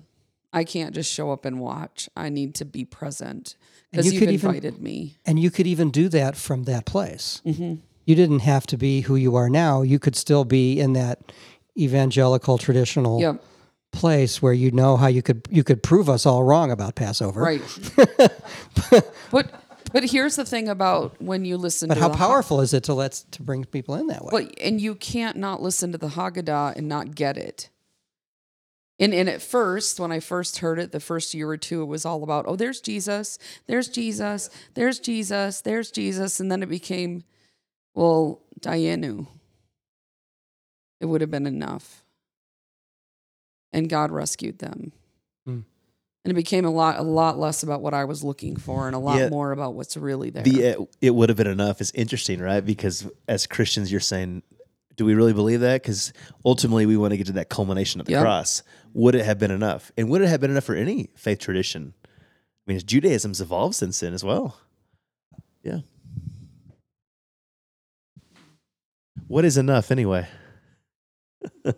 I 0.53 0.65
can't 0.65 0.95
just 0.95 1.11
show 1.13 1.31
up 1.31 1.45
and 1.45 1.61
watch. 1.61 2.09
I 2.17 2.29
need 2.29 2.55
to 2.57 2.65
be 2.65 2.85
present 2.85 3.55
because 3.91 4.07
you 4.07 4.13
you've 4.13 4.21
could 4.23 4.33
even- 4.33 4.49
invited 4.51 4.81
me. 4.83 5.17
and 5.25 5.39
you 5.39 5.51
could 5.51 5.67
even 5.67 5.91
do 5.91 6.09
that 6.09 6.37
from 6.37 6.65
that 6.65 6.85
place 6.87 7.41
hmm 7.45 7.75
you 8.07 8.17
didn't 8.17 8.41
have 8.41 8.67
to 8.67 8.77
be 8.77 9.03
who 9.03 9.15
you 9.15 9.37
are 9.37 9.49
now. 9.49 9.83
You 9.83 10.01
could 10.01 10.17
still 10.17 10.45
be 10.45 10.81
in 10.81 10.95
that 10.95 11.31
evangelical 11.79 12.59
traditional 12.59 13.21
Yep. 13.21 13.45
place 13.93 14.43
where 14.43 14.53
you 14.53 14.71
know 14.73 14.97
how 14.97 15.07
you 15.07 15.23
could 15.23 15.47
you 15.51 15.63
could 15.63 15.81
prove 15.83 16.09
us 16.09 16.27
all 16.27 16.43
wrong 16.43 16.73
about 16.73 16.95
Passover. 16.97 17.41
Right. 17.41 17.63
but 18.91 19.15
but 19.31 19.60
here's 19.95 20.37
the 20.37 20.45
thing 20.45 20.69
about 20.69 21.21
when 21.21 21.45
you 21.45 21.57
listen 21.57 21.89
But 21.89 21.95
to 21.95 22.01
how 22.01 22.09
the 22.09 22.17
Ha- 22.17 22.27
powerful 22.27 22.61
is 22.61 22.73
it 22.73 22.85
to 22.85 22.95
let 22.95 23.13
to 23.33 23.43
bring 23.43 23.65
people 23.65 23.95
in 23.97 24.07
that 24.09 24.25
way? 24.25 24.31
Well, 24.33 24.49
and 24.61 24.81
you 24.81 24.95
can't 24.95 25.37
not 25.37 25.61
listen 25.63 25.93
to 25.93 25.99
the 25.99 26.09
Haggadah 26.11 26.77
and 26.77 26.89
not 26.89 27.15
get 27.15 27.37
it. 27.37 27.69
And 28.99 29.15
and 29.15 29.29
at 29.29 29.41
first, 29.43 29.99
when 29.99 30.13
I 30.13 30.21
first 30.21 30.59
heard 30.59 30.79
it, 30.79 30.93
the 30.93 31.01
first 31.01 31.33
year 31.35 31.49
or 31.49 31.57
two, 31.57 31.83
it 31.83 31.87
was 31.87 32.05
all 32.05 32.23
about, 32.23 32.45
oh, 32.47 32.55
there's 32.57 32.81
Jesus, 32.81 33.39
there's 33.67 33.89
Jesus, 33.89 34.51
there's 34.75 35.01
Jesus, 35.01 35.63
there's 35.63 35.91
Jesus, 35.91 36.39
and 36.39 36.53
then 36.53 36.63
it 36.63 36.69
became, 36.69 37.25
well, 37.95 38.43
Dayenu. 38.61 39.27
It 41.01 41.07
would 41.07 41.23
have 41.23 41.31
been 41.31 41.47
enough. 41.47 42.05
and 43.73 43.89
God 43.89 44.11
rescued 44.11 44.59
them. 44.59 44.93
Hmm. 45.47 45.61
And 46.25 46.31
it 46.33 46.35
became 46.35 46.67
a 46.67 46.71
lot 46.71 46.99
a 46.99 47.03
lot 47.03 47.39
less 47.39 47.63
about 47.63 47.81
what 47.81 47.95
I 47.95 48.05
was 48.05 48.23
looking 48.23 48.57
for 48.57 48.87
and 48.87 48.95
a 48.95 48.99
lot 48.99 49.19
Yeah. 49.19 49.29
more 49.31 49.53
about 49.53 49.75
what's 49.75 49.97
really 49.97 50.29
there. 50.31 50.43
The 50.43 50.75
uh, 50.77 50.85
it 51.01 51.15
would 51.15 51.31
have 51.31 51.37
been 51.39 51.47
enough 51.47 51.81
is 51.81 51.91
interesting, 51.93 52.41
right? 52.41 52.61
Because 52.65 53.07
as 53.27 53.47
Christians, 53.47 53.91
you're 53.91 54.01
saying, 54.03 54.43
do 54.97 55.07
we 55.07 55.15
really 55.15 55.33
believe 55.33 55.61
that? 55.61 55.83
Because 55.83 56.13
ultimately, 56.45 56.85
we 56.85 56.99
want 56.99 57.13
to 57.13 57.17
get 57.17 57.27
to 57.29 57.33
that 57.33 57.49
culmination 57.49 58.01
of 58.01 58.07
the 58.07 58.13
Yep. 58.13 58.23
cross. 58.23 58.63
Would 58.93 59.15
it 59.15 59.25
have 59.25 59.39
been 59.39 59.51
enough? 59.51 59.93
And 59.97 60.11
would 60.11 60.21
it 60.21 60.29
have 60.29 60.41
been 60.43 60.51
enough 60.51 60.65
for 60.65 60.75
any 60.75 61.09
faith 61.17 61.39
tradition? 61.39 61.95
I 62.07 62.73
mean, 62.73 62.81
Judaism's 62.85 63.41
evolved 63.41 63.77
since 63.77 63.99
then 64.01 64.13
as 64.13 64.23
well. 64.23 64.59
Yeah. 65.63 65.79
What 69.27 69.47
is 69.47 69.57
enough 69.57 69.91
anyway? 69.91 70.29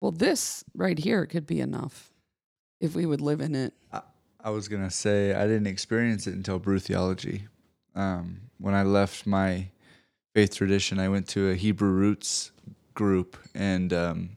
well, 0.00 0.12
this 0.12 0.62
right 0.74 0.98
here 0.98 1.26
could 1.26 1.46
be 1.46 1.60
enough 1.60 2.12
if 2.80 2.94
we 2.94 3.06
would 3.06 3.20
live 3.20 3.40
in 3.40 3.54
it. 3.54 3.74
I 4.46 4.50
was 4.50 4.68
gonna 4.68 4.92
say 4.92 5.34
I 5.34 5.46
didn't 5.48 5.66
experience 5.66 6.28
it 6.28 6.34
until 6.34 6.60
Brew 6.60 6.78
Theology. 6.78 7.48
Um, 7.96 8.42
when 8.58 8.74
I 8.74 8.84
left 8.84 9.26
my 9.26 9.70
faith 10.36 10.54
tradition, 10.54 11.00
I 11.00 11.08
went 11.08 11.26
to 11.30 11.50
a 11.50 11.56
Hebrew 11.56 11.90
roots 11.90 12.52
group 12.94 13.36
and 13.56 13.92
um, 13.92 14.30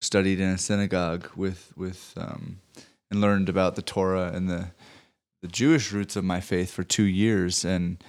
studied 0.00 0.40
in 0.40 0.48
a 0.48 0.58
synagogue 0.58 1.28
with 1.36 1.72
with 1.76 2.12
um, 2.16 2.58
and 3.10 3.20
learned 3.20 3.48
about 3.48 3.76
the 3.76 3.82
Torah 3.82 4.32
and 4.34 4.48
the 4.48 4.72
the 5.42 5.48
Jewish 5.48 5.92
roots 5.92 6.16
of 6.16 6.24
my 6.24 6.40
faith 6.40 6.72
for 6.72 6.82
two 6.82 7.04
years, 7.04 7.64
and 7.64 8.02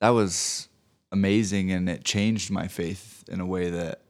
that 0.00 0.10
was 0.10 0.68
amazing, 1.10 1.72
and 1.72 1.88
it 1.88 2.04
changed 2.04 2.52
my 2.52 2.68
faith 2.68 3.24
in 3.28 3.40
a 3.40 3.46
way 3.46 3.68
that 3.68 4.02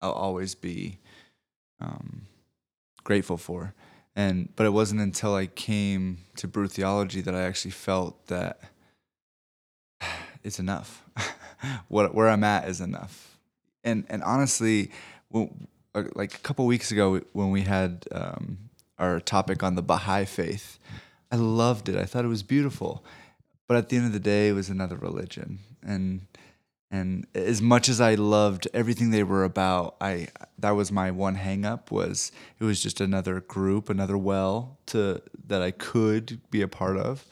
I'll 0.00 0.12
always 0.12 0.54
be 0.54 0.98
um, 1.80 2.22
grateful 3.02 3.36
for 3.36 3.74
and 4.16 4.48
but 4.56 4.64
it 4.64 4.70
wasn't 4.70 5.02
until 5.02 5.34
I 5.34 5.46
came 5.46 6.18
to 6.36 6.48
brew 6.48 6.66
theology 6.66 7.20
that 7.20 7.34
I 7.34 7.42
actually 7.42 7.72
felt 7.72 8.26
that 8.28 8.60
it's 10.42 10.58
enough. 10.58 11.02
what 11.88 12.14
where 12.14 12.28
I'm 12.28 12.42
at 12.42 12.66
is 12.68 12.80
enough. 12.80 13.36
And 13.84 14.04
and 14.08 14.22
honestly, 14.24 14.90
uh, 15.34 15.44
like 16.14 16.34
a 16.34 16.38
couple 16.38 16.64
weeks 16.64 16.90
ago 16.90 17.20
when 17.34 17.50
we 17.50 17.62
had 17.62 18.06
um, 18.10 18.58
our 18.98 19.20
topic 19.20 19.62
on 19.62 19.74
the 19.74 19.82
Baha'i 19.82 20.24
faith, 20.24 20.78
I 21.30 21.36
loved 21.36 21.88
it. 21.90 21.96
I 21.96 22.04
thought 22.04 22.24
it 22.24 22.28
was 22.28 22.42
beautiful. 22.42 23.04
But 23.68 23.76
at 23.76 23.88
the 23.88 23.96
end 23.96 24.06
of 24.06 24.12
the 24.12 24.20
day, 24.20 24.48
it 24.48 24.52
was 24.52 24.70
another 24.70 24.96
religion, 24.96 25.58
and 25.82 26.20
and 26.90 27.26
as 27.34 27.60
much 27.60 27.88
as 27.88 28.00
I 28.00 28.14
loved 28.14 28.68
everything 28.72 29.10
they 29.10 29.24
were 29.24 29.44
about, 29.44 29.96
I 30.00 30.28
that 30.58 30.70
was 30.70 30.92
my 30.92 31.10
one 31.10 31.34
hang 31.34 31.64
up 31.64 31.90
was 31.90 32.30
it 32.60 32.64
was 32.64 32.82
just 32.82 33.00
another 33.00 33.40
group, 33.40 33.90
another 33.90 34.16
well 34.16 34.78
to 34.86 35.22
that 35.46 35.62
I 35.62 35.72
could 35.72 36.40
be 36.50 36.62
a 36.62 36.68
part 36.68 36.96
of. 36.96 37.26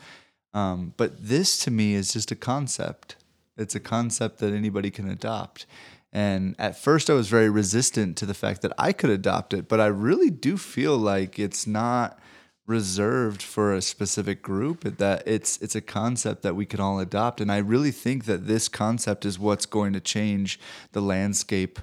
Um, 0.52 0.94
but 0.96 1.26
this 1.28 1.59
to 1.64 1.70
me 1.70 1.94
is 1.94 2.12
just 2.12 2.30
a 2.30 2.36
concept. 2.36 3.16
It's 3.57 3.74
a 3.74 3.80
concept 3.80 4.38
that 4.38 4.52
anybody 4.52 4.90
can 4.90 5.09
adopt. 5.09 5.66
And 6.12 6.55
at 6.61 6.78
first, 6.78 7.11
I 7.11 7.14
was 7.14 7.28
very 7.28 7.50
resistant 7.50 8.16
to 8.18 8.26
the 8.26 8.34
fact 8.34 8.62
that 8.62 8.72
I 8.78 8.92
could 8.92 9.11
adopt 9.11 9.52
it, 9.52 9.68
but 9.68 9.80
I 9.80 9.86
really 9.86 10.30
do 10.30 10.57
feel 10.57 10.96
like 10.96 11.40
it's 11.40 11.66
not 11.66 12.18
reserved 12.66 13.42
for 13.42 13.74
a 13.74 13.82
specific 13.82 14.40
group 14.40 14.84
that 14.96 15.22
it's 15.26 15.58
it's 15.58 15.74
a 15.74 15.80
concept 15.82 16.42
that 16.42 16.56
we 16.56 16.64
can 16.64 16.80
all 16.80 16.98
adopt 16.98 17.38
and 17.38 17.52
i 17.52 17.58
really 17.58 17.90
think 17.90 18.24
that 18.24 18.46
this 18.46 18.68
concept 18.68 19.26
is 19.26 19.38
what's 19.38 19.66
going 19.66 19.92
to 19.92 20.00
change 20.00 20.58
the 20.92 21.02
landscape 21.02 21.78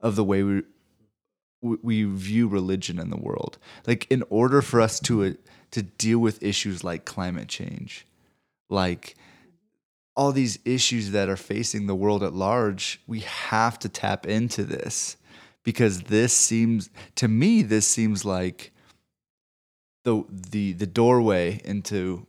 of 0.00 0.16
the 0.16 0.24
way 0.24 0.42
we 0.42 0.62
we 1.64 2.04
view 2.04 2.46
religion 2.46 2.98
in 2.98 3.10
the 3.10 3.16
world. 3.16 3.58
Like 3.86 4.06
in 4.10 4.22
order 4.28 4.60
for 4.62 4.80
us 4.80 5.00
to 5.00 5.24
uh, 5.24 5.30
to 5.70 5.82
deal 5.82 6.18
with 6.18 6.42
issues 6.42 6.84
like 6.84 7.04
climate 7.04 7.48
change 7.48 8.06
like 8.70 9.16
all 10.14 10.30
these 10.30 10.60
issues 10.64 11.10
that 11.10 11.28
are 11.28 11.36
facing 11.36 11.86
the 11.86 11.94
world 11.94 12.22
at 12.22 12.32
large 12.32 13.00
we 13.08 13.20
have 13.20 13.76
to 13.80 13.88
tap 13.88 14.24
into 14.24 14.62
this 14.62 15.16
because 15.64 16.02
this 16.02 16.32
seems 16.32 16.90
to 17.16 17.26
me 17.26 17.62
this 17.62 17.88
seems 17.88 18.24
like 18.24 18.72
the 20.04 20.24
the 20.30 20.72
the 20.72 20.86
doorway 20.86 21.60
into 21.64 22.26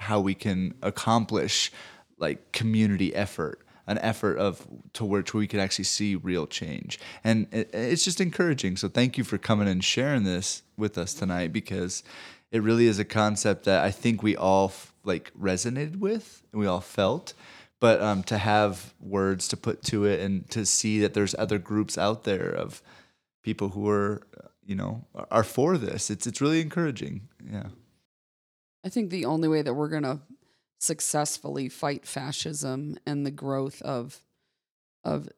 how 0.00 0.20
we 0.20 0.34
can 0.34 0.74
accomplish 0.82 1.72
like 2.18 2.52
community 2.52 3.14
effort 3.14 3.60
an 3.86 3.98
effort 3.98 4.36
of 4.36 4.66
to 4.92 5.04
which 5.04 5.32
we 5.32 5.46
could 5.46 5.60
actually 5.60 5.84
see 5.84 6.16
real 6.16 6.46
change. 6.46 6.98
And 7.22 7.46
it, 7.52 7.70
it's 7.72 8.04
just 8.04 8.20
encouraging. 8.20 8.76
So 8.76 8.88
thank 8.88 9.16
you 9.16 9.24
for 9.24 9.38
coming 9.38 9.68
and 9.68 9.82
sharing 9.82 10.24
this 10.24 10.62
with 10.76 10.98
us 10.98 11.14
tonight 11.14 11.52
because 11.52 12.02
it 12.50 12.62
really 12.62 12.86
is 12.86 12.98
a 12.98 13.04
concept 13.04 13.64
that 13.64 13.84
i 13.84 13.90
think 13.90 14.22
we 14.22 14.36
all 14.36 14.66
f- 14.66 14.92
like 15.04 15.32
resonated 15.40 15.96
with 15.96 16.42
and 16.52 16.60
we 16.60 16.66
all 16.66 16.80
felt. 16.80 17.32
But 17.78 18.00
um, 18.00 18.22
to 18.24 18.38
have 18.38 18.94
words 19.00 19.48
to 19.48 19.56
put 19.56 19.82
to 19.84 20.06
it 20.06 20.20
and 20.20 20.48
to 20.50 20.64
see 20.64 20.98
that 21.00 21.12
there's 21.14 21.34
other 21.38 21.58
groups 21.58 21.98
out 21.98 22.24
there 22.24 22.48
of 22.48 22.82
people 23.42 23.68
who 23.70 23.88
are 23.88 24.22
you 24.66 24.74
know 24.74 25.06
are 25.30 25.44
for 25.44 25.78
this 25.78 26.10
it's 26.10 26.26
it's 26.26 26.40
really 26.40 26.60
encouraging 26.60 27.28
yeah 27.50 27.68
I 28.86 28.88
think 28.88 29.10
the 29.10 29.24
only 29.24 29.48
way 29.48 29.62
that 29.62 29.74
we're 29.74 29.88
going 29.88 30.04
to 30.04 30.20
successfully 30.78 31.68
fight 31.68 32.06
fascism 32.06 32.96
and 33.04 33.26
the 33.26 33.32
growth 33.32 33.82
of 33.82 34.20
of 35.02 35.28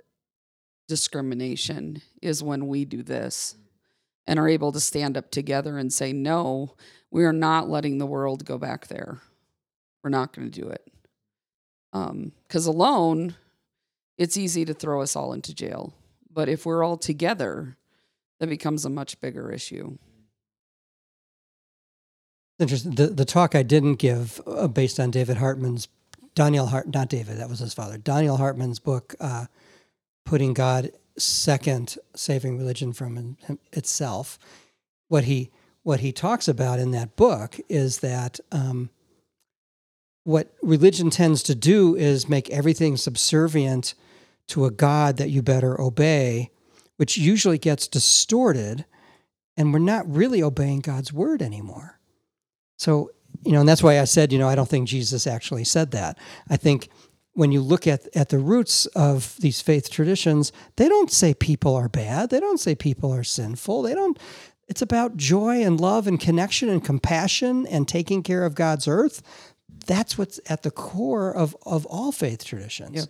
discrimination 0.86 2.02
is 2.20 2.42
when 2.42 2.66
we 2.68 2.84
do 2.84 3.02
this 3.02 3.54
and 4.26 4.38
are 4.38 4.48
able 4.48 4.70
to 4.72 4.80
stand 4.80 5.16
up 5.16 5.30
together 5.30 5.78
and 5.78 5.90
say 5.90 6.12
no, 6.12 6.74
we 7.10 7.24
are 7.24 7.32
not 7.32 7.70
letting 7.70 7.96
the 7.96 8.06
world 8.06 8.44
go 8.44 8.58
back 8.58 8.88
there. 8.88 9.22
We're 10.04 10.10
not 10.10 10.34
going 10.34 10.50
to 10.50 10.60
do 10.60 10.68
it. 10.68 10.86
Um 11.94 12.32
cuz 12.50 12.66
alone 12.66 13.34
it's 14.18 14.36
easy 14.36 14.66
to 14.66 14.74
throw 14.74 15.00
us 15.00 15.16
all 15.16 15.32
into 15.32 15.54
jail. 15.54 15.94
But 16.30 16.50
if 16.50 16.66
we're 16.66 16.84
all 16.84 16.98
together, 16.98 17.77
that 18.40 18.48
becomes 18.48 18.84
a 18.84 18.90
much 18.90 19.20
bigger 19.20 19.50
issue. 19.50 19.98
Interesting. 22.58 22.94
The 22.94 23.08
the 23.08 23.24
talk 23.24 23.54
I 23.54 23.62
didn't 23.62 23.96
give, 23.96 24.40
uh, 24.46 24.66
based 24.66 24.98
on 24.98 25.10
David 25.10 25.36
Hartman's 25.36 25.88
Daniel 26.34 26.66
Hart, 26.66 26.92
not 26.92 27.08
David, 27.08 27.38
that 27.38 27.48
was 27.48 27.60
his 27.60 27.74
father. 27.74 27.98
Donniel 27.98 28.38
Hartman's 28.38 28.80
book, 28.80 29.14
uh, 29.20 29.46
"Putting 30.24 30.54
God 30.54 30.90
Second: 31.16 31.96
Saving 32.14 32.58
Religion 32.58 32.92
from 32.92 33.16
him- 33.16 33.58
Itself." 33.72 34.38
What 35.08 35.24
he 35.24 35.50
what 35.82 36.00
he 36.00 36.12
talks 36.12 36.48
about 36.48 36.78
in 36.78 36.90
that 36.90 37.16
book 37.16 37.58
is 37.68 38.00
that 38.00 38.40
um, 38.50 38.90
what 40.24 40.52
religion 40.62 41.08
tends 41.10 41.42
to 41.44 41.54
do 41.54 41.96
is 41.96 42.28
make 42.28 42.50
everything 42.50 42.96
subservient 42.96 43.94
to 44.48 44.64
a 44.64 44.70
God 44.70 45.16
that 45.16 45.30
you 45.30 45.42
better 45.42 45.80
obey, 45.80 46.50
which 46.98 47.16
usually 47.16 47.58
gets 47.58 47.88
distorted, 47.88 48.84
and 49.56 49.72
we're 49.72 49.78
not 49.78 50.08
really 50.08 50.42
obeying 50.42 50.80
God's 50.80 51.12
word 51.12 51.40
anymore. 51.42 51.98
So, 52.76 53.10
you 53.44 53.52
know, 53.52 53.60
and 53.60 53.68
that's 53.68 53.82
why 53.82 54.00
I 54.00 54.04
said, 54.04 54.32
you 54.32 54.38
know, 54.38 54.48
I 54.48 54.54
don't 54.54 54.68
think 54.68 54.88
Jesus 54.88 55.26
actually 55.26 55.64
said 55.64 55.92
that. 55.92 56.18
I 56.50 56.56
think 56.56 56.88
when 57.32 57.52
you 57.52 57.60
look 57.60 57.86
at, 57.86 58.08
at 58.16 58.30
the 58.30 58.38
roots 58.38 58.86
of 58.86 59.36
these 59.38 59.60
faith 59.60 59.90
traditions, 59.90 60.50
they 60.76 60.88
don't 60.88 61.10
say 61.10 61.34
people 61.34 61.76
are 61.76 61.88
bad. 61.88 62.30
They 62.30 62.40
don't 62.40 62.58
say 62.58 62.74
people 62.74 63.14
are 63.14 63.22
sinful. 63.22 63.82
They 63.82 63.94
don't, 63.94 64.18
it's 64.66 64.82
about 64.82 65.16
joy 65.16 65.62
and 65.62 65.80
love 65.80 66.08
and 66.08 66.18
connection 66.18 66.68
and 66.68 66.84
compassion 66.84 67.64
and 67.68 67.86
taking 67.86 68.24
care 68.24 68.44
of 68.44 68.56
God's 68.56 68.88
earth. 68.88 69.22
That's 69.86 70.18
what's 70.18 70.40
at 70.48 70.64
the 70.64 70.72
core 70.72 71.32
of, 71.32 71.56
of 71.64 71.86
all 71.86 72.10
faith 72.10 72.44
traditions. 72.44 73.06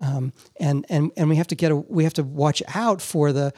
Um, 0.00 0.32
and, 0.60 0.86
and, 0.88 1.10
and 1.16 1.28
we 1.28 1.36
have 1.36 1.48
to 1.48 1.54
get, 1.54 1.72
a, 1.72 1.76
we 1.76 2.04
have 2.04 2.14
to 2.14 2.22
watch 2.22 2.62
out 2.74 3.02
for 3.02 3.32
the, 3.32 3.52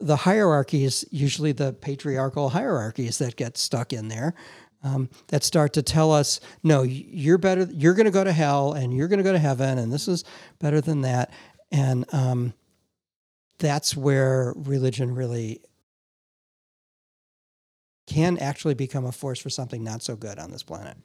the 0.00 0.16
hierarchies, 0.16 1.04
usually 1.10 1.52
the 1.52 1.72
patriarchal 1.72 2.50
hierarchies 2.50 3.18
that 3.18 3.36
get 3.36 3.56
stuck 3.56 3.92
in 3.92 4.08
there, 4.08 4.34
um, 4.82 5.08
that 5.28 5.42
start 5.42 5.72
to 5.72 5.82
tell 5.82 6.12
us, 6.12 6.38
no, 6.62 6.82
you're 6.82 7.38
better, 7.38 7.66
you're 7.72 7.94
going 7.94 8.04
to 8.04 8.10
go 8.10 8.24
to 8.24 8.32
hell 8.32 8.72
and 8.72 8.94
you're 8.94 9.08
going 9.08 9.18
to 9.18 9.24
go 9.24 9.32
to 9.32 9.38
heaven, 9.38 9.78
and 9.78 9.90
this 9.92 10.06
is 10.06 10.22
better 10.58 10.82
than 10.82 11.00
that. 11.00 11.32
And 11.72 12.04
um, 12.12 12.52
that's 13.58 13.96
where 13.96 14.52
religion 14.54 15.14
really 15.14 15.62
can 18.06 18.38
actually 18.38 18.74
become 18.74 19.06
a 19.06 19.12
force 19.12 19.40
for 19.40 19.50
something 19.50 19.82
not 19.82 20.02
so 20.02 20.14
good 20.14 20.38
on 20.38 20.50
this 20.50 20.62
planet. 20.62 20.96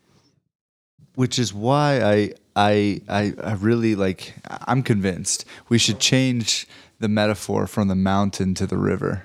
which 1.16 1.39
is 1.39 1.54
why 1.54 2.02
I, 2.02 2.34
I 2.56 3.02
I 3.08 3.34
I 3.41 3.54
really 3.54 3.95
like 3.95 4.34
I'm 4.47 4.84
convinced 4.84 5.45
we 5.70 5.78
should 5.78 5.99
change 5.99 6.68
the 6.99 7.08
metaphor 7.08 7.68
from 7.68 7.88
the 7.88 7.95
mountain 7.95 8.54
to 8.56 8.68
the 8.68 8.78
river 8.78 9.24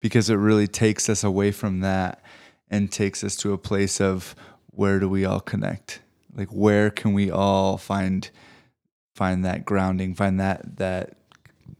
because 0.00 0.28
it 0.28 0.34
really 0.34 0.66
takes 0.66 1.08
us 1.08 1.22
away 1.22 1.52
from 1.52 1.80
that 1.80 2.22
and 2.70 2.90
takes 2.90 3.22
us 3.22 3.36
to 3.36 3.52
a 3.52 3.58
place 3.58 4.00
of 4.00 4.34
where 4.66 4.98
do 4.98 5.08
we 5.08 5.24
all 5.24 5.40
connect? 5.40 6.00
Like 6.34 6.48
where 6.48 6.90
can 6.90 7.12
we 7.12 7.30
all 7.30 7.76
find 7.76 8.28
find 9.14 9.44
that 9.44 9.64
grounding 9.64 10.14
find 10.14 10.40
that 10.40 10.78
that 10.78 11.16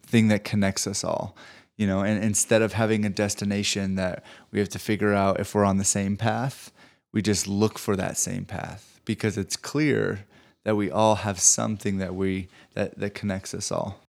thing 0.07 0.29
that 0.29 0.45
connects 0.45 0.87
us 0.87 1.03
all? 1.03 1.37
You 1.77 1.87
know, 1.89 2.03
and 2.03 2.23
instead 2.23 2.63
of 2.63 2.75
having 2.75 3.05
a 3.05 3.11
destination 3.11 3.97
that 3.97 4.25
we 4.53 4.61
have 4.61 4.69
to 4.69 4.79
figure 4.79 5.15
out 5.15 5.41
if 5.41 5.55
we're 5.55 5.65
on 5.65 5.79
the 5.79 5.85
same 5.85 6.17
path, 6.17 6.71
we 7.13 7.23
just 7.23 7.49
look 7.49 7.77
for 7.79 7.97
that 7.97 8.17
same 8.17 8.45
path 8.45 8.92
because 9.05 9.37
it's 9.37 9.57
clear 9.57 10.25
that 10.65 10.77
we 10.77 10.91
all 10.91 11.17
have 11.17 11.41
something 11.41 11.99
that 11.99 12.15
we 12.15 12.49
that 12.75 12.99
that 12.99 13.15
connects 13.15 13.55
us 13.55 13.73
all. 13.73 14.01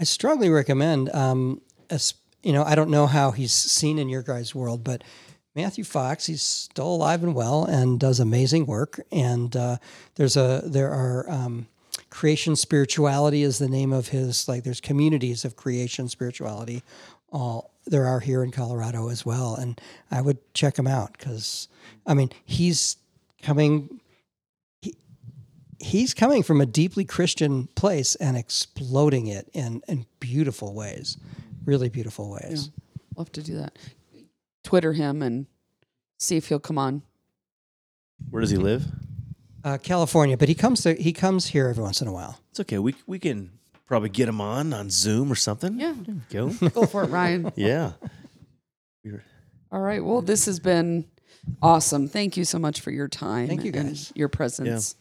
I 0.00 0.04
strongly 0.04 0.48
recommend. 0.48 1.14
Um, 1.14 1.60
as, 1.88 2.14
you 2.42 2.52
know, 2.52 2.64
I 2.64 2.74
don't 2.74 2.90
know 2.90 3.06
how 3.06 3.30
he's 3.30 3.52
seen 3.52 3.98
in 3.98 4.08
your 4.08 4.22
guys' 4.22 4.54
world, 4.54 4.82
but 4.82 5.04
Matthew 5.54 5.84
Fox, 5.84 6.26
he's 6.26 6.42
still 6.42 6.94
alive 6.94 7.22
and 7.22 7.34
well 7.34 7.64
and 7.64 8.00
does 8.00 8.18
amazing 8.18 8.66
work. 8.66 9.00
And 9.12 9.54
uh, 9.54 9.76
there's 10.14 10.36
a 10.36 10.62
there 10.64 10.90
are 10.90 11.30
um, 11.30 11.68
creation 12.10 12.56
spirituality 12.56 13.42
is 13.42 13.58
the 13.58 13.68
name 13.68 13.92
of 13.92 14.08
his 14.08 14.48
like. 14.48 14.64
There's 14.64 14.80
communities 14.80 15.44
of 15.44 15.56
creation 15.56 16.08
spirituality. 16.08 16.82
All 17.30 17.70
there 17.86 18.06
are 18.06 18.20
here 18.20 18.42
in 18.42 18.50
Colorado 18.50 19.08
as 19.08 19.26
well, 19.26 19.54
and 19.54 19.80
I 20.10 20.20
would 20.20 20.38
check 20.54 20.78
him 20.78 20.86
out 20.86 21.16
because 21.18 21.68
I 22.06 22.14
mean 22.14 22.30
he's 22.44 22.96
coming. 23.42 24.00
He, 25.82 25.98
he's 25.98 26.14
coming 26.14 26.42
from 26.42 26.60
a 26.60 26.66
deeply 26.66 27.04
Christian 27.04 27.68
place 27.74 28.14
and 28.16 28.36
exploding 28.36 29.26
it 29.26 29.48
in 29.52 29.82
in 29.88 30.06
beautiful 30.20 30.74
ways, 30.74 31.16
really 31.64 31.88
beautiful 31.88 32.30
ways. 32.30 32.70
Love 33.16 33.32
to 33.32 33.42
do 33.42 33.56
that. 33.56 33.76
Twitter 34.64 34.92
him 34.92 35.22
and 35.22 35.46
see 36.18 36.36
if 36.36 36.48
he'll 36.48 36.60
come 36.60 36.78
on. 36.78 37.02
Where 38.30 38.40
does 38.40 38.50
he 38.50 38.56
live? 38.56 38.86
Uh, 39.64 39.78
California, 39.78 40.36
but 40.36 40.48
he 40.48 40.54
comes 40.54 40.82
to 40.82 40.94
he 40.94 41.12
comes 41.12 41.46
here 41.48 41.68
every 41.68 41.82
once 41.82 42.00
in 42.00 42.08
a 42.08 42.12
while. 42.12 42.38
It's 42.50 42.60
okay. 42.60 42.78
We 42.78 42.94
we 43.06 43.18
can 43.18 43.50
probably 43.86 44.08
get 44.08 44.28
him 44.28 44.40
on 44.40 44.72
on 44.72 44.90
Zoom 44.90 45.30
or 45.30 45.34
something. 45.34 45.78
Yeah. 45.78 45.94
Go. 46.30 46.48
Go 46.70 46.86
for 46.86 47.04
it, 47.04 47.10
Ryan. 47.10 47.52
yeah. 47.56 47.92
All 49.70 49.80
right. 49.80 50.04
Well, 50.04 50.22
this 50.22 50.46
has 50.46 50.60
been 50.60 51.06
awesome. 51.60 52.08
Thank 52.08 52.36
you 52.36 52.44
so 52.44 52.58
much 52.58 52.80
for 52.80 52.90
your 52.90 53.08
time. 53.08 53.48
Thank 53.48 53.64
you, 53.64 53.72
and 53.74 53.88
guys. 53.90 54.12
your 54.14 54.28
presence. 54.28 54.96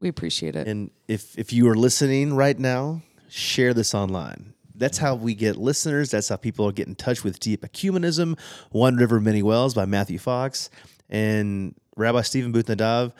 We 0.00 0.08
appreciate 0.08 0.56
it. 0.56 0.66
And 0.66 0.90
if 1.08 1.38
if 1.38 1.52
you 1.52 1.68
are 1.68 1.74
listening 1.76 2.34
right 2.34 2.58
now, 2.58 3.02
share 3.28 3.74
this 3.74 3.94
online. 3.94 4.54
That's 4.74 4.96
how 4.96 5.14
we 5.14 5.34
get 5.34 5.56
listeners. 5.56 6.10
That's 6.10 6.30
how 6.30 6.36
people 6.36 6.70
get 6.72 6.88
in 6.88 6.94
touch 6.94 7.22
with 7.22 7.38
Deep 7.38 7.62
Ecumenism, 7.62 8.38
One 8.70 8.96
River, 8.96 9.20
Many 9.20 9.42
Wells 9.42 9.74
by 9.74 9.84
Matthew 9.84 10.18
Fox 10.18 10.70
and 11.10 11.74
Rabbi 11.96 12.22
Stephen 12.22 12.50
Booth 12.50 12.66
Nadav. 12.66 13.12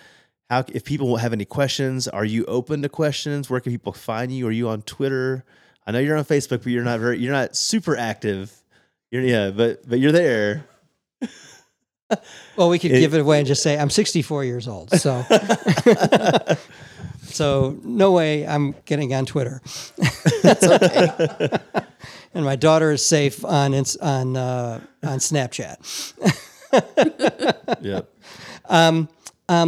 How, 0.49 0.65
if 0.73 0.85
people 0.85 1.19
have 1.19 1.35
any 1.35 1.45
questions, 1.45 2.09
are 2.09 2.25
you 2.25 2.47
open 2.47 2.81
to 2.83 2.89
questions? 2.89 3.51
Where 3.51 3.61
can 3.61 3.73
people 3.73 3.93
find 3.93 4.33
you? 4.33 4.49
Are 4.49 4.53
you 4.53 4.69
on 4.69 4.83
Twitter? 4.83 5.45
I 5.87 5.93
know 5.93 5.99
you're 5.99 6.17
on 6.17 6.25
Facebook, 6.25 6.63
but 6.63 6.67
you're 6.69 6.83
not 6.83 6.99
very, 6.99 7.19
you're 7.19 7.33
not 7.33 7.57
super 7.57 7.95
active. 7.95 8.53
You're, 9.11 9.23
yeah, 9.23 9.51
but 9.51 9.89
but 9.89 9.99
you're 9.99 10.13
there. 10.13 10.67
Well, 12.57 12.69
we 12.69 12.79
could 12.79 12.93
It- 12.93 13.01
give 13.01 13.15
it 13.15 13.21
away 13.21 13.39
and 13.39 13.47
just 13.47 13.63
say 13.63 13.79
I'm 13.79 13.89
64 13.91 14.45
years 14.45 14.69
old. 14.69 14.91
So, 14.91 15.25
so 17.23 17.79
no 17.85 18.13
way 18.13 18.47
I'm 18.47 18.75
getting 18.85 19.15
on 19.15 19.25
Twitter. 19.27 19.63
That's 20.43 20.65
okay. 20.67 21.49
and 22.35 22.45
my 22.45 22.57
daughter 22.57 22.91
is 22.93 23.05
safe 23.05 23.45
on 23.45 23.73
on 24.03 24.37
uh, 24.37 24.81
on 25.03 25.19
Snapchat. 25.19 25.79
Yep. 27.81 28.09
Um, 28.69 29.09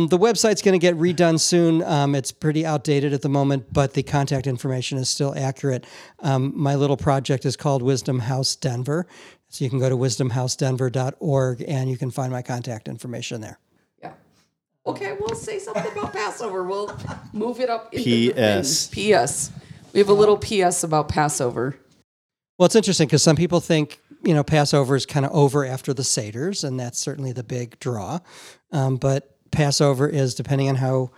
the 0.06 0.18
website's 0.18 0.62
going 0.62 0.78
to 0.78 0.78
get 0.78 0.96
redone 0.96 1.40
soon. 1.40 1.82
Um, 1.82 2.14
it's 2.14 2.30
pretty 2.30 2.64
outdated 2.64 3.12
at 3.12 3.22
the 3.22 3.28
moment, 3.28 3.72
but 3.72 3.94
the 3.94 4.04
contact 4.04 4.46
information 4.46 4.96
is 4.96 5.08
still 5.08 5.34
accurate. 5.36 5.84
Um, 6.20 6.52
my 6.54 6.76
little 6.76 6.96
project 6.96 7.44
is 7.44 7.56
called 7.56 7.82
Wisdom 7.82 8.20
House 8.20 8.54
Denver. 8.54 9.08
So 9.52 9.64
you 9.64 9.68
can 9.70 9.78
go 9.78 9.90
to 9.90 9.96
wisdomhousedenver.org 9.98 11.64
and 11.68 11.90
you 11.90 11.98
can 11.98 12.10
find 12.10 12.32
my 12.32 12.40
contact 12.40 12.88
information 12.88 13.42
there. 13.42 13.58
yeah. 14.02 14.12
Okay. 14.86 15.14
We'll 15.20 15.36
say 15.36 15.58
something 15.58 15.92
about 15.92 16.14
Passover. 16.14 16.64
We'll 16.64 16.98
move 17.34 17.60
it 17.60 17.68
up. 17.68 17.92
into 17.92 18.02
P.S.. 18.02 18.86
thing. 18.86 18.94
P.S. 18.94 19.52
We 19.92 20.00
have 20.00 20.08
a 20.08 20.14
little 20.14 20.38
P.S. 20.38 20.84
about 20.84 21.10
Passover. 21.10 21.76
Well, 22.56 22.64
it's 22.64 22.74
interesting 22.76 23.06
because 23.08 23.22
some 23.22 23.36
people 23.36 23.60
think 23.60 24.00
you 24.24 24.32
know 24.32 24.42
Passover 24.42 24.96
is 24.96 25.04
kind 25.04 25.26
of 25.26 25.32
over 25.32 25.66
after 25.66 25.92
the 25.92 26.02
Seder's, 26.02 26.64
and 26.64 26.80
that's 26.80 26.98
certainly 26.98 27.32
the 27.32 27.44
big 27.44 27.78
draw. 27.78 28.20
Um, 28.70 28.96
but 28.96 29.36
Passover 29.50 30.08
is, 30.08 30.34
depending 30.34 30.70
on 30.70 30.76
how 30.76 31.10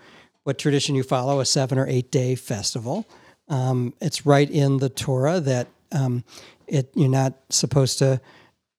what 0.42 0.58
tradition 0.58 0.96
you 0.96 1.04
follow, 1.04 1.38
a 1.38 1.44
seven 1.44 1.78
or 1.78 1.86
eight 1.86 2.10
day 2.10 2.34
festival. 2.34 3.06
Um, 3.48 3.94
it's 4.00 4.26
right 4.26 4.50
in 4.50 4.78
the 4.78 4.88
Torah 4.88 5.38
that 5.38 5.68
um, 5.92 6.24
it 6.68 6.90
you're 6.94 7.08
not 7.08 7.34
supposed 7.50 7.98
to 7.98 8.20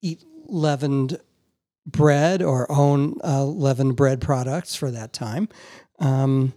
eat 0.02 0.24
leavened 0.48 1.20
bread 1.86 2.42
or 2.42 2.72
own 2.72 3.16
uh, 3.24 3.44
leavened 3.44 3.96
bread 3.96 4.22
products 4.22 4.76
for 4.76 4.92
that 4.92 5.14
time. 5.14 5.48
Um, 6.00 6.54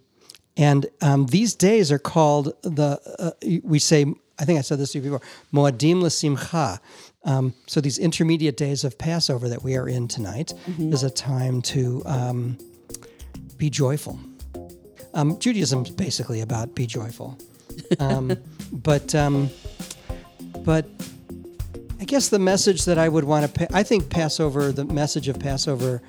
and 0.56 0.86
um, 1.00 1.26
these 1.26 1.54
days 1.54 1.92
are 1.92 1.98
called 1.98 2.52
the, 2.62 3.00
uh, 3.18 3.60
we 3.62 3.78
say, 3.78 4.06
I 4.40 4.44
think 4.44 4.58
I 4.58 4.62
said 4.62 4.78
this 4.78 4.92
to 4.92 4.98
you 4.98 5.02
before, 5.02 5.22
Moadim 5.52 6.02
L'Simcha. 6.02 6.80
Um, 7.24 7.54
so 7.66 7.80
these 7.80 7.98
intermediate 7.98 8.56
days 8.56 8.84
of 8.84 8.98
Passover 8.98 9.48
that 9.48 9.62
we 9.62 9.76
are 9.76 9.88
in 9.88 10.08
tonight 10.08 10.52
is 10.78 11.02
a 11.02 11.10
time 11.10 11.62
to 11.62 12.02
um, 12.06 12.58
be 13.56 13.70
joyful. 13.70 14.18
Um, 15.14 15.38
Judaism 15.38 15.82
is 15.82 15.90
basically 15.90 16.40
about 16.40 16.74
be 16.74 16.86
joyful. 16.86 17.38
Um, 18.00 18.36
but, 18.72 19.14
um, 19.14 19.50
but 20.64 20.86
I 22.00 22.04
guess 22.04 22.28
the 22.28 22.38
message 22.38 22.84
that 22.84 22.96
I 22.96 23.08
would 23.08 23.24
want 23.24 23.46
to, 23.46 23.66
pa- 23.66 23.76
I 23.76 23.82
think 23.82 24.08
Passover, 24.08 24.70
the 24.72 24.84
message 24.84 25.28
of 25.28 25.38
Passover 25.38 26.00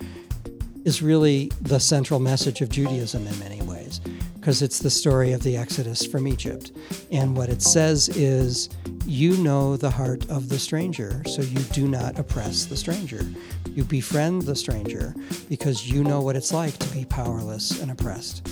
is 0.85 1.01
really 1.01 1.51
the 1.61 1.79
central 1.79 2.19
message 2.19 2.61
of 2.61 2.69
Judaism 2.69 3.25
in 3.25 3.39
many 3.39 3.61
ways, 3.63 3.99
because 4.35 4.61
it's 4.61 4.79
the 4.79 4.89
story 4.89 5.31
of 5.33 5.43
the 5.43 5.57
Exodus 5.57 6.05
from 6.05 6.27
Egypt. 6.27 6.71
And 7.11 7.35
what 7.35 7.49
it 7.49 7.61
says 7.61 8.07
is, 8.09 8.69
you 9.05 9.35
know 9.37 9.77
the 9.77 9.89
heart 9.89 10.29
of 10.29 10.49
the 10.49 10.59
stranger, 10.59 11.23
so 11.25 11.41
you 11.41 11.59
do 11.73 11.87
not 11.87 12.19
oppress 12.19 12.65
the 12.65 12.77
stranger. 12.77 13.27
You 13.73 13.83
befriend 13.83 14.43
the 14.43 14.55
stranger 14.55 15.15
because 15.49 15.89
you 15.89 16.03
know 16.03 16.21
what 16.21 16.35
it's 16.35 16.53
like 16.53 16.77
to 16.77 16.89
be 16.93 17.05
powerless 17.05 17.81
and 17.81 17.89
oppressed. 17.89 18.47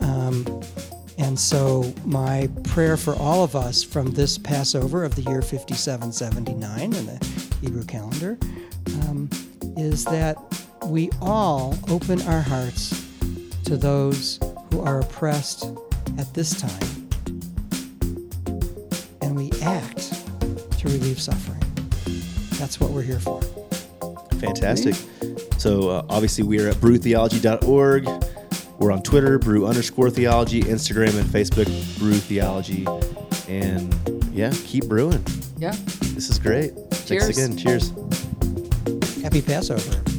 Um, 0.00 0.44
and 1.20 1.38
so, 1.38 1.92
my 2.06 2.48
prayer 2.64 2.96
for 2.96 3.14
all 3.16 3.44
of 3.44 3.54
us 3.54 3.82
from 3.82 4.10
this 4.12 4.38
Passover 4.38 5.04
of 5.04 5.14
the 5.16 5.22
year 5.22 5.42
5779 5.42 6.82
in 6.82 6.90
the 6.90 7.56
Hebrew 7.60 7.84
calendar 7.84 8.38
um, 9.02 9.28
is 9.76 10.06
that 10.06 10.38
we 10.86 11.10
all 11.20 11.76
open 11.90 12.22
our 12.22 12.40
hearts 12.40 13.06
to 13.64 13.76
those 13.76 14.40
who 14.70 14.80
are 14.80 15.00
oppressed 15.00 15.66
at 16.18 16.32
this 16.32 16.58
time 16.58 17.08
and 19.20 19.36
we 19.36 19.50
act 19.62 20.26
to 20.78 20.88
relieve 20.88 21.20
suffering. 21.20 21.62
That's 22.52 22.80
what 22.80 22.92
we're 22.92 23.02
here 23.02 23.20
for. 23.20 23.42
Fantastic. 24.38 24.94
So 25.58 25.90
uh, 25.90 26.06
obviously 26.08 26.44
we 26.44 26.60
are 26.60 26.68
at 26.68 26.76
brewtheology.org. 26.76 28.19
We're 28.80 28.92
on 28.92 29.02
Twitter, 29.02 29.38
brew 29.38 29.66
underscore 29.66 30.08
theology, 30.08 30.62
Instagram 30.62 31.18
and 31.18 31.28
Facebook, 31.28 31.66
brew 31.98 32.14
theology. 32.14 32.86
And 33.46 33.94
yeah, 34.32 34.52
keep 34.64 34.86
brewing. 34.86 35.24
Yeah. 35.58 35.76
This 36.14 36.30
is 36.30 36.38
great. 36.38 36.72
Cheers. 37.06 37.24
Thanks 37.24 37.28
again. 37.38 37.56
Cheers. 37.58 37.92
Happy 39.22 39.42
Passover. 39.42 40.09